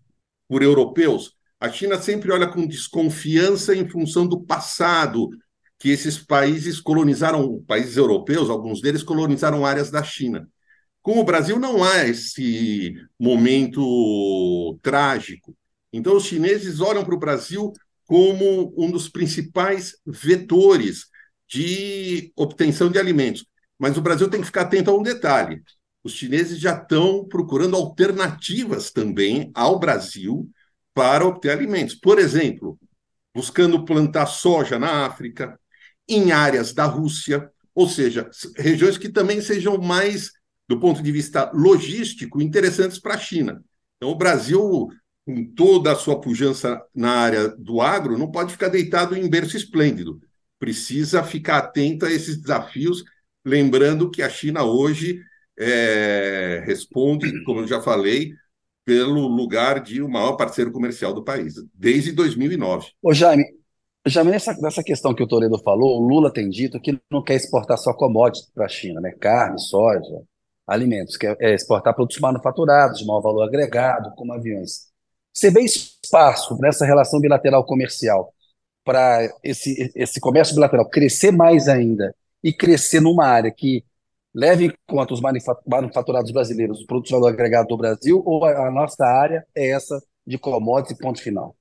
por 0.49 0.63
europeus, 0.63 1.35
a 1.59 1.69
China 1.69 2.01
sempre 2.01 2.31
olha 2.31 2.47
com 2.47 2.65
desconfiança 2.65 3.75
em 3.75 3.87
função 3.87 4.27
do 4.27 4.41
passado, 4.41 5.29
que 5.77 5.89
esses 5.89 6.17
países 6.17 6.81
colonizaram, 6.81 7.63
países 7.67 7.95
europeus, 7.95 8.49
alguns 8.49 8.81
deles 8.81 9.03
colonizaram 9.03 9.65
áreas 9.65 9.91
da 9.91 10.03
China. 10.03 10.49
Com 11.01 11.19
o 11.19 11.23
Brasil 11.23 11.59
não 11.59 11.83
há 11.83 12.05
esse 12.05 12.95
momento 13.17 14.77
trágico. 14.81 15.55
Então, 15.93 16.17
os 16.17 16.25
chineses 16.25 16.81
olham 16.81 17.05
para 17.05 17.15
o 17.15 17.19
Brasil 17.19 17.71
como 18.05 18.73
um 18.75 18.89
dos 18.91 19.07
principais 19.07 19.95
vetores 20.05 21.05
de 21.47 22.31
obtenção 22.35 22.89
de 22.89 22.99
alimentos. 22.99 23.45
Mas 23.77 23.97
o 23.97 24.01
Brasil 24.01 24.29
tem 24.29 24.41
que 24.41 24.47
ficar 24.47 24.61
atento 24.63 24.91
a 24.91 24.97
um 24.97 25.03
detalhe: 25.03 25.61
os 26.03 26.13
chineses 26.13 26.59
já 26.59 26.75
estão 26.75 27.25
procurando 27.25 27.75
alternativas 27.75 28.91
também 28.91 29.51
ao 29.53 29.79
Brasil 29.79 30.49
para 30.93 31.25
obter 31.25 31.51
alimentos. 31.51 31.95
Por 31.95 32.19
exemplo, 32.19 32.79
buscando 33.33 33.85
plantar 33.85 34.25
soja 34.25 34.79
na 34.79 35.05
África, 35.05 35.59
em 36.07 36.31
áreas 36.31 36.73
da 36.73 36.85
Rússia, 36.85 37.49
ou 37.75 37.87
seja, 37.87 38.29
regiões 38.57 38.97
que 38.97 39.09
também 39.09 39.41
sejam 39.41 39.77
mais, 39.77 40.31
do 40.67 40.79
ponto 40.79 41.01
de 41.03 41.11
vista 41.11 41.51
logístico, 41.53 42.41
interessantes 42.41 42.99
para 42.99 43.13
a 43.13 43.19
China. 43.19 43.63
Então, 43.97 44.09
o 44.09 44.15
Brasil, 44.15 44.87
com 45.25 45.45
toda 45.53 45.91
a 45.91 45.95
sua 45.95 46.19
pujança 46.19 46.81
na 46.95 47.11
área 47.11 47.49
do 47.49 47.81
agro, 47.81 48.17
não 48.17 48.31
pode 48.31 48.51
ficar 48.51 48.69
deitado 48.69 49.15
em 49.15 49.29
berço 49.29 49.55
esplêndido. 49.55 50.19
Precisa 50.57 51.23
ficar 51.23 51.57
atento 51.57 52.05
a 52.05 52.11
esses 52.11 52.37
desafios 52.37 53.03
Lembrando 53.45 54.11
que 54.11 54.21
a 54.21 54.29
China 54.29 54.63
hoje 54.63 55.21
é, 55.59 56.63
responde, 56.65 57.43
como 57.43 57.59
eu 57.59 57.67
já 57.67 57.81
falei, 57.81 58.31
pelo 58.85 59.27
lugar 59.27 59.81
de 59.81 60.01
o 60.01 60.09
maior 60.09 60.37
parceiro 60.37 60.71
comercial 60.71 61.13
do 61.13 61.23
país, 61.23 61.55
desde 61.73 62.11
2009. 62.11 62.87
Ô 63.03 63.13
Jaime, 63.13 63.43
Jaime 64.07 64.31
nessa, 64.31 64.53
nessa 64.59 64.81
questão 64.81 65.13
que 65.13 65.21
o 65.21 65.27
Toledo 65.27 65.59
falou, 65.59 66.01
o 66.01 66.07
Lula 66.07 66.31
tem 66.31 66.49
dito 66.49 66.79
que 66.79 66.99
não 67.11 67.21
quer 67.21 67.35
exportar 67.35 67.77
só 67.77 67.93
commodities 67.93 68.49
para 68.55 68.65
a 68.65 68.69
China, 68.69 69.01
né? 69.01 69.11
carne, 69.11 69.59
soja, 69.59 70.23
alimentos, 70.65 71.17
quer 71.17 71.35
é 71.39 71.53
exportar 71.53 71.93
produtos 71.93 72.19
manufaturados, 72.19 72.99
de 72.99 73.05
maior 73.05 73.21
valor 73.21 73.43
agregado, 73.43 74.13
como 74.15 74.33
aviões. 74.33 74.89
Você 75.33 75.51
vê 75.51 75.61
espaço 75.61 76.57
nessa 76.59 76.85
relação 76.85 77.19
bilateral 77.19 77.65
comercial 77.65 78.33
para 78.83 79.19
esse, 79.43 79.91
esse 79.93 80.19
comércio 80.19 80.55
bilateral 80.55 80.89
crescer 80.89 81.31
mais 81.31 81.67
ainda 81.67 82.15
e 82.43 82.51
crescer 82.51 83.01
numa 83.01 83.25
área 83.25 83.51
que 83.51 83.83
leve 84.39 84.65
em 84.67 84.73
conta 84.87 85.13
os 85.13 85.21
manufaturados 85.67 86.31
brasileiros, 86.31 86.79
os 86.79 86.85
produtos 86.85 87.09
de 87.09 87.15
valor 87.15 87.33
agregado 87.33 87.67
do 87.67 87.77
Brasil, 87.77 88.23
ou 88.25 88.45
a, 88.45 88.71
nossa 88.71 89.05
área 89.05 89.45
é 89.53 89.71
essa 89.71 90.01
de 90.25 90.37
commodities 90.37 90.97
ponto 90.97 91.21
final? 91.21 91.55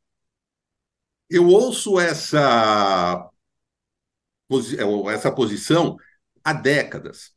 Eu 1.28 1.48
ouço 1.48 1.98
essa, 1.98 3.28
é, 4.52 5.12
essa 5.12 5.32
posição 5.32 5.96
há 6.44 6.52
décadas. 6.52 7.32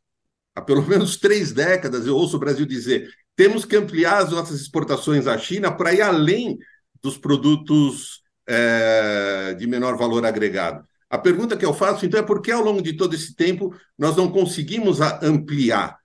Há 0.54 0.62
pelo 0.62 0.86
menos 0.86 1.16
três 1.16 1.52
décadas 1.52 2.06
eu 2.06 2.16
ouço 2.16 2.36
o 2.36 2.40
Brasil 2.40 2.64
dizer 2.64 3.10
temos 3.34 3.64
que 3.64 3.76
ampliar 3.76 4.18
as 4.18 4.30
nossas 4.30 4.60
exportações 4.60 5.26
à 5.26 5.36
China 5.38 5.74
para 5.74 5.92
ir 5.92 6.02
além 6.02 6.58
dos 7.02 7.16
produtos 7.16 8.22
é, 8.46 9.54
de 9.54 9.66
menor 9.66 9.96
valor 9.96 10.24
agregado. 10.24 10.86
A 11.12 11.18
pergunta 11.18 11.58
que 11.58 11.64
eu 11.66 11.74
faço, 11.74 12.06
então, 12.06 12.18
é 12.18 12.22
por 12.22 12.40
que 12.40 12.50
ao 12.50 12.64
longo 12.64 12.80
de 12.80 12.94
todo 12.94 13.14
esse 13.14 13.36
tempo 13.36 13.76
nós 13.98 14.16
não 14.16 14.32
conseguimos 14.32 14.98
ampliar? 14.98 15.98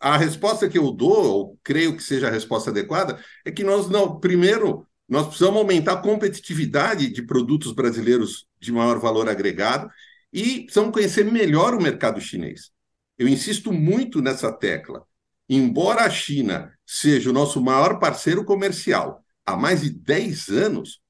A 0.00 0.16
resposta 0.16 0.66
que 0.66 0.78
eu 0.78 0.90
dou, 0.92 1.24
ou 1.24 1.58
creio 1.62 1.94
que 1.94 2.02
seja 2.02 2.28
a 2.28 2.30
resposta 2.30 2.70
adequada, 2.70 3.22
é 3.44 3.50
que 3.50 3.62
nós 3.62 3.90
não. 3.90 4.18
Primeiro, 4.18 4.86
nós 5.06 5.26
precisamos 5.26 5.58
aumentar 5.58 5.92
a 5.92 6.00
competitividade 6.00 7.10
de 7.10 7.20
produtos 7.20 7.72
brasileiros 7.72 8.46
de 8.58 8.72
maior 8.72 8.98
valor 8.98 9.28
agregado 9.28 9.90
e 10.32 10.60
precisamos 10.60 10.90
conhecer 10.90 11.30
melhor 11.30 11.74
o 11.74 11.82
mercado 11.82 12.18
chinês. 12.18 12.70
Eu 13.18 13.28
insisto 13.28 13.70
muito 13.70 14.22
nessa 14.22 14.50
tecla. 14.50 15.04
Embora 15.46 16.04
a 16.04 16.08
China 16.08 16.72
seja 16.86 17.28
o 17.28 17.34
nosso 17.34 17.60
maior 17.60 17.98
parceiro 17.98 18.42
comercial 18.42 19.22
há 19.44 19.54
mais 19.54 19.82
de 19.82 19.90
10 19.90 20.48
anos, 20.48 21.02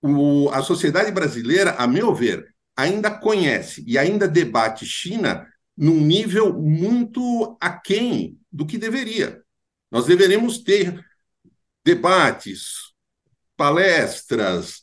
o, 0.00 0.48
a 0.50 0.62
sociedade 0.62 1.10
brasileira, 1.10 1.72
a 1.72 1.88
meu 1.88 2.14
ver, 2.14 2.53
ainda 2.76 3.10
conhece 3.10 3.84
e 3.86 3.96
ainda 3.98 4.28
debate 4.28 4.84
China 4.84 5.46
num 5.76 6.00
nível 6.00 6.52
muito 6.60 7.56
aquém 7.60 8.38
do 8.50 8.66
que 8.66 8.78
deveria. 8.78 9.42
Nós 9.90 10.06
deveríamos 10.06 10.58
ter 10.58 11.04
debates, 11.84 12.92
palestras, 13.56 14.82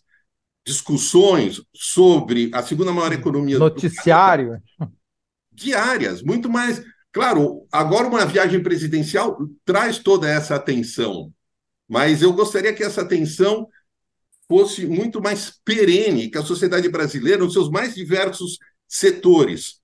discussões 0.65 1.61
sobre 1.75 2.51
a 2.53 2.61
segunda 2.61 2.91
maior 2.91 3.11
economia 3.11 3.57
noticiário 3.57 4.61
diárias, 5.51 6.23
muito 6.23 6.49
mais. 6.49 6.81
Claro, 7.11 7.67
agora 7.71 8.07
uma 8.07 8.25
viagem 8.25 8.63
presidencial 8.63 9.37
traz 9.65 9.99
toda 9.99 10.29
essa 10.29 10.55
atenção, 10.55 11.31
mas 11.87 12.21
eu 12.21 12.33
gostaria 12.33 12.73
que 12.73 12.83
essa 12.83 13.01
atenção 13.01 13.67
fosse 14.51 14.85
muito 14.85 15.21
mais 15.21 15.57
perene, 15.63 16.29
que 16.29 16.37
a 16.37 16.43
sociedade 16.43 16.89
brasileira, 16.89 17.41
nos 17.41 17.53
seus 17.53 17.69
mais 17.69 17.95
diversos 17.95 18.57
setores, 18.85 19.79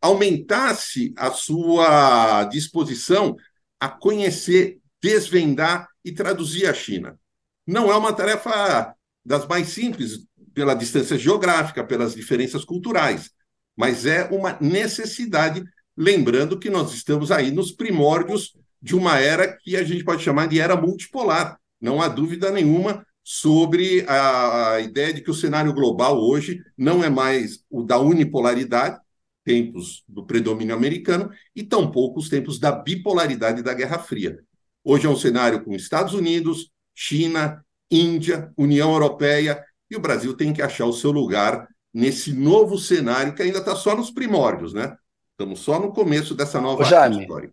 aumentasse 0.00 1.14
a 1.16 1.30
sua 1.30 2.42
disposição 2.46 3.36
a 3.78 3.88
conhecer, 3.88 4.80
desvendar 5.00 5.88
e 6.04 6.10
traduzir 6.10 6.66
a 6.66 6.74
China. 6.74 7.16
Não 7.64 7.92
é 7.92 7.96
uma 7.96 8.12
tarefa 8.12 8.92
das 9.24 9.46
mais 9.46 9.68
simples, 9.68 10.26
pela 10.52 10.74
distância 10.74 11.16
geográfica, 11.16 11.84
pelas 11.84 12.12
diferenças 12.12 12.64
culturais, 12.64 13.30
mas 13.76 14.04
é 14.04 14.24
uma 14.32 14.58
necessidade, 14.60 15.62
lembrando 15.96 16.58
que 16.58 16.68
nós 16.68 16.92
estamos 16.92 17.30
aí 17.30 17.52
nos 17.52 17.70
primórdios 17.70 18.52
de 18.82 18.96
uma 18.96 19.20
era 19.20 19.56
que 19.56 19.76
a 19.76 19.84
gente 19.84 20.02
pode 20.02 20.24
chamar 20.24 20.48
de 20.48 20.58
era 20.58 20.74
multipolar. 20.74 21.56
Não 21.80 22.02
há 22.02 22.08
dúvida 22.08 22.50
nenhuma 22.50 23.06
sobre 23.30 24.06
a, 24.08 24.72
a 24.72 24.80
ideia 24.80 25.12
de 25.12 25.20
que 25.20 25.30
o 25.30 25.34
cenário 25.34 25.74
global 25.74 26.18
hoje 26.18 26.62
não 26.78 27.04
é 27.04 27.10
mais 27.10 27.62
o 27.68 27.82
da 27.82 27.98
unipolaridade, 27.98 28.98
tempos 29.44 30.02
do 30.08 30.24
predomínio 30.24 30.74
americano, 30.74 31.30
e 31.54 31.62
tampouco 31.62 32.20
os 32.20 32.30
tempos 32.30 32.58
da 32.58 32.72
bipolaridade 32.72 33.62
da 33.62 33.74
Guerra 33.74 33.98
Fria. 33.98 34.38
Hoje 34.82 35.06
é 35.06 35.10
um 35.10 35.16
cenário 35.16 35.62
com 35.62 35.74
Estados 35.74 36.14
Unidos, 36.14 36.70
China, 36.94 37.62
Índia, 37.90 38.50
União 38.56 38.92
Europeia, 38.92 39.62
e 39.90 39.96
o 39.96 40.00
Brasil 40.00 40.34
tem 40.34 40.50
que 40.54 40.62
achar 40.62 40.86
o 40.86 40.94
seu 40.94 41.10
lugar 41.10 41.68
nesse 41.92 42.32
novo 42.32 42.78
cenário 42.78 43.34
que 43.34 43.42
ainda 43.42 43.58
está 43.58 43.76
só 43.76 43.94
nos 43.94 44.10
primórdios, 44.10 44.72
né? 44.72 44.96
Estamos 45.32 45.58
só 45.58 45.78
no 45.78 45.92
começo 45.92 46.34
dessa 46.34 46.62
nova 46.62 46.82
Jaime, 46.84 47.20
história. 47.20 47.52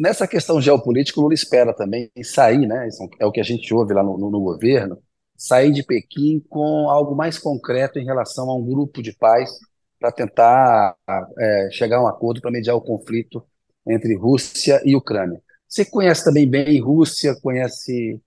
Nessa 0.00 0.26
questão 0.26 0.58
geopolítica, 0.62 1.20
o 1.20 1.22
Lula 1.22 1.34
espera 1.34 1.74
também 1.74 2.10
sair, 2.24 2.66
né? 2.66 2.88
É 3.20 3.26
o 3.26 3.30
que 3.30 3.38
a 3.38 3.44
gente 3.44 3.74
ouve 3.74 3.92
lá 3.92 4.02
no, 4.02 4.16
no, 4.16 4.30
no 4.30 4.40
governo, 4.40 4.98
sair 5.36 5.70
de 5.70 5.82
Pequim 5.82 6.40
com 6.48 6.88
algo 6.88 7.14
mais 7.14 7.38
concreto 7.38 7.98
em 7.98 8.06
relação 8.06 8.48
a 8.48 8.56
um 8.56 8.64
grupo 8.64 9.02
de 9.02 9.12
paz 9.12 9.50
para 9.98 10.10
tentar 10.10 10.96
é, 11.38 11.68
chegar 11.70 11.98
a 11.98 12.02
um 12.02 12.06
acordo 12.06 12.40
para 12.40 12.50
mediar 12.50 12.74
o 12.74 12.80
conflito 12.80 13.44
entre 13.86 14.16
Rússia 14.16 14.80
e 14.86 14.96
Ucrânia. 14.96 15.38
Você 15.68 15.84
conhece 15.84 16.24
também 16.24 16.48
bem 16.48 16.80
Rússia, 16.80 17.36
conhece 17.42 18.18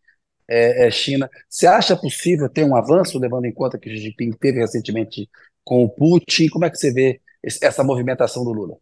é, 0.47 0.85
é, 0.85 0.91
China. 0.91 1.27
Você 1.49 1.65
acha 1.65 1.95
possível 1.95 2.47
ter 2.49 2.63
um 2.63 2.75
avanço, 2.75 3.17
levando 3.17 3.45
em 3.45 3.53
conta 3.53 3.79
que 3.79 3.89
o 3.89 3.91
Xi 3.91 3.97
Jinping 3.97 4.33
teve 4.33 4.59
recentemente 4.59 5.27
com 5.63 5.83
o 5.83 5.89
Putin? 5.89 6.49
Como 6.49 6.65
é 6.65 6.69
que 6.69 6.77
você 6.77 6.93
vê 6.93 7.19
essa 7.43 7.83
movimentação 7.83 8.43
do 8.43 8.53
Lula? 8.53 8.77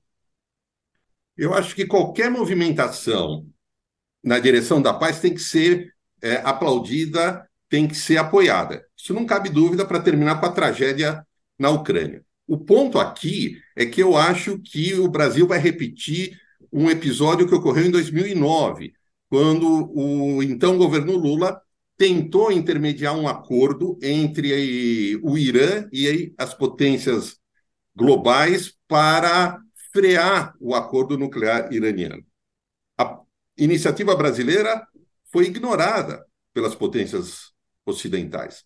Eu 1.42 1.56
acho 1.56 1.74
que 1.74 1.88
qualquer 1.88 2.30
movimentação 2.30 3.48
na 4.24 4.38
direção 4.38 4.80
da 4.80 4.94
paz 4.94 5.20
tem 5.20 5.34
que 5.34 5.39
ser 5.42 5.92
é, 6.22 6.36
aplaudida, 6.36 7.50
tem 7.68 7.88
que 7.88 7.96
ser 7.96 8.18
apoiada. 8.18 8.86
Isso 8.96 9.12
não 9.12 9.26
cabe 9.26 9.50
dúvida 9.50 9.84
para 9.84 10.00
terminar 10.00 10.39
com 10.39 10.46
a 10.46 10.52
tragédia 10.52 11.26
na 11.58 11.72
Ucrânia. 11.72 12.24
O 12.46 12.60
ponto 12.60 13.00
aqui 13.00 13.60
é 13.76 13.88
que 13.88 14.04
eu 14.04 14.16
acho 14.16 14.60
que 14.60 14.94
o 14.94 15.08
Brasil 15.08 15.48
vai 15.48 15.58
repetir 15.58 16.39
um 16.72 16.92
episódio 16.92 17.48
que 17.48 17.56
ocorreu 17.56 17.88
em 17.88 17.92
2009, 17.92 18.94
quando 19.28 19.92
o 19.96 20.44
então 20.44 20.78
governo 20.78 21.18
Lula 21.18 21.60
tentou 21.98 22.52
intermediar 22.52 23.18
um 23.18 23.28
acordo 23.28 23.98
entre 24.04 25.20
o 25.24 25.36
Irã 25.39 25.89
e 25.92 26.36
as 26.38 26.54
potências 26.54 27.39
globais 27.96 28.76
para 28.88 29.60
frear 29.92 30.54
o 30.60 30.74
acordo 30.76 31.18
nuclear 31.18 31.72
iraniano. 31.72 32.26
A 32.98 33.20
iniciativa 33.58 34.16
brasileira 34.16 34.88
foi 35.32 35.46
ignorada 35.46 36.26
pelas 36.54 36.76
potências 36.76 37.52
ocidentais. 37.86 38.64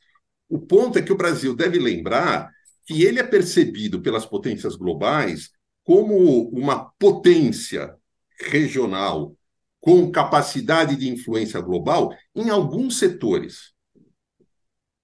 O 0.50 0.60
ponto 0.60 0.98
é 1.00 1.02
que 1.02 1.12
o 1.12 1.18
Brasil 1.18 1.56
deve 1.56 1.80
lembrar 1.80 2.52
que 2.86 3.04
ele 3.04 3.20
é 3.20 3.24
percebido 3.24 4.02
pelas 4.02 4.26
potências 4.26 4.76
globais 4.76 5.52
como 5.84 6.50
uma 6.50 6.92
potência 7.00 7.96
regional 8.40 9.36
com 9.80 10.12
capacidade 10.12 10.96
de 10.96 11.10
influência 11.10 11.62
global 11.62 12.16
em 12.36 12.50
alguns 12.50 12.98
setores. 12.98 13.74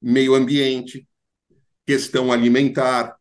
Meio 0.02 0.34
ambiente, 0.34 1.08
questão 1.86 2.32
alimentar. 2.32 3.16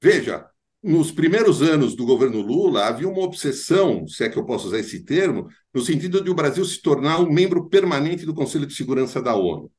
Veja, 0.00 0.48
nos 0.82 1.12
primeiros 1.12 1.62
anos 1.62 1.94
do 1.94 2.04
governo 2.04 2.40
Lula, 2.40 2.86
havia 2.86 3.08
uma 3.08 3.22
obsessão, 3.22 4.06
se 4.08 4.24
é 4.24 4.28
que 4.28 4.36
eu 4.36 4.44
posso 4.44 4.66
usar 4.66 4.80
esse 4.80 5.04
termo, 5.04 5.48
no 5.72 5.80
sentido 5.80 6.22
de 6.22 6.28
o 6.28 6.34
Brasil 6.34 6.64
se 6.64 6.82
tornar 6.82 7.20
um 7.20 7.30
membro 7.30 7.68
permanente 7.68 8.26
do 8.26 8.34
Conselho 8.34 8.66
de 8.66 8.74
Segurança 8.74 9.22
da 9.22 9.34
ONU. 9.36 9.70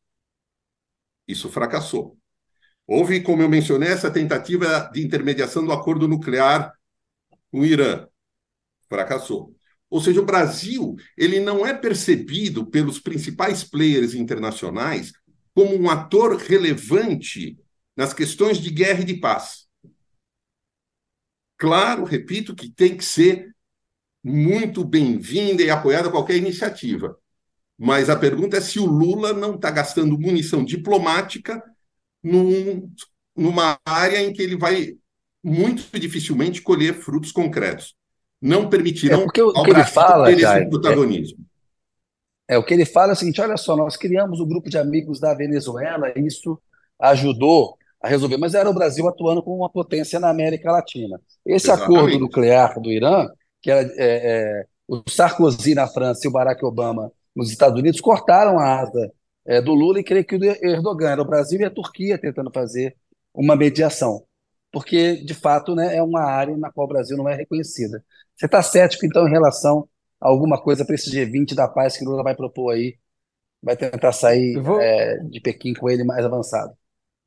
Isso 1.28 1.50
fracassou. 1.50 2.18
Houve, 2.88 3.22
como 3.22 3.42
eu 3.42 3.50
mencionei, 3.50 3.90
essa 3.90 4.10
tentativa 4.10 4.90
de 4.94 5.04
intermediação 5.04 5.66
do 5.66 5.72
acordo 5.72 6.08
nuclear 6.08 6.74
com 7.52 7.62
o 7.62 7.66
Irã. 7.66 8.08
Fracassou. 8.90 9.56
Ou 9.90 10.02
seja, 10.02 10.22
o 10.22 10.26
Brasil 10.26 10.96
ele 11.18 11.40
não 11.40 11.66
é 11.66 11.74
percebido 11.74 12.66
pelos 12.66 13.00
principais 13.00 13.64
players 13.64 14.14
internacionais 14.14 15.12
como 15.54 15.76
um 15.76 15.90
ator 15.90 16.36
relevante 16.36 17.58
nas 17.96 18.14
questões 18.14 18.58
de 18.58 18.72
guerra 18.72 19.02
e 19.02 19.06
de 19.06 19.16
paz. 19.16 19.63
Claro, 21.64 22.04
repito, 22.04 22.54
que 22.54 22.70
tem 22.70 22.98
que 22.98 23.06
ser 23.06 23.56
muito 24.22 24.84
bem-vinda 24.84 25.64
e 25.64 25.70
apoiada 25.70 26.10
qualquer 26.12 26.36
iniciativa. 26.36 27.18
Mas 27.80 28.10
a 28.10 28.18
pergunta 28.18 28.58
é 28.58 28.60
se 28.60 28.82
o 28.82 28.86
Lula 28.86 29.32
não 29.32 29.56
está 29.56 29.72
gastando 29.72 30.20
munição 30.20 30.66
diplomática 30.66 31.64
num, 32.22 32.92
numa 33.34 33.80
área 33.86 34.22
em 34.22 34.34
que 34.34 34.42
ele 34.42 34.58
vai 34.58 34.98
muito 35.42 35.98
dificilmente 35.98 36.62
colher 36.62 36.96
frutos 36.96 37.32
concretos. 37.32 37.96
Não 38.42 38.70
permitirão 38.70 39.22
é 39.22 39.24
porque 39.24 39.42
o, 39.42 39.56
ao 39.56 39.64
que 39.64 39.72
ele 39.72 39.86
fala, 39.86 40.26
ter 40.26 40.42
esse 40.42 40.70
protagonismo. 40.70 41.46
É, 42.46 42.56
é, 42.56 42.58
o 42.58 42.66
que 42.66 42.74
ele 42.74 42.86
fala 42.86 43.14
é 43.14 43.14
o 43.14 43.16
seguinte: 43.16 43.40
olha 43.40 43.56
só, 43.56 43.78
nós 43.78 43.96
criamos 43.96 44.42
um 44.42 44.46
grupo 44.46 44.70
de 44.70 44.78
amigos 44.78 45.18
da 45.18 45.34
Venezuela, 45.34 46.12
e 46.14 46.28
isso 46.28 46.62
ajudou 47.00 47.78
a 48.04 48.10
resolver, 48.10 48.36
mas 48.36 48.54
era 48.54 48.70
o 48.70 48.74
Brasil 48.74 49.08
atuando 49.08 49.42
como 49.42 49.56
uma 49.56 49.70
potência 49.70 50.20
na 50.20 50.30
América 50.30 50.70
Latina. 50.70 51.22
Esse 51.46 51.68
Exatamente. 51.68 51.98
acordo 51.98 52.20
nuclear 52.20 52.80
do 52.82 52.92
Irã, 52.92 53.30
que 53.62 53.72
era 53.72 53.82
é, 53.82 53.94
é, 53.98 54.66
o 54.86 55.02
Sarkozy 55.10 55.74
na 55.74 55.88
França 55.88 56.20
e 56.26 56.28
o 56.28 56.32
Barack 56.32 56.64
Obama 56.66 57.10
nos 57.34 57.50
Estados 57.50 57.80
Unidos, 57.80 58.02
cortaram 58.02 58.60
a 58.60 58.82
asa 58.82 59.10
é, 59.46 59.62
do 59.62 59.74
Lula 59.74 60.02
e 60.02 60.04
creio 60.04 60.26
que 60.26 60.36
o 60.36 60.44
Erdogan 60.44 61.12
era 61.12 61.22
o 61.22 61.26
Brasil 61.26 61.62
e 61.62 61.64
a 61.64 61.72
Turquia 61.72 62.18
tentando 62.18 62.52
fazer 62.52 62.94
uma 63.34 63.56
mediação, 63.56 64.26
porque 64.70 65.16
de 65.24 65.34
fato 65.34 65.74
né, 65.74 65.96
é 65.96 66.04
uma 66.04 66.24
área 66.24 66.56
na 66.58 66.70
qual 66.72 66.86
o 66.86 66.90
Brasil 66.90 67.16
não 67.16 67.30
é 67.30 67.36
reconhecida. 67.36 68.04
Você 68.36 68.48
está 68.48 68.62
cético, 68.62 69.06
então, 69.06 69.26
em 69.26 69.32
relação 69.32 69.88
a 70.20 70.28
alguma 70.28 70.62
coisa 70.62 70.84
para 70.84 70.96
esse 70.96 71.10
G20 71.10 71.56
da 71.56 71.70
paz 71.70 71.98
que 71.98 72.06
o 72.06 72.10
Lula 72.10 72.22
vai 72.22 72.36
propor 72.36 72.74
aí? 72.74 72.98
Vai 73.62 73.78
tentar 73.78 74.12
sair 74.12 74.60
vou... 74.60 74.82
é, 74.82 75.20
de 75.20 75.40
Pequim 75.40 75.74
com 75.74 75.90
ele 75.90 76.04
mais 76.04 76.26
avançado? 76.26 76.74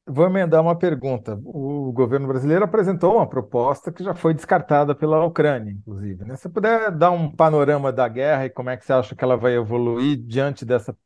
Vou 0.09 0.25
emendar 0.25 0.63
uma 0.63 0.79
pergunta. 0.79 1.35
O 1.45 1.91
governo 1.93 2.29
brasileiro 2.29 2.65
apresentou 2.65 3.17
uma 3.17 3.29
proposta 3.29 3.91
que 3.91 4.05
já 4.05 4.15
foi 4.15 4.33
descartada 4.33 4.95
pela 4.95 5.25
Ucrânia, 5.25 5.73
inclusive. 5.73 6.25
Né? 6.25 6.37
Puder 6.55 6.93
dar 6.93 7.11
um 7.11 7.29
panorama 7.29 7.93
da 7.93 8.07
guerra 8.07 8.47
e 8.47 8.51
como 8.51 8.71
é 8.71 8.77
que 8.77 8.87
você 8.87 8.93
acha 8.93 9.17
que 9.17 9.25
ela 9.25 9.37
vai 9.37 9.57
evoluir 9.57 10.17
diante 10.17 10.65
dessa 10.65 10.97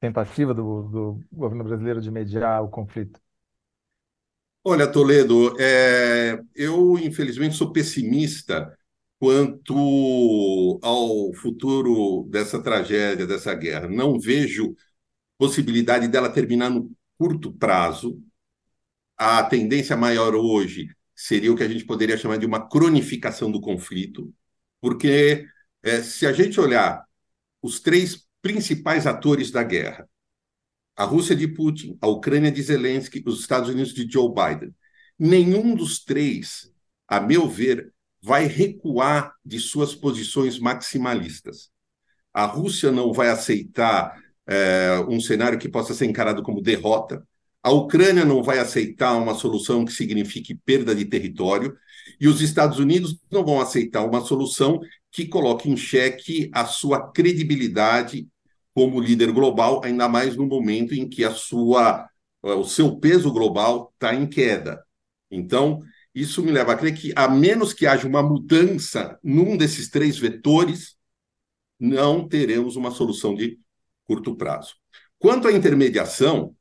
tentativa 0.00 0.52
do, 0.52 0.82
do 0.82 1.20
governo 1.32 1.62
brasileiro 1.62 2.00
de 2.00 2.10
mediar 2.10 2.64
o 2.64 2.68
conflito? 2.68 3.20
Olha, 4.64 4.90
Toledo, 4.90 5.54
é, 5.60 6.40
eu 6.56 6.98
infelizmente 6.98 7.54
sou 7.54 7.70
pessimista 7.70 8.76
quanto 9.20 10.80
ao 10.82 11.32
futuro 11.34 12.26
dessa 12.30 12.60
tragédia, 12.60 13.28
dessa 13.28 13.54
guerra. 13.54 13.86
Não 13.86 14.18
vejo 14.18 14.74
possibilidade 15.38 16.08
dela 16.08 16.28
terminar 16.28 16.68
no 16.68 16.90
curto 17.18 17.52
prazo, 17.52 18.22
a 19.16 19.42
tendência 19.42 19.96
maior 19.96 20.34
hoje 20.34 20.88
seria 21.14 21.52
o 21.52 21.56
que 21.56 21.62
a 21.62 21.68
gente 21.68 21.84
poderia 21.84 22.16
chamar 22.16 22.38
de 22.38 22.46
uma 22.46 22.68
cronificação 22.68 23.50
do 23.50 23.60
conflito, 23.60 24.32
porque 24.80 25.46
é, 25.82 26.02
se 26.02 26.26
a 26.26 26.32
gente 26.32 26.60
olhar 26.60 27.04
os 27.62 27.80
três 27.80 28.26
principais 28.42 29.06
atores 29.06 29.50
da 29.50 29.62
guerra, 29.62 30.08
a 30.96 31.04
Rússia 31.04 31.34
de 31.34 31.48
Putin, 31.48 31.96
a 32.00 32.06
Ucrânia 32.06 32.50
de 32.50 32.62
Zelensky, 32.62 33.22
os 33.26 33.40
Estados 33.40 33.68
Unidos 33.68 33.92
de 33.92 34.10
Joe 34.10 34.28
Biden, 34.28 34.74
nenhum 35.18 35.74
dos 35.74 36.04
três, 36.04 36.70
a 37.08 37.20
meu 37.20 37.48
ver, 37.48 37.92
vai 38.22 38.46
recuar 38.46 39.34
de 39.44 39.58
suas 39.60 39.94
posições 39.94 40.58
maximalistas. 40.58 41.70
A 42.32 42.46
Rússia 42.46 42.90
não 42.90 43.12
vai 43.12 43.28
aceitar 43.28 44.18
é, 44.46 44.98
um 45.08 45.20
cenário 45.20 45.58
que 45.58 45.68
possa 45.68 45.94
ser 45.94 46.06
encarado 46.06 46.42
como 46.42 46.62
derrota. 46.62 47.26
A 47.62 47.70
Ucrânia 47.70 48.24
não 48.24 48.42
vai 48.42 48.58
aceitar 48.58 49.16
uma 49.16 49.34
solução 49.34 49.84
que 49.84 49.92
signifique 49.92 50.54
perda 50.54 50.94
de 50.94 51.04
território, 51.04 51.76
e 52.20 52.28
os 52.28 52.40
Estados 52.40 52.78
Unidos 52.78 53.18
não 53.30 53.44
vão 53.44 53.60
aceitar 53.60 54.04
uma 54.04 54.20
solução 54.20 54.80
que 55.10 55.26
coloque 55.26 55.70
em 55.70 55.76
xeque 55.76 56.50
a 56.52 56.66
sua 56.66 57.10
credibilidade 57.10 58.28
como 58.74 59.00
líder 59.00 59.32
global, 59.32 59.80
ainda 59.84 60.08
mais 60.08 60.36
no 60.36 60.46
momento 60.46 60.92
em 60.94 61.08
que 61.08 61.24
a 61.24 61.30
sua, 61.30 62.08
o 62.42 62.64
seu 62.64 62.96
peso 62.96 63.32
global 63.32 63.92
está 63.94 64.14
em 64.14 64.26
queda. 64.26 64.84
Então, 65.30 65.80
isso 66.14 66.42
me 66.42 66.50
leva 66.50 66.72
a 66.72 66.76
crer 66.76 66.94
que, 66.94 67.12
a 67.16 67.28
menos 67.28 67.72
que 67.72 67.86
haja 67.86 68.06
uma 68.06 68.22
mudança 68.22 69.18
num 69.22 69.56
desses 69.56 69.88
três 69.88 70.18
vetores, 70.18 70.96
não 71.78 72.26
teremos 72.28 72.76
uma 72.76 72.90
solução 72.90 73.34
de 73.34 73.58
curto 74.06 74.36
prazo. 74.36 74.74
Quanto 75.18 75.48
à 75.48 75.52
intermediação, 75.52 76.54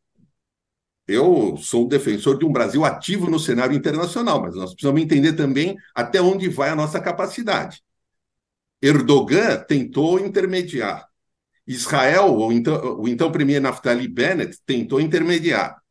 eu 1.08 1.58
sou 1.58 1.88
defensor 1.88 2.38
de 2.38 2.46
um 2.46 2.52
Brasil 2.52 2.86
ativo 2.86 3.30
no 3.30 3.40
cenário 3.40 3.76
internacional, 3.76 4.42
mas 4.42 4.56
nós 4.56 4.72
precisamos 4.72 5.02
entender 5.02 5.34
também 5.34 5.76
até 5.94 6.22
onde 6.22 6.48
vai 6.48 6.70
a 6.70 6.76
nossa 6.76 7.00
capacidade. 7.02 7.84
Erdogan 8.82 9.64
tentou 9.64 10.20
intermediar. 10.20 11.08
Israel, 11.66 12.36
o 12.36 12.52
então, 12.52 13.00
o 13.00 13.08
então 13.08 13.32
premier 13.32 13.62
Naftali 13.62 14.08
Bennett, 14.08 14.58
tentou 14.66 15.00
intermediar. 15.00 15.82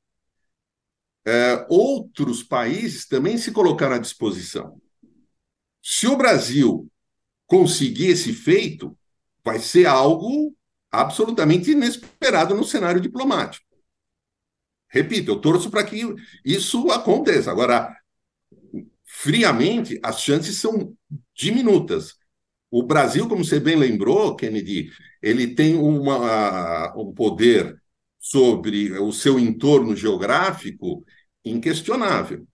É, 1.24 1.66
outros 1.70 2.42
países 2.42 3.06
também 3.06 3.38
se 3.38 3.52
colocaram 3.52 3.96
à 3.96 3.98
disposição. 3.98 4.80
Se 5.82 6.06
o 6.06 6.16
Brasil 6.16 6.90
conseguir 7.46 8.08
esse 8.08 8.32
feito, 8.32 8.96
vai 9.44 9.58
ser 9.58 9.86
algo 9.86 10.54
absolutamente 10.92 11.70
inesperado 11.70 12.54
no 12.54 12.64
cenário 12.64 13.00
diplomático. 13.00 13.64
Repito, 14.88 15.30
eu 15.30 15.40
torço 15.40 15.70
para 15.70 15.82
que 15.84 16.14
isso 16.44 16.90
aconteça. 16.90 17.50
Agora, 17.50 17.96
friamente, 19.04 19.98
as 20.02 20.20
chances 20.20 20.56
são 20.56 20.94
diminutas. 21.34 22.14
O 22.70 22.82
Brasil, 22.82 23.26
como 23.28 23.44
você 23.44 23.58
bem 23.58 23.76
lembrou, 23.76 24.36
Kennedy, 24.36 24.90
ele 25.22 25.54
tem 25.54 25.74
uma, 25.76 26.94
um 26.96 27.12
poder 27.12 27.76
sobre 28.18 28.92
o 28.98 29.12
seu 29.12 29.38
entorno 29.38 29.96
geográfico 29.96 31.04
inquestionável. 31.44 32.46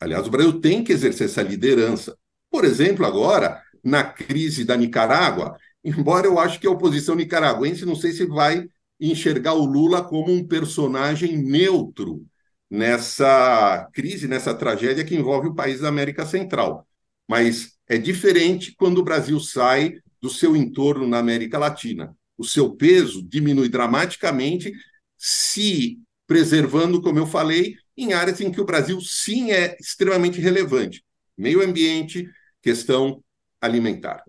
Aliás, 0.00 0.26
o 0.26 0.30
Brasil 0.30 0.60
tem 0.60 0.84
que 0.84 0.92
exercer 0.92 1.26
essa 1.26 1.42
liderança. 1.42 2.16
Por 2.50 2.64
exemplo, 2.64 3.04
agora, 3.04 3.62
na 3.82 4.04
crise 4.04 4.64
da 4.64 4.76
Nicarágua, 4.76 5.56
embora 5.88 6.26
eu 6.26 6.38
acho 6.38 6.60
que 6.60 6.66
a 6.66 6.70
oposição 6.70 7.14
nicaragüense 7.14 7.84
não 7.84 7.96
sei 7.96 8.12
se 8.12 8.26
vai 8.26 8.68
enxergar 9.00 9.54
o 9.54 9.64
Lula 9.64 10.02
como 10.02 10.32
um 10.32 10.46
personagem 10.46 11.36
neutro 11.36 12.26
nessa 12.70 13.88
crise, 13.92 14.28
nessa 14.28 14.54
tragédia 14.54 15.04
que 15.04 15.14
envolve 15.14 15.48
o 15.48 15.54
país 15.54 15.80
da 15.80 15.88
América 15.88 16.26
Central. 16.26 16.86
Mas 17.28 17.78
é 17.86 17.96
diferente 17.96 18.74
quando 18.76 18.98
o 18.98 19.04
Brasil 19.04 19.38
sai 19.40 19.94
do 20.20 20.28
seu 20.28 20.56
entorno 20.56 21.06
na 21.06 21.18
América 21.18 21.58
Latina. 21.58 22.14
O 22.36 22.44
seu 22.44 22.74
peso 22.74 23.22
diminui 23.22 23.68
dramaticamente, 23.68 24.72
se 25.16 25.98
preservando, 26.26 27.00
como 27.00 27.18
eu 27.18 27.26
falei, 27.26 27.76
em 27.96 28.12
áreas 28.12 28.40
em 28.40 28.50
que 28.50 28.60
o 28.60 28.64
Brasil 28.64 29.00
sim 29.00 29.50
é 29.50 29.76
extremamente 29.80 30.40
relevante: 30.40 31.02
meio 31.36 31.62
ambiente, 31.62 32.28
questão 32.62 33.22
alimentar. 33.60 34.22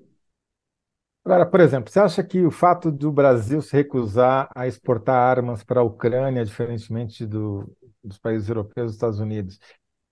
Agora, 1.23 1.45
por 1.45 1.59
exemplo, 1.59 1.91
você 1.91 1.99
acha 1.99 2.23
que 2.23 2.43
o 2.45 2.51
fato 2.51 2.91
do 2.91 3.11
Brasil 3.11 3.61
se 3.61 3.75
recusar 3.75 4.49
a 4.55 4.67
exportar 4.67 5.15
armas 5.15 5.63
para 5.63 5.81
a 5.81 5.83
Ucrânia, 5.83 6.43
diferentemente 6.43 7.25
do, 7.25 7.71
dos 8.03 8.17
países 8.17 8.49
europeus 8.49 8.85
e 8.85 8.87
dos 8.87 8.93
Estados 8.95 9.19
Unidos, 9.19 9.59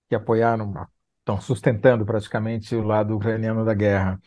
que 0.09 0.15
apoiaram, 0.15 0.73
estão 1.19 1.41
sustentando 1.41 2.05
praticamente 2.05 2.75
o 2.75 2.83
lado 2.83 3.15
ucraniano 3.15 3.65
da 3.65 3.73
guerra, 3.73 4.19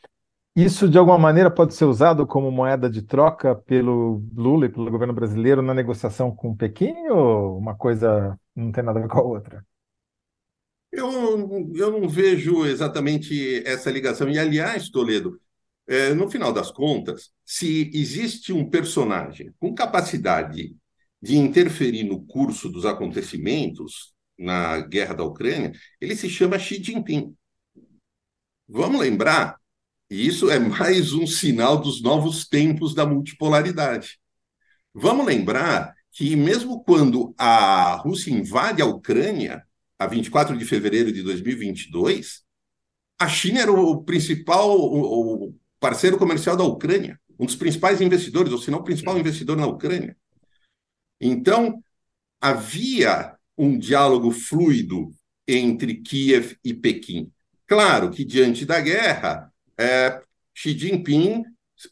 isso 0.57 0.89
de 0.89 0.99
alguma 0.99 1.19
maneira 1.19 1.51
pode 1.51 1.75
ser 1.75 1.85
usado 1.85 2.27
como 2.27 2.51
moeda 2.51 2.91
de 2.91 3.03
troca 3.03 3.55
pelo 3.55 4.23
Lula 4.35 4.67
e 4.67 4.69
pelo 4.69 4.91
governo 4.91 5.15
brasileiro 5.15 5.63
na 5.63 5.73
negociação 5.73 6.35
com 6.35 6.57
Pequim 6.57 6.93
ou 7.09 7.57
uma 7.57 7.77
coisa 7.77 8.39
não 8.55 8.73
tem 8.73 8.83
nada 8.83 8.99
a 8.99 9.03
ver 9.03 9.09
com 9.09 9.19
a 9.19 9.23
outra? 9.23 9.65
Eu, 10.91 11.09
eu 11.75 11.93
não 11.93 12.09
vejo 12.09 12.67
exatamente 12.67 13.63
essa 13.65 13.91
ligação. 13.91 14.29
E, 14.29 14.39
aliás, 14.39 14.91
Toledo, 14.91 15.41
é, 15.91 16.15
no 16.15 16.31
final 16.31 16.53
das 16.53 16.71
contas, 16.71 17.33
se 17.45 17.91
existe 17.93 18.53
um 18.53 18.71
personagem 18.71 19.53
com 19.59 19.75
capacidade 19.75 20.77
de 21.21 21.37
interferir 21.37 22.05
no 22.05 22.25
curso 22.25 22.69
dos 22.69 22.87
acontecimentos 22.87 24.15
na 24.39 24.81
guerra 24.83 25.15
da 25.15 25.25
Ucrânia, 25.25 25.73
ele 26.01 26.15
se 26.15 26.31
chama 26.31 26.61
Xi 26.61 26.81
Jinping. 26.81 27.35
Vamos 28.69 29.01
lembrar, 29.01 29.59
e 30.09 30.25
isso 30.25 30.49
é 30.49 30.61
mais 30.61 31.13
um 31.13 31.27
sinal 31.27 31.77
dos 31.77 32.01
novos 32.01 32.47
tempos 32.47 32.95
da 32.95 33.05
multipolaridade. 33.05 34.21
Vamos 34.95 35.27
lembrar 35.27 35.93
que, 36.13 36.37
mesmo 36.37 36.85
quando 36.85 37.35
a 37.37 37.97
Rússia 37.97 38.33
invade 38.33 38.81
a 38.81 38.87
Ucrânia, 38.87 39.67
a 39.99 40.07
24 40.07 40.57
de 40.57 40.65
fevereiro 40.65 41.13
de 41.13 41.21
2022, 41.25 42.43
a 43.19 43.29
China 43.29 43.61
era 43.61 43.73
o 43.73 44.05
principal 44.05 44.79
o 44.79 45.53
parceiro 45.81 46.19
comercial 46.19 46.57
da 46.57 46.65
Ucrânia, 46.65 47.19
um 47.39 47.47
dos 47.47 47.57
principais 47.57 48.01
investidores, 48.01 48.53
ou 48.53 48.59
se 48.59 48.71
não 48.71 48.79
o 48.81 48.85
principal 48.85 49.19
investidor 49.19 49.57
na 49.57 49.67
Ucrânia. 49.67 50.17
Então, 51.21 51.83
havia 52.41 53.35
um 53.57 53.79
diálogo 53.79 54.31
fluido 54.31 55.11
entre 55.49 55.95
Kiev 55.97 56.57
e 56.65 56.73
Pequim. 56.73 57.33
Claro 57.67 58.11
que, 58.11 58.25
diante 58.25 58.65
da 58.65 58.81
guerra, 58.81 59.51
é, 59.79 60.21
Xi 60.55 60.77
Jinping 60.79 61.43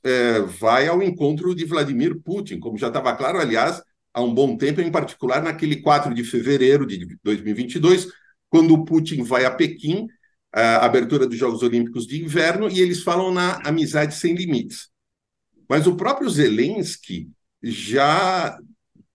é, 0.05 0.41
vai 0.41 0.87
ao 0.87 1.03
encontro 1.03 1.55
de 1.55 1.65
Vladimir 1.65 2.21
Putin, 2.21 2.59
como 2.59 2.79
já 2.79 2.89
estava 2.89 3.15
claro, 3.17 3.39
aliás, 3.39 3.83
há 4.13 4.21
um 4.21 4.35
bom 4.35 4.57
tempo, 4.57 4.81
em 4.81 4.91
particular 4.91 5.43
naquele 5.43 5.81
4 5.81 6.15
de 6.15 6.25
fevereiro 6.25 6.87
de 6.87 7.17
2022, 7.23 8.09
quando 8.51 8.75
o 8.75 8.85
Putin 8.85 9.23
vai 9.23 9.45
a 9.45 9.51
Pequim, 9.51 10.07
a 10.53 10.85
abertura 10.85 11.27
dos 11.27 11.37
Jogos 11.37 11.63
Olímpicos 11.63 12.07
de 12.07 12.23
Inverno, 12.23 12.69
e 12.69 12.81
eles 12.81 13.03
falam 13.03 13.33
na 13.33 13.61
amizade 13.67 14.15
sem 14.15 14.35
limites. 14.35 14.89
Mas 15.69 15.87
o 15.87 15.97
próprio 15.97 16.29
Zelensky 16.31 17.29
já 17.63 18.59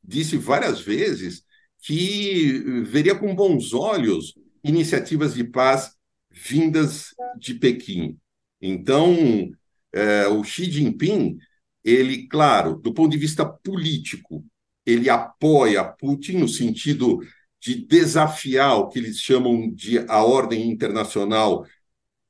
disse 0.03 0.37
várias 0.37 0.81
vezes 0.81 1.43
que 1.79 2.59
veria 2.85 3.15
com 3.15 3.35
bons 3.35 3.73
olhos 3.73 4.33
iniciativas 4.63 5.33
de 5.33 5.43
paz 5.43 5.91
vindas 6.31 7.07
de 7.37 7.55
Pequim. 7.55 8.17
Então, 8.61 9.51
é, 9.91 10.27
o 10.27 10.43
Xi 10.43 10.71
Jinping, 10.71 11.37
ele, 11.83 12.27
claro, 12.27 12.75
do 12.75 12.93
ponto 12.93 13.11
de 13.11 13.17
vista 13.17 13.45
político, 13.45 14.45
ele 14.85 15.09
apoia 15.09 15.83
Putin 15.83 16.37
no 16.37 16.47
sentido 16.47 17.19
de 17.63 17.75
desafiar 17.75 18.77
o 18.77 18.89
que 18.89 18.99
eles 18.99 19.17
chamam 19.19 19.71
de 19.73 19.99
a 20.09 20.21
ordem 20.21 20.69
internacional 20.69 21.65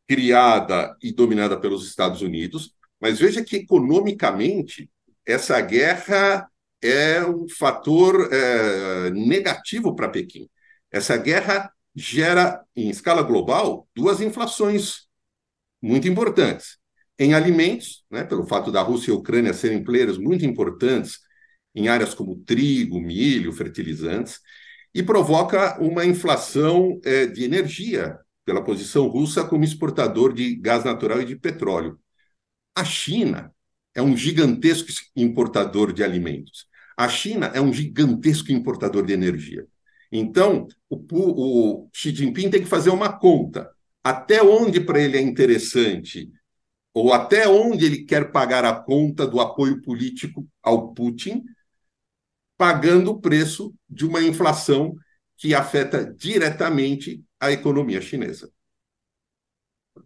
criada 0.08 0.96
e 1.02 1.12
dominada 1.12 1.60
pelos 1.60 1.88
Estados 1.88 2.22
Unidos. 2.22 2.76
Mas 3.02 3.18
veja 3.18 3.44
que, 3.44 3.56
economicamente, 3.56 4.92
essa 5.26 5.60
guerra 5.60 6.48
é 6.80 7.26
um 7.26 7.48
fator 7.50 8.30
é, 8.32 9.10
negativo 9.10 9.96
para 9.96 10.08
Pequim. 10.10 10.48
Essa 10.92 11.18
guerra 11.18 11.74
gera, 11.96 12.64
em 12.76 12.90
escala 12.92 13.24
global, 13.24 13.88
duas 13.96 14.22
inflações 14.22 15.08
muito 15.82 16.08
importantes. 16.08 16.78
Em 17.18 17.34
alimentos, 17.34 18.06
né, 18.10 18.24
pelo 18.24 18.46
fato 18.46 18.72
da 18.72 18.84
Rússia 18.84 19.10
e 19.10 19.16
Ucrânia 19.16 19.54
serem 19.54 19.84
players 19.84 20.20
muito 20.20 20.46
importantes 20.46 21.20
em 21.74 21.88
áreas 21.88 22.14
como 22.14 22.36
trigo, 22.46 23.00
milho, 23.00 23.52
fertilizantes, 23.52 24.40
e 24.94 25.02
provoca 25.02 25.82
uma 25.82 26.06
inflação 26.06 27.00
é, 27.04 27.26
de 27.26 27.44
energia 27.44 28.18
pela 28.46 28.64
posição 28.64 29.08
russa 29.08 29.44
como 29.44 29.64
exportador 29.64 30.34
de 30.34 30.56
gás 30.56 30.84
natural 30.84 31.22
e 31.22 31.26
de 31.26 31.36
petróleo. 31.36 32.00
A 32.76 32.84
China 32.84 33.52
é 33.96 34.02
um 34.02 34.16
gigantesco 34.16 34.90
importador 35.16 35.94
de 35.94 36.04
alimentos. 36.04 36.68
A 36.98 37.08
China 37.08 37.48
é 37.54 37.62
um 37.62 37.74
gigantesco 37.74 38.52
importador 38.52 39.06
de 39.06 39.14
energia. 39.14 39.66
Então, 40.12 40.68
o, 40.90 40.98
o 41.12 41.90
Xi 41.94 42.14
Jinping 42.14 42.50
tem 42.50 42.62
que 42.62 42.68
fazer 42.68 42.92
uma 42.92 43.12
conta. 43.12 43.70
Até 44.04 44.44
onde 44.44 44.80
para 44.80 45.00
ele 45.00 45.18
é 45.18 45.22
interessante, 45.22 46.30
ou 46.94 47.12
até 47.14 47.48
onde 47.48 47.86
ele 47.86 48.04
quer 48.06 48.32
pagar 48.32 48.64
a 48.66 48.76
conta 48.76 49.26
do 49.26 49.40
apoio 49.40 49.82
político 49.82 50.48
ao 50.62 50.94
Putin, 50.94 51.44
pagando 52.64 53.12
o 53.12 53.20
preço 53.20 53.76
de 53.90 54.06
uma 54.06 54.22
inflação 54.22 54.96
que 55.36 55.54
afeta 55.54 56.06
diretamente 56.06 57.22
a 57.38 57.52
economia 57.52 58.00
chinesa. 58.00 58.50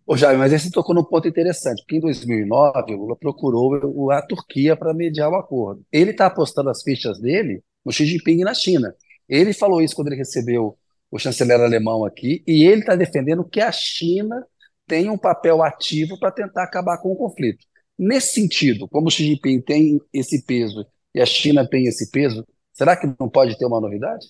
Ô 0.08 0.18
Jair, 0.18 0.40
mas 0.40 0.52
esse 0.52 0.72
tocou 0.72 0.96
num 0.96 1.04
ponto 1.04 1.28
interessante, 1.28 1.84
porque 1.84 1.98
em 1.98 2.00
2009 2.00 2.96
o 2.96 2.98
Lula 2.98 3.16
procurou 3.16 4.10
a 4.10 4.24
Turquia 4.24 4.76
para 4.76 4.92
mediar 4.92 5.30
o 5.30 5.36
acordo. 5.36 5.86
Ele 5.92 6.10
está 6.10 6.26
apostando 6.26 6.72
as 6.72 6.82
fichas 6.82 7.20
dele 7.20 7.62
no 7.86 7.92
Xi 7.92 8.08
Jinping 8.08 8.40
na 8.40 8.56
China. 8.56 8.92
Ele 9.30 9.54
falou 9.54 9.80
isso 9.80 9.96
quando 9.96 10.08
ele 10.08 10.16
recebeu 10.16 10.76
o 11.12 11.20
chanceler 11.20 11.62
alemão 11.62 12.04
aqui, 12.06 12.44
e 12.48 12.64
ele 12.64 12.82
está 12.82 12.96
defendendo 12.96 13.48
que 13.48 13.62
a 13.62 13.72
China 13.72 14.44
tenha 14.88 15.12
um 15.12 15.18
papel 15.18 15.62
ativo 15.62 16.20
para 16.20 16.32
tentar 16.32 16.64
acabar 16.64 16.98
com 16.98 17.12
o 17.12 17.16
conflito. 17.16 17.64
Nesse 18.00 18.34
sentido, 18.34 18.88
como 18.88 19.10
o 19.10 19.12
Xi 19.12 19.26
Jinping 19.26 19.62
tem 19.62 20.02
esse 20.12 20.44
peso 20.44 20.88
e 21.18 21.22
a 21.22 21.26
China 21.26 21.68
tem 21.68 21.88
esse 21.88 22.12
peso, 22.12 22.46
será 22.72 22.96
que 22.96 23.08
não 23.20 23.28
pode 23.28 23.58
ter 23.58 23.66
uma 23.66 23.82
novidade? 23.82 24.28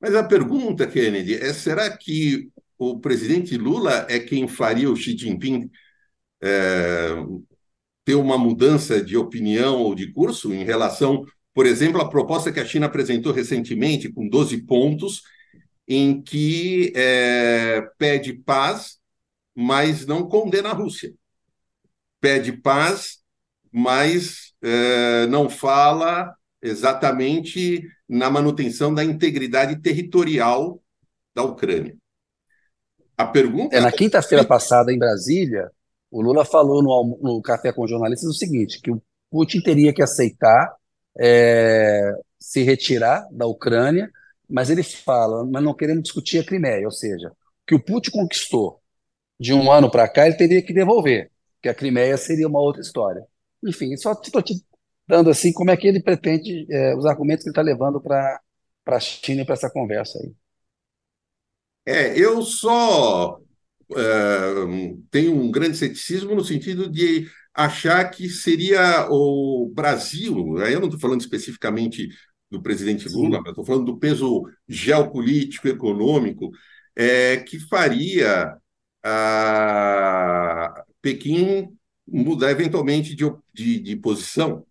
Mas 0.00 0.16
a 0.16 0.24
pergunta, 0.24 0.84
Kennedy, 0.86 1.34
é: 1.36 1.52
será 1.52 1.96
que 1.96 2.50
o 2.76 2.98
presidente 2.98 3.56
Lula 3.56 4.04
é 4.10 4.18
quem 4.18 4.48
faria 4.48 4.90
o 4.90 4.96
Xi 4.96 5.16
Jinping 5.16 5.70
é, 6.42 7.14
ter 8.04 8.16
uma 8.16 8.36
mudança 8.36 9.00
de 9.00 9.16
opinião 9.16 9.80
ou 9.80 9.94
de 9.94 10.12
curso 10.12 10.52
em 10.52 10.64
relação, 10.64 11.24
por 11.54 11.66
exemplo, 11.66 12.00
à 12.00 12.08
proposta 12.08 12.50
que 12.50 12.60
a 12.60 12.66
China 12.66 12.86
apresentou 12.86 13.32
recentemente, 13.32 14.12
com 14.12 14.28
12 14.28 14.62
pontos, 14.62 15.22
em 15.86 16.20
que 16.20 16.92
é, 16.96 17.80
pede 17.96 18.32
paz, 18.32 18.98
mas 19.54 20.04
não 20.04 20.28
condena 20.28 20.70
a 20.70 20.74
Rússia. 20.74 21.14
Pede 22.20 22.52
paz, 22.52 23.18
mas 23.70 24.45
é, 24.62 25.26
não 25.26 25.48
fala 25.48 26.34
exatamente 26.62 27.82
na 28.08 28.30
manutenção 28.30 28.92
da 28.92 29.04
integridade 29.04 29.80
territorial 29.80 30.80
da 31.34 31.42
Ucrânia. 31.42 31.96
A 33.16 33.26
pergunta 33.26 33.74
é 33.74 33.80
na 33.80 33.92
quinta-feira 33.92 34.44
passada 34.44 34.92
em 34.92 34.98
Brasília, 34.98 35.70
o 36.10 36.22
Lula 36.22 36.44
falou 36.44 36.82
no, 36.82 37.18
no 37.22 37.42
café 37.42 37.72
com 37.72 37.86
jornalistas 37.86 38.28
o 38.28 38.34
seguinte, 38.34 38.80
que 38.80 38.90
o 38.90 39.02
Putin 39.30 39.60
teria 39.60 39.92
que 39.92 40.02
aceitar 40.02 40.74
é, 41.18 42.12
se 42.38 42.62
retirar 42.62 43.26
da 43.32 43.46
Ucrânia, 43.46 44.10
mas 44.48 44.70
ele 44.70 44.82
fala, 44.82 45.44
mas 45.44 45.62
não 45.62 45.74
queremos 45.74 46.04
discutir 46.04 46.38
a 46.38 46.44
Crimeia, 46.44 46.84
ou 46.84 46.92
seja, 46.92 47.32
que 47.66 47.74
o 47.74 47.82
Putin 47.82 48.10
conquistou 48.10 48.80
de 49.38 49.52
um 49.52 49.70
ano 49.70 49.90
para 49.90 50.08
cá, 50.08 50.26
ele 50.26 50.36
teria 50.36 50.62
que 50.62 50.72
devolver, 50.72 51.30
que 51.60 51.68
a 51.68 51.74
Crimeia 51.74 52.16
seria 52.16 52.46
uma 52.46 52.60
outra 52.60 52.80
história. 52.80 53.22
Enfim, 53.66 53.96
só 53.96 54.12
estou 54.12 54.42
te 54.42 54.54
dando 55.08 55.30
assim 55.30 55.52
como 55.52 55.70
é 55.70 55.76
que 55.76 55.86
ele 55.86 56.02
pretende, 56.02 56.66
é, 56.70 56.96
os 56.96 57.06
argumentos 57.06 57.42
que 57.44 57.48
ele 57.48 57.52
está 57.52 57.62
levando 57.62 58.00
para 58.00 58.40
a 58.86 59.00
China 59.00 59.42
e 59.42 59.44
para 59.44 59.54
essa 59.54 59.70
conversa 59.70 60.18
aí. 60.18 60.32
É, 61.84 62.18
eu 62.18 62.42
só 62.42 63.38
é, 63.94 64.96
tenho 65.10 65.34
um 65.34 65.50
grande 65.50 65.76
ceticismo 65.76 66.34
no 66.34 66.44
sentido 66.44 66.90
de 66.90 67.28
achar 67.54 68.04
que 68.10 68.28
seria 68.28 69.06
o 69.10 69.70
Brasil, 69.74 70.58
aí 70.58 70.72
eu 70.72 70.80
não 70.80 70.88
estou 70.88 71.00
falando 71.00 71.20
especificamente 71.20 72.08
do 72.50 72.62
presidente 72.62 73.08
Lula, 73.08 73.38
Sim. 73.38 73.42
mas 73.42 73.50
estou 73.50 73.64
falando 73.64 73.86
do 73.86 73.98
peso 73.98 74.42
geopolítico, 74.68 75.68
econômico, 75.68 76.50
é, 76.94 77.38
que 77.38 77.58
faria 77.58 78.56
a 79.02 80.84
Pequim 81.00 81.76
mudar 82.06 82.50
eventualmente 82.50 83.14
de, 83.14 83.24
de, 83.52 83.80
de 83.80 83.96
posição. 83.96 84.64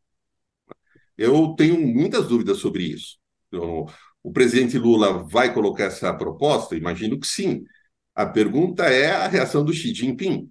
Eu 1.17 1.55
tenho 1.57 1.79
muitas 1.79 2.27
dúvidas 2.27 2.57
sobre 2.57 2.83
isso. 2.83 3.17
Então, 3.47 3.86
o 4.23 4.31
presidente 4.31 4.77
Lula 4.77 5.23
vai 5.23 5.53
colocar 5.53 5.86
essa 5.86 6.13
proposta? 6.13 6.75
Imagino 6.75 7.19
que 7.19 7.27
sim. 7.27 7.63
A 8.13 8.25
pergunta 8.25 8.86
é 8.86 9.11
a 9.11 9.27
reação 9.27 9.63
do 9.63 9.73
Xi 9.73 9.93
Jinping. 9.93 10.49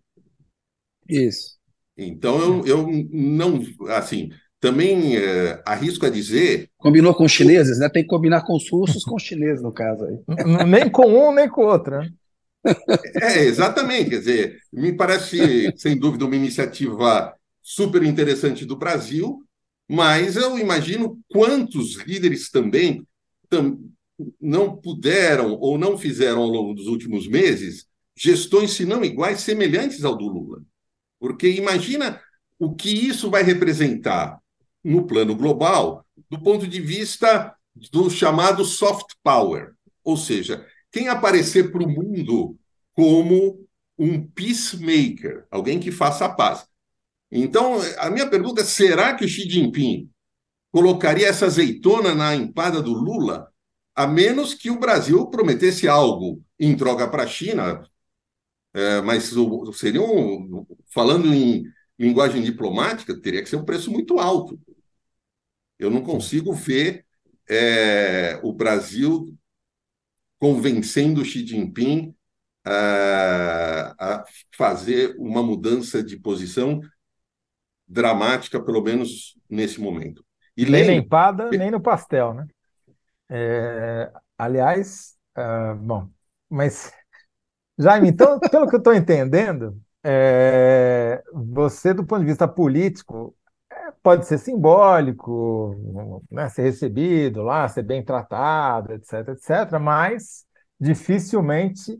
Isso. 1.09 1.59
Então, 1.97 2.39
eu, 2.39 2.67
eu 2.67 2.89
não. 3.11 3.61
Assim, 3.89 4.31
também 4.61 5.17
é, 5.17 5.63
arrisco 5.67 6.07
a 6.07 6.11
dizer. 6.11 6.71
Combinou 6.79 7.15
com 7.15 7.25
os 7.25 7.33
chineses, 7.33 7.79
né? 7.79 7.89
Tem 7.89 8.03
que 8.03 8.09
combinar 8.09 8.43
com 8.45 8.57
os 8.57 8.71
russos 8.71 9.05
com 9.05 9.17
os 9.17 9.23
chineses, 9.23 9.63
no 9.63 9.73
caso 9.73 10.05
aí. 10.05 10.65
nem 10.67 10.91
com 10.91 11.07
um, 11.07 11.35
nem 11.35 11.49
com 11.49 11.63
o 11.63 11.67
outro, 11.67 11.99
né? 11.99 12.11
É, 13.21 13.45
exatamente. 13.45 14.11
Quer 14.11 14.19
dizer, 14.19 14.59
me 14.73 14.93
parece, 14.93 15.73
sem 15.77 15.99
dúvida, 15.99 16.25
uma 16.25 16.37
iniciativa 16.37 17.35
super 17.63 18.03
interessante 18.03 18.65
do 18.65 18.77
Brasil, 18.77 19.43
mas 19.89 20.37
eu 20.37 20.59
imagino 20.59 21.19
quantos 21.29 21.97
líderes 21.97 22.51
também 22.51 23.07
tam, 23.49 23.79
não 24.41 24.77
puderam 24.77 25.53
ou 25.55 25.79
não 25.79 25.99
fizeram 25.99 26.43
ao 26.43 26.49
longo 26.49 26.75
dos 26.75 26.87
últimos 26.87 27.27
meses 27.27 27.87
gestões, 28.17 28.73
se 28.73 28.85
não 28.85 29.05
iguais, 29.05 29.41
semelhantes 29.41 30.05
ao 30.05 30.17
do 30.17 30.27
Lula. 30.27 30.63
Porque 31.19 31.49
imagina 31.49 32.21
o 32.59 32.75
que 32.75 32.91
isso 32.91 33.31
vai 33.31 33.43
representar 33.43 34.39
no 34.83 35.07
plano 35.07 35.35
global, 35.35 36.05
do 36.31 36.41
ponto 36.41 36.67
de 36.67 36.81
vista 36.81 37.55
do 37.91 38.09
chamado 38.09 38.65
soft 38.65 39.15
power, 39.23 39.73
ou 40.05 40.17
seja, 40.17 40.65
quem 40.95 41.09
aparecer 41.09 41.73
para 41.73 41.83
o 41.83 41.89
mundo 41.89 42.57
como 42.93 43.67
um 43.99 44.25
peacemaker, 44.25 45.45
alguém 45.51 45.81
que 45.81 45.91
faça 45.91 46.25
a 46.25 46.33
paz. 46.33 46.69
Então, 47.33 47.81
a 47.99 48.09
minha 48.11 48.31
pergunta 48.31 48.61
é: 48.61 48.65
será 48.65 49.13
que 49.13 49.25
o 49.25 49.29
Xi 49.29 49.51
Jinping 49.51 50.09
colocaria 50.71 51.27
essa 51.27 51.47
azeitona 51.47 52.15
na 52.15 52.37
empada 52.37 52.81
do 52.81 52.93
Lula, 52.93 53.53
a 53.93 54.07
menos 54.07 54.55
que 54.55 54.71
o 54.71 54.79
Brasil 54.79 55.27
prometesse 55.27 55.89
algo 55.89 56.41
em 56.61 56.77
troca 56.77 57.09
para 57.09 57.25
a 57.25 57.27
China? 57.27 57.85
É, 58.73 59.01
mas 59.01 59.33
seria 59.73 60.01
um, 60.01 60.65
falando 60.93 61.35
em 61.35 61.65
linguagem 61.99 62.41
diplomática, 62.41 63.21
teria 63.21 63.43
que 63.43 63.49
ser 63.49 63.57
um 63.57 63.65
preço 63.65 63.91
muito 63.91 64.21
alto. 64.21 64.61
Eu 65.77 65.91
não 65.91 66.03
consigo 66.03 66.53
ver 66.53 67.05
é, 67.49 68.39
o 68.45 68.53
Brasil 68.53 69.37
convencendo 70.45 71.25
Xi 71.25 71.47
Jinping 71.47 72.15
a, 72.67 73.95
a 73.99 74.25
fazer 74.55 75.17
uma 75.19 75.43
mudança 75.43 76.03
de 76.03 76.19
posição 76.19 76.83
dramática, 77.89 78.63
pelo 78.63 78.83
menos 78.83 79.39
nesse 79.49 79.81
momento. 79.81 80.23
E 80.55 80.67
nem 80.67 80.87
na 80.87 80.93
empada, 80.93 81.49
nem 81.49 81.71
no 81.71 81.81
pastel, 81.81 82.35
né? 82.35 82.47
É, 83.31 84.13
aliás, 84.37 85.15
uh, 85.35 85.77
bom, 85.77 86.11
mas 86.51 86.93
Jaime, 87.79 88.11
então, 88.11 88.39
pelo 88.39 88.69
que 88.69 88.75
eu 88.75 88.81
estou 88.81 88.93
entendendo, 88.93 89.81
é, 90.05 91.23
você, 91.33 91.95
do 91.95 92.05
ponto 92.05 92.21
de 92.21 92.27
vista 92.27 92.47
político, 92.47 93.35
pode 94.05 94.27
ser 94.27 94.37
simbólico, 94.37 95.75
né, 96.31 96.47
ser 96.51 96.65
recebido 96.65 97.43
lá, 97.43 97.67
ser 97.69 97.83
bem 97.83 98.05
tratado, 98.05 98.93
etc, 98.93 99.29
etc, 99.31 99.81
mas 99.81 100.45
dificilmente 100.79 101.99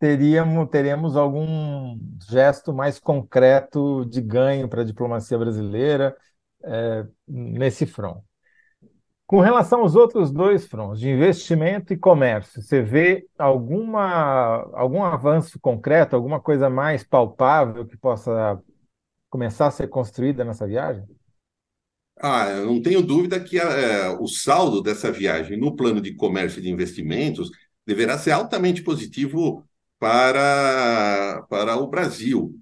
teríamos, 0.00 0.68
teremos 0.68 1.16
algum 1.16 1.96
gesto 2.28 2.74
mais 2.74 2.98
concreto 2.98 4.04
de 4.06 4.20
ganho 4.20 4.68
para 4.68 4.82
a 4.82 4.84
diplomacia 4.84 5.38
brasileira 5.38 6.16
é, 6.64 7.06
nesse 7.28 7.86
front. 7.86 8.20
Com 9.24 9.38
relação 9.40 9.82
aos 9.82 9.94
outros 9.94 10.32
dois 10.32 10.66
fronts, 10.66 10.98
de 10.98 11.08
investimento 11.08 11.92
e 11.92 11.96
comércio, 11.96 12.60
você 12.60 12.82
vê 12.82 13.28
alguma, 13.38 14.68
algum 14.72 15.04
avanço 15.04 15.60
concreto, 15.60 16.16
alguma 16.16 16.40
coisa 16.40 16.68
mais 16.68 17.04
palpável 17.04 17.86
que 17.86 17.96
possa 17.96 18.60
começar 19.30 19.68
a 19.68 19.70
ser 19.70 19.86
construída 19.88 20.44
nessa 20.44 20.66
viagem? 20.66 21.04
Ah, 22.20 22.48
eu 22.50 22.66
não 22.66 22.82
tenho 22.82 23.02
dúvida 23.02 23.38
que 23.38 23.58
é, 23.58 24.08
o 24.18 24.26
saldo 24.26 24.82
dessa 24.82 25.10
viagem 25.12 25.56
no 25.56 25.76
plano 25.76 26.00
de 26.00 26.14
comércio 26.14 26.58
e 26.58 26.62
de 26.62 26.70
investimentos 26.70 27.50
deverá 27.86 28.18
ser 28.18 28.32
altamente 28.32 28.82
positivo 28.82 29.64
para, 29.98 31.44
para 31.48 31.76
o 31.76 31.86
Brasil 31.86 32.54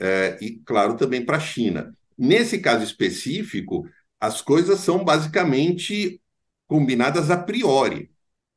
é, 0.00 0.38
e, 0.40 0.58
claro, 0.64 0.96
também 0.96 1.24
para 1.24 1.36
a 1.36 1.40
China. 1.40 1.92
Nesse 2.16 2.58
caso 2.58 2.84
específico, 2.84 3.88
as 4.20 4.40
coisas 4.40 4.80
são 4.80 5.04
basicamente 5.04 6.20
combinadas 6.66 7.30
a 7.30 7.36
priori. 7.36 8.10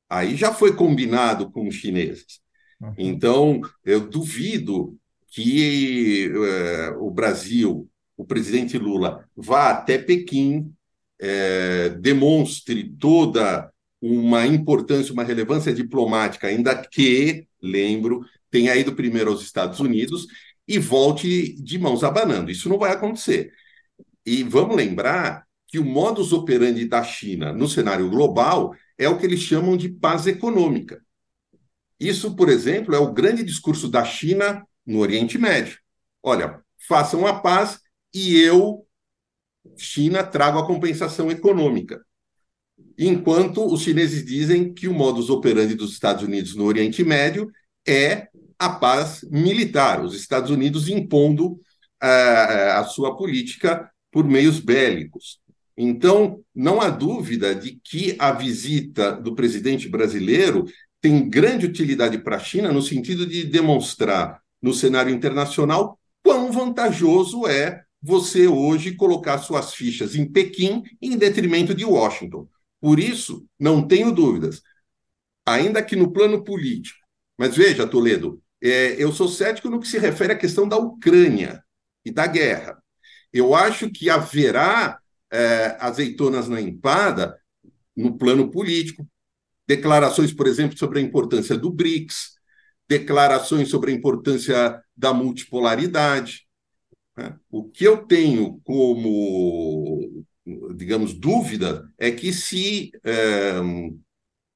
Aí 0.09 0.35
já 0.35 0.53
foi 0.53 0.75
combinado 0.75 1.51
com 1.51 1.67
os 1.67 1.75
chineses. 1.75 2.41
Uhum. 2.79 2.93
Então, 2.97 3.61
eu 3.85 4.07
duvido 4.07 4.97
que 5.27 6.31
é, 6.33 6.89
o 6.99 7.09
Brasil, 7.09 7.89
o 8.22 8.26
presidente 8.26 8.78
Lula, 8.78 9.28
vá 9.36 9.72
até 9.72 9.97
Pequim, 9.97 10.72
é, 11.19 11.89
demonstre 11.89 12.88
toda 12.99 13.72
uma 13.99 14.45
importância, 14.45 15.11
uma 15.11 15.24
relevância 15.24 15.74
diplomática, 15.74 16.47
ainda 16.47 16.76
que 16.76 17.47
lembro, 17.59 18.24
tenha 18.51 18.76
ido 18.76 18.93
primeiro 18.93 19.32
aos 19.32 19.41
Estados 19.41 19.80
Unidos 19.80 20.28
e 20.67 20.78
volte 20.78 21.53
de 21.61 21.80
mãos 21.80 22.03
abanando. 22.03 22.51
Isso 22.51 22.69
não 22.69 22.78
vai 22.78 22.91
acontecer. 22.91 23.51
E 24.24 24.43
vamos 24.43 24.76
lembrar 24.76 25.47
que 25.67 25.80
o 25.80 25.86
modus 25.86 26.32
operandi 26.32 26.86
da 26.86 27.03
China 27.03 27.51
no 27.51 27.67
cenário 27.67 28.07
global 28.07 28.76
é 28.99 29.09
o 29.09 29.17
que 29.17 29.26
eles 29.26 29.39
chamam 29.39 29.76
de 29.76 29.89
paz 29.89 30.28
econômica. 30.28 31.01
Isso, 31.99 32.36
por 32.36 32.49
exemplo, 32.49 32.93
é 32.93 32.99
o 32.99 33.13
grande 33.13 33.43
discurso 33.43 33.88
da 33.89 34.05
China 34.05 34.63
no 34.86 34.99
Oriente 34.99 35.39
Médio. 35.39 35.80
Olha, 36.22 36.61
façam 36.88 37.26
a 37.26 37.39
paz 37.39 37.80
e 38.14 38.39
eu, 38.39 38.86
China, 39.78 40.24
trago 40.24 40.59
a 40.59 40.66
compensação 40.66 41.32
econômica 41.32 42.01
enquanto 42.97 43.66
os 43.66 43.82
chineses 43.82 44.24
dizem 44.24 44.74
que 44.74 44.88
o 44.88 44.93
modus 44.93 45.30
operandi 45.30 45.76
dos 45.76 45.93
Estados 45.93 46.24
Unidos 46.24 46.55
no 46.55 46.66
Oriente 46.66 47.03
Médio 47.03 47.51
é 47.88 48.28
a 48.59 48.70
paz 48.70 49.26
militar, 49.30 50.03
os 50.03 50.14
Estados 50.14 50.51
Unidos 50.51 50.88
impondo 50.88 51.53
uh, 51.53 52.72
a 52.76 52.84
sua 52.84 53.16
política 53.18 53.89
por 54.12 54.24
meios 54.24 54.59
bélicos. 54.59 55.39
Então, 55.76 56.43
não 56.53 56.80
há 56.80 56.89
dúvida 56.89 57.55
de 57.55 57.80
que 57.84 58.16
a 58.20 58.32
visita 58.32 59.14
do 59.14 59.34
presidente 59.34 59.89
brasileiro 59.89 60.66
tem 60.99 61.28
grande 61.28 61.66
utilidade 61.66 62.20
para 62.20 62.36
a 62.36 62.39
China 62.39 62.72
no 62.72 62.84
sentido 62.84 63.26
de 63.26 63.43
demonstrar 63.45 64.39
no 64.62 64.74
cenário 64.74 65.12
internacional 65.12 65.97
quão 66.24 66.51
vantajoso 66.51 67.47
é 67.47 67.82
você 68.02 68.47
hoje 68.47 68.95
colocar 68.95 69.38
suas 69.39 69.74
fichas 69.74 70.16
em 70.16 70.26
Pequim 70.26 70.84
em 71.02 71.18
detrimento 71.18 71.74
de 71.74 71.86
Washington. 71.86 72.47
Por 72.80 72.99
isso, 72.99 73.45
não 73.60 73.88
tenho 73.88 74.12
dúvidas, 74.12 74.62
ainda 75.45 75.84
que 75.84 75.95
no 75.95 76.12
plano 76.12 76.43
político. 76.43 76.99
Mas 77.38 77.56
veja, 77.56 77.88
Toledo, 77.88 78.41
é, 78.62 79.02
eu 79.02 79.12
sou 79.12 79.28
cético 79.28 79.70
no 79.70 79.80
que 79.80 79.88
se 79.88 79.99
refere 79.99 80.34
à 80.34 80.38
questão 80.38 80.68
da 80.68 80.78
Ucrânia 80.78 81.64
e 82.04 82.12
da 82.12 82.28
guerra. 82.28 82.82
Eu 83.32 83.56
acho 83.56 83.89
que 83.89 84.10
haverá 84.10 84.99
é, 85.32 85.78
azeitonas 85.80 86.47
na 86.47 86.60
empada 86.60 87.39
no 87.95 88.18
plano 88.18 88.49
político, 88.52 89.08
declarações, 89.68 90.34
por 90.34 90.47
exemplo, 90.47 90.78
sobre 90.78 90.99
a 90.99 91.02
importância 91.02 91.58
do 91.58 91.72
BRICS, 91.72 92.34
declarações 92.88 93.70
sobre 93.70 93.91
a 93.91 93.95
importância 93.95 94.82
da 94.95 95.14
multipolaridade. 95.14 96.45
Né? 97.18 97.38
O 97.49 97.64
que 97.70 97.84
eu 97.84 98.05
tenho 98.05 98.59
como, 98.64 100.26
digamos, 100.76 101.14
dúvida 101.14 101.89
é 101.97 102.12
que 102.12 102.32
se 102.32 102.91
é, 103.03 103.59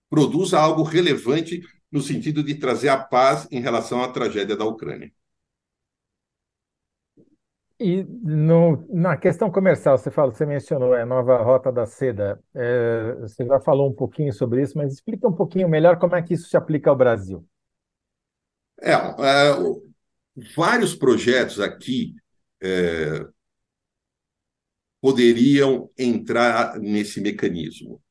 produza 0.09 0.59
algo 0.59 0.83
relevante 0.83 1.61
no 1.91 2.01
sentido 2.01 2.43
de 2.43 2.55
trazer 2.55 2.89
a 2.89 2.97
paz 2.97 3.47
em 3.51 3.59
relação 3.59 4.03
à 4.03 4.07
tragédia 4.11 4.55
da 4.55 4.65
Ucrânia. 4.65 5.11
E 7.77 8.03
no, 8.03 8.85
na 8.89 9.17
questão 9.17 9.51
comercial, 9.51 9.97
você 9.97 10.09
fala, 10.09 10.31
você 10.31 10.45
mencionou 10.45 10.93
a 10.93 11.05
nova 11.05 11.37
rota 11.43 11.71
da 11.71 11.85
seda. 11.85 12.41
É, 12.53 13.15
você 13.19 13.45
já 13.45 13.59
falou 13.59 13.89
um 13.89 13.93
pouquinho 13.93 14.31
sobre 14.31 14.61
isso, 14.61 14.77
mas 14.77 14.93
explica 14.93 15.27
um 15.27 15.33
pouquinho 15.33 15.67
melhor 15.67 15.99
como 15.99 16.15
é 16.15 16.21
que 16.21 16.33
isso 16.33 16.47
se 16.47 16.55
aplica 16.55 16.89
ao 16.89 16.95
Brasil. 16.95 17.45
É, 18.81 18.93
é 18.93 19.55
vários 20.55 20.95
projetos 20.95 21.59
aqui 21.59 22.15
é, 22.61 23.25
poderiam 25.01 25.89
entrar 25.97 26.79
nesse 26.79 27.21
mecanismo. 27.21 28.01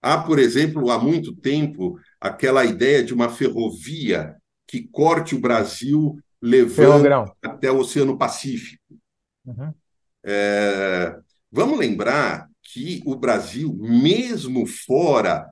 Há, 0.00 0.18
por 0.18 0.38
exemplo, 0.38 0.90
há 0.90 0.98
muito 0.98 1.34
tempo, 1.34 1.98
aquela 2.20 2.64
ideia 2.64 3.02
de 3.02 3.12
uma 3.12 3.28
ferrovia 3.28 4.36
que 4.66 4.86
corte 4.88 5.34
o 5.34 5.40
Brasil 5.40 6.16
levando 6.40 7.34
até 7.42 7.70
o 7.70 7.78
Oceano 7.78 8.16
Pacífico. 8.16 8.98
Uhum. 9.44 9.74
É, 10.24 11.18
vamos 11.50 11.78
lembrar 11.78 12.48
que 12.62 13.02
o 13.04 13.16
Brasil, 13.16 13.74
mesmo 13.74 14.66
fora 14.66 15.50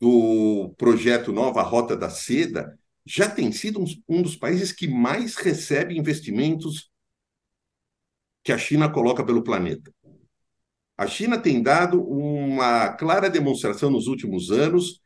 do 0.00 0.74
projeto 0.78 1.32
Nova 1.32 1.62
Rota 1.62 1.96
da 1.96 2.10
Seda, 2.10 2.78
já 3.04 3.28
tem 3.28 3.50
sido 3.50 3.80
um, 3.80 3.86
um 4.08 4.22
dos 4.22 4.36
países 4.36 4.72
que 4.72 4.86
mais 4.86 5.36
recebe 5.36 5.98
investimentos 5.98 6.89
que 8.42 8.52
a 8.52 8.58
China 8.58 8.88
coloca 8.90 9.24
pelo 9.24 9.42
planeta. 9.42 9.92
A 10.96 11.06
China 11.06 11.38
tem 11.38 11.62
dado 11.62 12.02
uma 12.02 12.90
clara 12.90 13.30
demonstração 13.30 13.90
nos 13.90 14.06
últimos 14.06 14.50
anos 14.50 15.00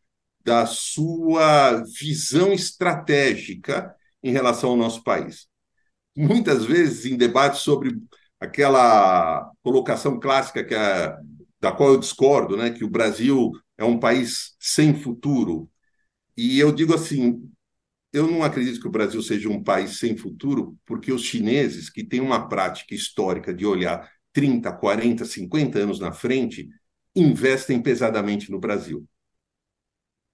da 0.45 0.67
sua 0.67 1.83
visão 1.99 2.53
estratégica 2.53 3.95
em 4.23 4.33
relação 4.33 4.71
ao 4.71 4.77
nosso 4.77 5.03
país. 5.03 5.47
Muitas 6.17 6.65
vezes, 6.65 7.07
em 7.07 7.17
debates 7.17 7.61
sobre 7.61 7.97
aquela 8.41 9.51
colocação 9.63 10.19
clássica 10.19 10.65
que 10.65 10.75
é, 10.75 11.17
da 11.61 11.73
qual 11.73 11.91
eu 11.91 12.01
discordo, 12.01 12.57
né, 12.57 12.71
que 12.71 12.85
o 12.85 12.91
Brasil 12.91 13.53
é 13.79 13.85
um 13.85 13.99
país 13.99 14.55
sem 14.59 14.95
futuro. 14.95 15.69
E 16.37 16.59
eu 16.59 16.73
digo 16.73 16.95
assim, 16.95 17.41
eu 18.15 18.29
não 18.29 18.45
acredito 18.45 18.81
que 18.81 18.87
o 18.87 18.93
Brasil 18.93 19.21
seja 19.21 19.49
um 19.49 19.63
país 19.63 19.99
sem 19.99 20.17
futuro, 20.17 20.79
porque 20.87 21.13
os 21.13 21.23
chineses, 21.23 21.91
que 21.91 22.05
têm 22.05 22.21
uma 22.21 22.49
prática 22.49 22.95
histórica 22.95 23.53
de 23.53 23.67
olhar 23.67 24.09
30, 24.33 24.73
40, 24.73 25.25
50 25.25 25.81
anos 25.81 25.99
na 25.99 26.13
frente, 26.13 26.69
investem 27.17 27.83
pesadamente 27.83 28.53
no 28.53 28.61
Brasil. 28.61 29.05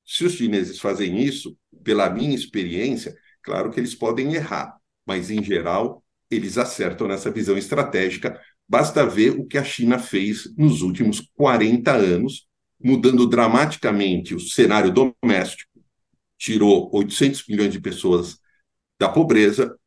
Se 0.04 0.26
os 0.26 0.34
chineses 0.34 0.78
fazem 0.78 1.22
isso, 1.22 1.56
pela 1.82 2.10
minha 2.10 2.34
experiência, 2.34 3.16
claro 3.42 3.70
que 3.70 3.80
eles 3.80 3.94
podem 3.94 4.34
errar, 4.34 4.76
mas 5.06 5.30
em 5.30 5.42
geral 5.42 6.04
eles 6.30 6.58
acertam 6.58 7.08
nessa 7.08 7.30
visão 7.30 7.56
estratégica. 7.56 8.38
Basta 8.68 9.06
ver 9.06 9.30
o 9.30 9.46
que 9.46 9.56
a 9.56 9.64
China 9.64 9.98
fez 9.98 10.54
nos 10.54 10.82
últimos 10.82 11.20
40 11.34 11.92
anos, 11.92 12.46
mudando 12.78 13.26
dramaticamente 13.26 14.34
o 14.34 14.40
cenário 14.40 14.92
doméstico, 14.92 15.69
tirou 16.40 16.90
800 16.92 17.46
milhões 17.46 17.70
de 17.70 17.80
pessoas 17.80 18.38
da 18.98 19.08
pobreza, 19.08 19.78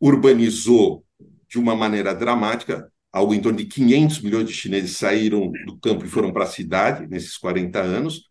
urbanizou 0.00 1.06
de 1.48 1.58
uma 1.58 1.76
maneira 1.76 2.12
dramática, 2.12 2.92
algo 3.12 3.32
em 3.32 3.40
torno 3.40 3.58
de 3.58 3.66
500 3.66 4.20
milhões 4.20 4.48
de 4.48 4.52
chineses 4.52 4.96
saíram 4.96 5.52
do 5.64 5.78
campo 5.78 6.04
e 6.04 6.08
foram 6.08 6.32
para 6.32 6.44
a 6.44 6.48
cidade 6.48 7.06
nesses 7.06 7.38
40 7.38 7.80
anos, 7.80 8.28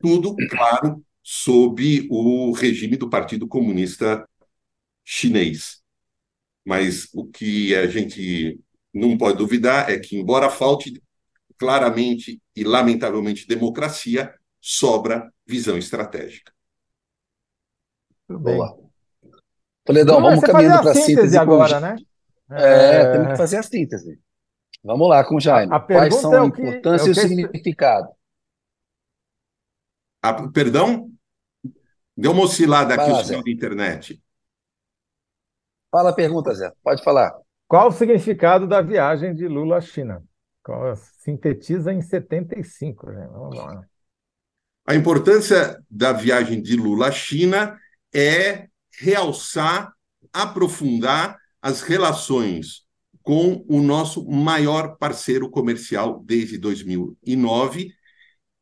tudo, 0.00 0.34
claro, 0.50 1.04
sob 1.22 2.06
o 2.10 2.50
regime 2.52 2.96
do 2.96 3.08
Partido 3.08 3.46
Comunista 3.46 4.28
Chinês. 5.04 5.82
Mas 6.64 7.08
o 7.14 7.26
que 7.26 7.74
a 7.76 7.86
gente 7.86 8.58
não 8.92 9.16
pode 9.16 9.38
duvidar 9.38 9.88
é 9.88 9.98
que, 9.98 10.16
embora 10.16 10.50
falte 10.50 11.00
claramente 11.56 12.40
e 12.56 12.64
lamentavelmente 12.64 13.46
democracia, 13.46 14.34
sobra 14.60 15.32
visão 15.46 15.78
estratégica. 15.78 16.53
Boa. 18.28 18.78
Toledão, 19.84 20.20
vamos 20.20 20.40
caminhando 20.40 20.82
para 20.82 20.92
a 20.92 20.94
síntese 20.94 21.36
agora, 21.36 21.78
né? 21.78 21.96
É, 22.50 22.96
é, 22.96 23.12
temos 23.12 23.28
que 23.28 23.36
fazer 23.36 23.58
a 23.58 23.62
síntese. 23.62 24.18
Vamos 24.82 25.08
lá 25.08 25.24
com 25.24 25.36
o 25.36 25.40
Jaime. 25.40 25.72
A, 25.72 25.76
a 25.76 25.80
Quais 25.80 26.14
são 26.14 26.34
é 26.34 26.40
a 26.40 26.44
importância 26.44 27.06
é 27.06 27.08
e 27.08 27.10
o 27.10 27.14
significado? 27.14 28.08
A, 30.22 30.48
perdão? 30.48 31.10
Deu 32.16 32.32
uma 32.32 32.44
oscilada 32.44 32.94
aqui 32.94 33.10
o 33.10 33.24
sinal 33.24 33.42
de 33.42 33.52
internet. 33.52 34.22
Fala 35.90 36.10
a 36.10 36.14
pergunta, 36.14 36.54
Zé. 36.54 36.72
Pode 36.82 37.02
falar. 37.02 37.34
Qual 37.66 37.88
o 37.88 37.92
significado 37.92 38.66
da 38.66 38.80
viagem 38.80 39.34
de 39.34 39.48
Lula 39.48 39.78
à 39.78 39.80
China? 39.80 40.22
Sintetiza 41.18 41.92
em 41.92 42.00
75. 42.00 43.10
Né? 43.10 43.28
Vamos 43.30 43.56
lá. 43.56 43.84
A 44.86 44.94
importância 44.94 45.82
da 45.90 46.12
viagem 46.12 46.60
de 46.60 46.76
Lula 46.76 47.08
à 47.08 47.10
China 47.10 47.78
é 48.14 48.68
realçar, 48.98 49.92
aprofundar 50.32 51.38
as 51.60 51.82
relações 51.82 52.82
com 53.22 53.64
o 53.68 53.80
nosso 53.80 54.24
maior 54.28 54.96
parceiro 54.96 55.48
comercial 55.50 56.22
desde 56.24 56.58
2009 56.58 57.92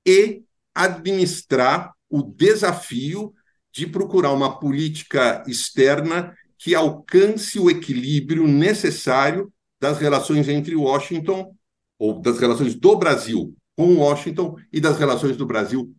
e 0.07 0.43
administrar 0.75 1.93
o 2.09 2.23
desafio 2.23 3.35
de 3.73 3.87
procurar 3.87 4.33
uma 4.33 4.59
política 4.59 5.43
externa 5.47 6.37
que 6.59 6.75
alcance 6.75 7.59
o 7.59 7.69
equilíbrio 7.69 8.47
necessário 8.47 9.53
das 9.81 9.99
relações 9.99 10.49
entre 10.49 10.77
Washington, 10.77 11.57
ou 11.99 12.21
das 12.21 12.39
relações 12.39 12.75
do 12.75 12.97
Brasil 12.97 13.55
com 13.77 13.97
Washington 13.97 14.57
e 14.73 14.81
das 14.81 14.99
relações 14.99 15.37
do 15.37 15.47
Brasil 15.47 15.93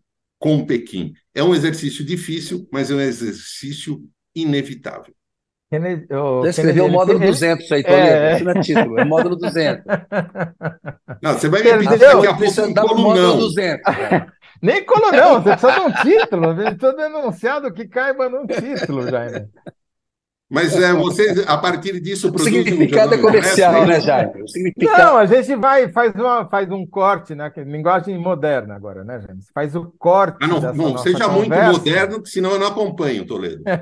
com 0.43 0.65
Pequim. 0.65 1.13
É 1.33 1.41
um 1.41 1.55
exercício 1.55 2.03
difícil, 2.03 2.67
mas 2.69 2.91
é 2.91 2.95
um 2.95 2.99
exercício 2.99 4.01
inevitável. 4.35 5.13
Kennedy, 5.71 6.05
oh, 6.13 6.45
escreveu 6.45 6.87
o 6.87 6.91
módulo 6.91 7.17
ele... 7.19 7.27
200 7.27 7.71
aí, 7.71 7.81
Toledo. 7.81 8.05
É... 8.05 8.35
Isso 8.35 8.43
não 8.43 8.51
é 8.51 8.59
título, 8.59 8.99
é 8.99 9.05
módulo 9.05 9.35
200. 9.37 9.85
Não, 11.23 11.33
você 11.33 11.47
vai 11.47 11.63
me 11.63 11.71
pedir 11.71 11.97
daqui 11.97 12.27
a 12.27 12.33
pouco 12.35 12.61
um 12.61 12.73
colunão. 12.73 13.37
200, 13.37 13.81
Nem 14.61 14.83
colunão, 14.83 15.41
você 15.41 15.51
precisa 15.51 15.71
de 15.71 15.79
um 15.79 15.91
título. 15.93 16.61
Estou 16.61 16.95
denunciado 16.95 17.73
que 17.73 17.87
caiba 17.87 18.27
num 18.27 18.45
título, 18.45 19.09
Jaime. 19.09 19.47
Mas 20.53 20.79
é, 20.79 20.93
você, 20.93 21.43
a 21.47 21.57
partir 21.57 21.99
disso, 21.99 22.31
o 22.31 22.37
significado 22.37 23.15
um 23.15 23.17
é 23.17 23.17
comercial, 23.17 23.87
né, 23.87 23.99
Jaime? 23.99 24.47
Significado... 24.47 25.01
Não, 25.01 25.17
a 25.17 25.25
gente 25.25 25.55
vai, 25.55 25.91
faz, 25.91 26.13
uma, 26.13 26.47
faz 26.47 26.69
um 26.69 26.85
corte, 26.85 27.33
né? 27.33 27.51
Linguagem 27.57 28.15
moderna 28.19 28.75
agora, 28.75 29.03
né, 29.03 29.19
Jaime? 29.19 29.41
Faz 29.51 29.75
o 29.75 29.91
corte. 29.97 30.37
Ah, 30.43 30.47
não, 30.47 30.61
não 30.71 30.95
seja 30.99 31.27
conversa. 31.27 31.65
muito 31.65 31.79
moderno, 31.79 32.23
senão 32.23 32.51
eu 32.51 32.59
não 32.59 32.67
acompanho, 32.67 33.25
Toledo. 33.25 33.63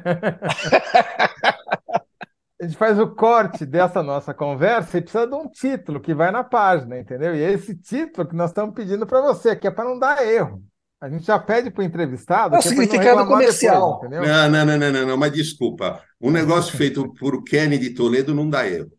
a 2.62 2.64
gente 2.64 2.78
faz 2.78 2.98
o 2.98 3.08
corte 3.08 3.66
dessa 3.66 4.02
nossa 4.02 4.34
conversa 4.34 4.98
e 4.98 5.02
precisa 5.02 5.28
de 5.28 5.36
um 5.36 5.50
título 5.50 6.00
que 6.00 6.14
vai 6.14 6.32
na 6.32 6.46
página, 6.46 6.98
entendeu? 6.98 7.36
E 7.36 7.44
é 7.44 7.52
esse 7.52 7.76
título 7.76 8.26
que 8.26 8.36
nós 8.36 8.52
estamos 8.52 8.74
pedindo 8.74 9.06
para 9.06 9.20
você, 9.20 9.58
que 9.58 9.68
é 9.68 9.72
para 9.72 9.90
não 9.90 10.00
dar 10.00 10.26
erro. 10.26 10.64
A 11.02 11.10
gente 11.10 11.26
já 11.26 11.40
pede 11.40 11.72
para 11.72 11.82
o 11.82 11.84
entrevistado. 11.84 12.56
É 12.56 12.60
o 12.60 12.62
significado 12.62 13.26
comercial. 13.26 14.02
Depois, 14.02 14.30
não, 14.30 14.50
não, 14.50 14.66
não, 14.66 14.78
não, 14.78 14.92
não, 14.92 15.08
não, 15.08 15.18
mas 15.18 15.32
desculpa. 15.34 16.00
Um 16.22 16.30
negócio 16.30 16.78
feito 16.78 17.12
por 17.16 17.44
Kennedy 17.44 17.96
Toledo 17.96 18.36
não 18.36 18.48
dá 18.48 18.68
erro. 18.68 18.92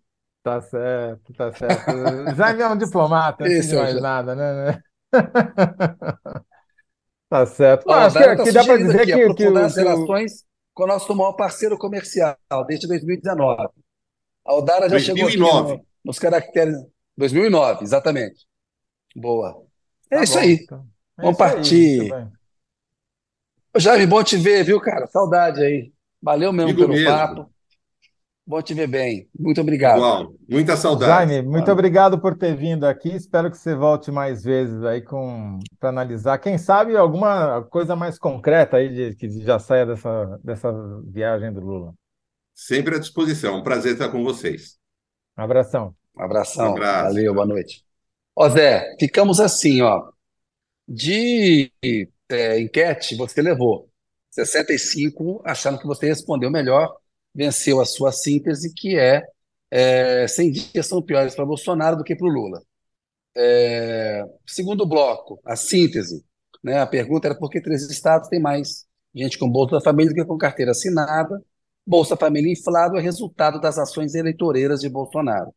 Tá 0.43 0.61
certo, 0.61 1.33
tá 1.33 1.53
certo. 1.53 2.35
Jaime 2.35 2.63
é 2.63 2.69
um 2.69 2.77
diplomata, 2.77 3.45
não 3.45 3.61
tem 3.61 3.75
mais 3.77 4.03
nada, 4.03 4.35
né? 4.35 4.83
tá 7.31 7.47
certo. 7.47 7.85
Ó, 7.87 7.93
acho 7.93 8.19
que, 8.19 8.25
tá 8.25 8.43
que 8.43 8.51
dá 8.51 8.65
para 8.65 8.77
dizer 8.79 9.01
aqui, 9.03 9.13
que, 9.13 9.35
que, 9.35 9.49
o, 9.49 9.57
as 9.59 9.77
relações 9.77 10.45
com 10.75 10.83
o 10.83 10.87
nosso 10.89 11.15
maior 11.15 11.35
parceiro 11.35 11.79
comercial 11.79 12.37
desde 12.67 12.89
2019. 12.89 13.69
A 14.45 14.55
Odara 14.55 14.89
já 14.89 14.97
2009. 14.97 15.31
chegou 15.31 15.61
aqui 15.63 15.77
no, 15.77 15.87
nos 16.05 16.19
caracteres. 16.19 16.77
2009, 17.17 17.85
exatamente. 17.85 18.45
Boa. 19.15 19.65
É 20.11 20.17
tá 20.17 20.25
isso 20.25 20.35
bom, 20.35 20.41
aí. 20.41 20.55
Então. 20.55 20.92
É 21.23 21.25
Vamos 21.25 21.39
partir. 21.39 22.13
Aí, 22.13 22.27
Jaime, 23.77 24.07
bom 24.07 24.23
te 24.25 24.37
ver, 24.37 24.65
viu, 24.65 24.81
cara? 24.81 25.07
Saudade 25.07 25.63
aí. 25.63 25.93
Valeu 26.21 26.53
mesmo 26.53 26.75
Digo 26.75 26.81
pelo 26.81 26.93
mesmo. 26.95 27.09
papo. 27.09 27.51
Bom 28.45 28.61
te 28.61 28.75
ver 28.75 28.89
bem. 28.89 29.29
Muito 29.39 29.61
obrigado. 29.61 29.99
Igual. 29.99 30.35
Muita 30.49 30.77
saudade. 30.77 31.13
Jaime, 31.13 31.49
muito 31.49 31.71
obrigado 31.71 32.21
por 32.21 32.37
ter 32.37 32.57
vindo 32.57 32.85
aqui. 32.85 33.09
Espero 33.11 33.49
que 33.53 33.57
você 33.57 33.73
volte 33.73 34.11
mais 34.11 34.43
vezes 34.43 34.83
aí 34.83 35.01
com 35.01 35.61
para 35.79 35.91
analisar. 35.91 36.39
Quem 36.39 36.59
sabe 36.59 36.97
alguma 36.97 37.63
coisa 37.71 37.95
mais 37.95 38.19
concreta 38.19 38.79
aí 38.79 38.89
de, 38.89 39.15
que 39.15 39.31
já 39.43 39.61
saia 39.61 39.87
dessa, 39.87 40.41
dessa 40.43 40.73
viagem 41.07 41.53
do 41.53 41.61
Lula. 41.61 41.95
Sempre 42.53 42.97
à 42.97 42.99
disposição. 42.99 43.59
Um 43.59 43.63
prazer 43.63 43.93
estar 43.93 44.09
com 44.09 44.25
vocês. 44.25 44.77
Um 45.39 45.43
abração. 45.43 45.95
Um 46.17 46.23
abração. 46.23 46.67
Um 46.67 46.73
abraço. 46.73 47.15
Valeu, 47.15 47.33
boa 47.33 47.47
noite. 47.47 47.85
Ó, 48.35 48.49
Zé, 48.49 48.97
ficamos 48.99 49.39
assim, 49.39 49.83
ó. 49.83 50.11
De 50.95 51.73
é, 52.29 52.61
enquete, 52.61 53.17
você 53.17 53.41
levou 53.41 53.89
65, 54.31 55.41
achando 55.43 55.79
que 55.79 55.87
você 55.87 56.07
respondeu 56.07 56.51
melhor 56.51 56.95
venceu 57.35 57.81
a 57.81 57.87
sua 57.87 58.13
síntese, 58.13 58.75
que 58.75 58.99
é, 58.99 59.23
é 59.71 60.29
100 60.29 60.53
dias 60.53 60.87
são 60.87 61.01
piores 61.01 61.35
para 61.35 61.47
Bolsonaro 61.47 61.97
do 61.97 62.05
que 62.05 62.15
para 62.15 62.27
o 62.27 62.31
Lula. 62.31 62.63
É, 63.35 64.23
segundo 64.47 64.87
bloco, 64.87 65.41
a 65.47 65.57
síntese. 65.57 66.23
Né, 66.63 66.79
a 66.79 66.87
pergunta 66.87 67.27
era 67.27 67.35
por 67.35 67.49
que 67.49 67.61
três 67.61 67.83
estados 67.91 68.29
têm 68.29 68.39
mais 68.39 68.87
gente 69.15 69.39
com 69.39 69.49
Bolsa 69.51 69.81
Família 69.81 70.13
do 70.13 70.15
que 70.15 70.25
com 70.27 70.37
carteira 70.37 70.73
assinada. 70.73 71.43
Bolsa 71.87 72.17
Família 72.19 72.53
inflado 72.53 72.99
é 72.99 73.01
resultado 73.01 73.61
das 73.61 73.79
ações 73.79 74.15
eleitoreiras 74.15 74.81
de 74.81 74.91
Bolsonaro. 74.91 75.55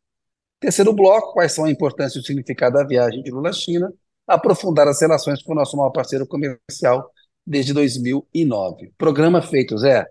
Terceiro 0.58 0.94
bloco, 0.94 1.34
quais 1.34 1.52
são 1.52 1.66
a 1.66 1.70
importância 1.70 2.18
e 2.18 2.22
o 2.22 2.24
significado 2.24 2.76
da 2.76 2.84
viagem 2.84 3.22
de 3.22 3.30
Lula 3.30 3.50
à 3.50 3.52
China? 3.52 3.92
Aprofundar 4.26 4.88
as 4.88 5.00
relações 5.00 5.42
com 5.42 5.52
o 5.52 5.54
nosso 5.54 5.76
maior 5.76 5.90
parceiro 5.90 6.26
comercial 6.26 7.10
desde 7.46 7.72
2009. 7.72 8.92
Programa 8.98 9.40
feito, 9.40 9.78
Zé. 9.78 10.06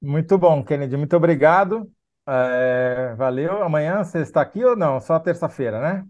Muito 0.00 0.38
bom, 0.38 0.64
Kennedy. 0.64 0.96
Muito 0.96 1.16
obrigado. 1.16 1.90
É, 2.26 3.14
valeu. 3.16 3.62
Amanhã 3.62 4.04
você 4.04 4.20
está 4.20 4.40
aqui 4.40 4.64
ou 4.64 4.76
não? 4.76 5.00
Só 5.00 5.18
terça-feira, 5.18 5.80
né? 5.80 6.04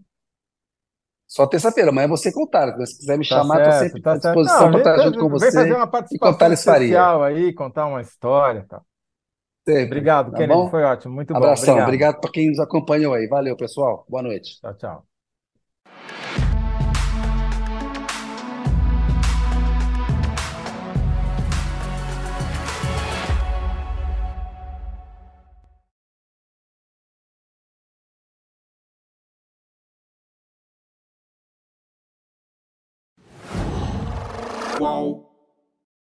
Só 1.25 1.47
terça-feira. 1.47 1.89
Amanhã 1.89 2.07
você 2.07 2.31
contar. 2.31 2.75
Se 2.85 2.97
quiser 2.99 3.17
me 3.17 3.27
tá 3.27 3.35
chamar, 3.35 3.61
estou 3.61 3.79
sempre 3.79 4.01
tá 4.01 4.11
à 4.13 4.17
disposição 4.17 4.71
para 4.71 4.79
estar 4.79 4.97
junto 4.99 5.19
com 5.19 5.29
você. 5.29 5.45
Vem 5.45 5.53
fazer 5.53 5.75
uma 5.75 5.87
participação 5.87 6.53
especial 6.53 7.23
aí, 7.23 7.53
contar 7.53 7.85
uma 7.85 8.01
história. 8.01 8.65
Tá. 8.67 8.81
Obrigado, 9.67 10.31
tá 10.31 10.37
Kennedy. 10.37 10.59
Bom? 10.59 10.69
Foi 10.69 10.83
ótimo. 10.83 11.13
Muito 11.13 11.35
Abração. 11.35 11.75
bom. 11.75 11.81
Obrigado, 11.83 11.87
obrigado 11.87 12.21
para 12.21 12.31
quem 12.31 12.49
nos 12.49 12.59
acompanhou 12.59 13.13
aí. 13.13 13.27
Valeu, 13.27 13.55
pessoal. 13.55 14.05
Boa 14.09 14.23
noite. 14.23 14.59
Tchau, 14.59 14.73
tchau. 14.75 15.08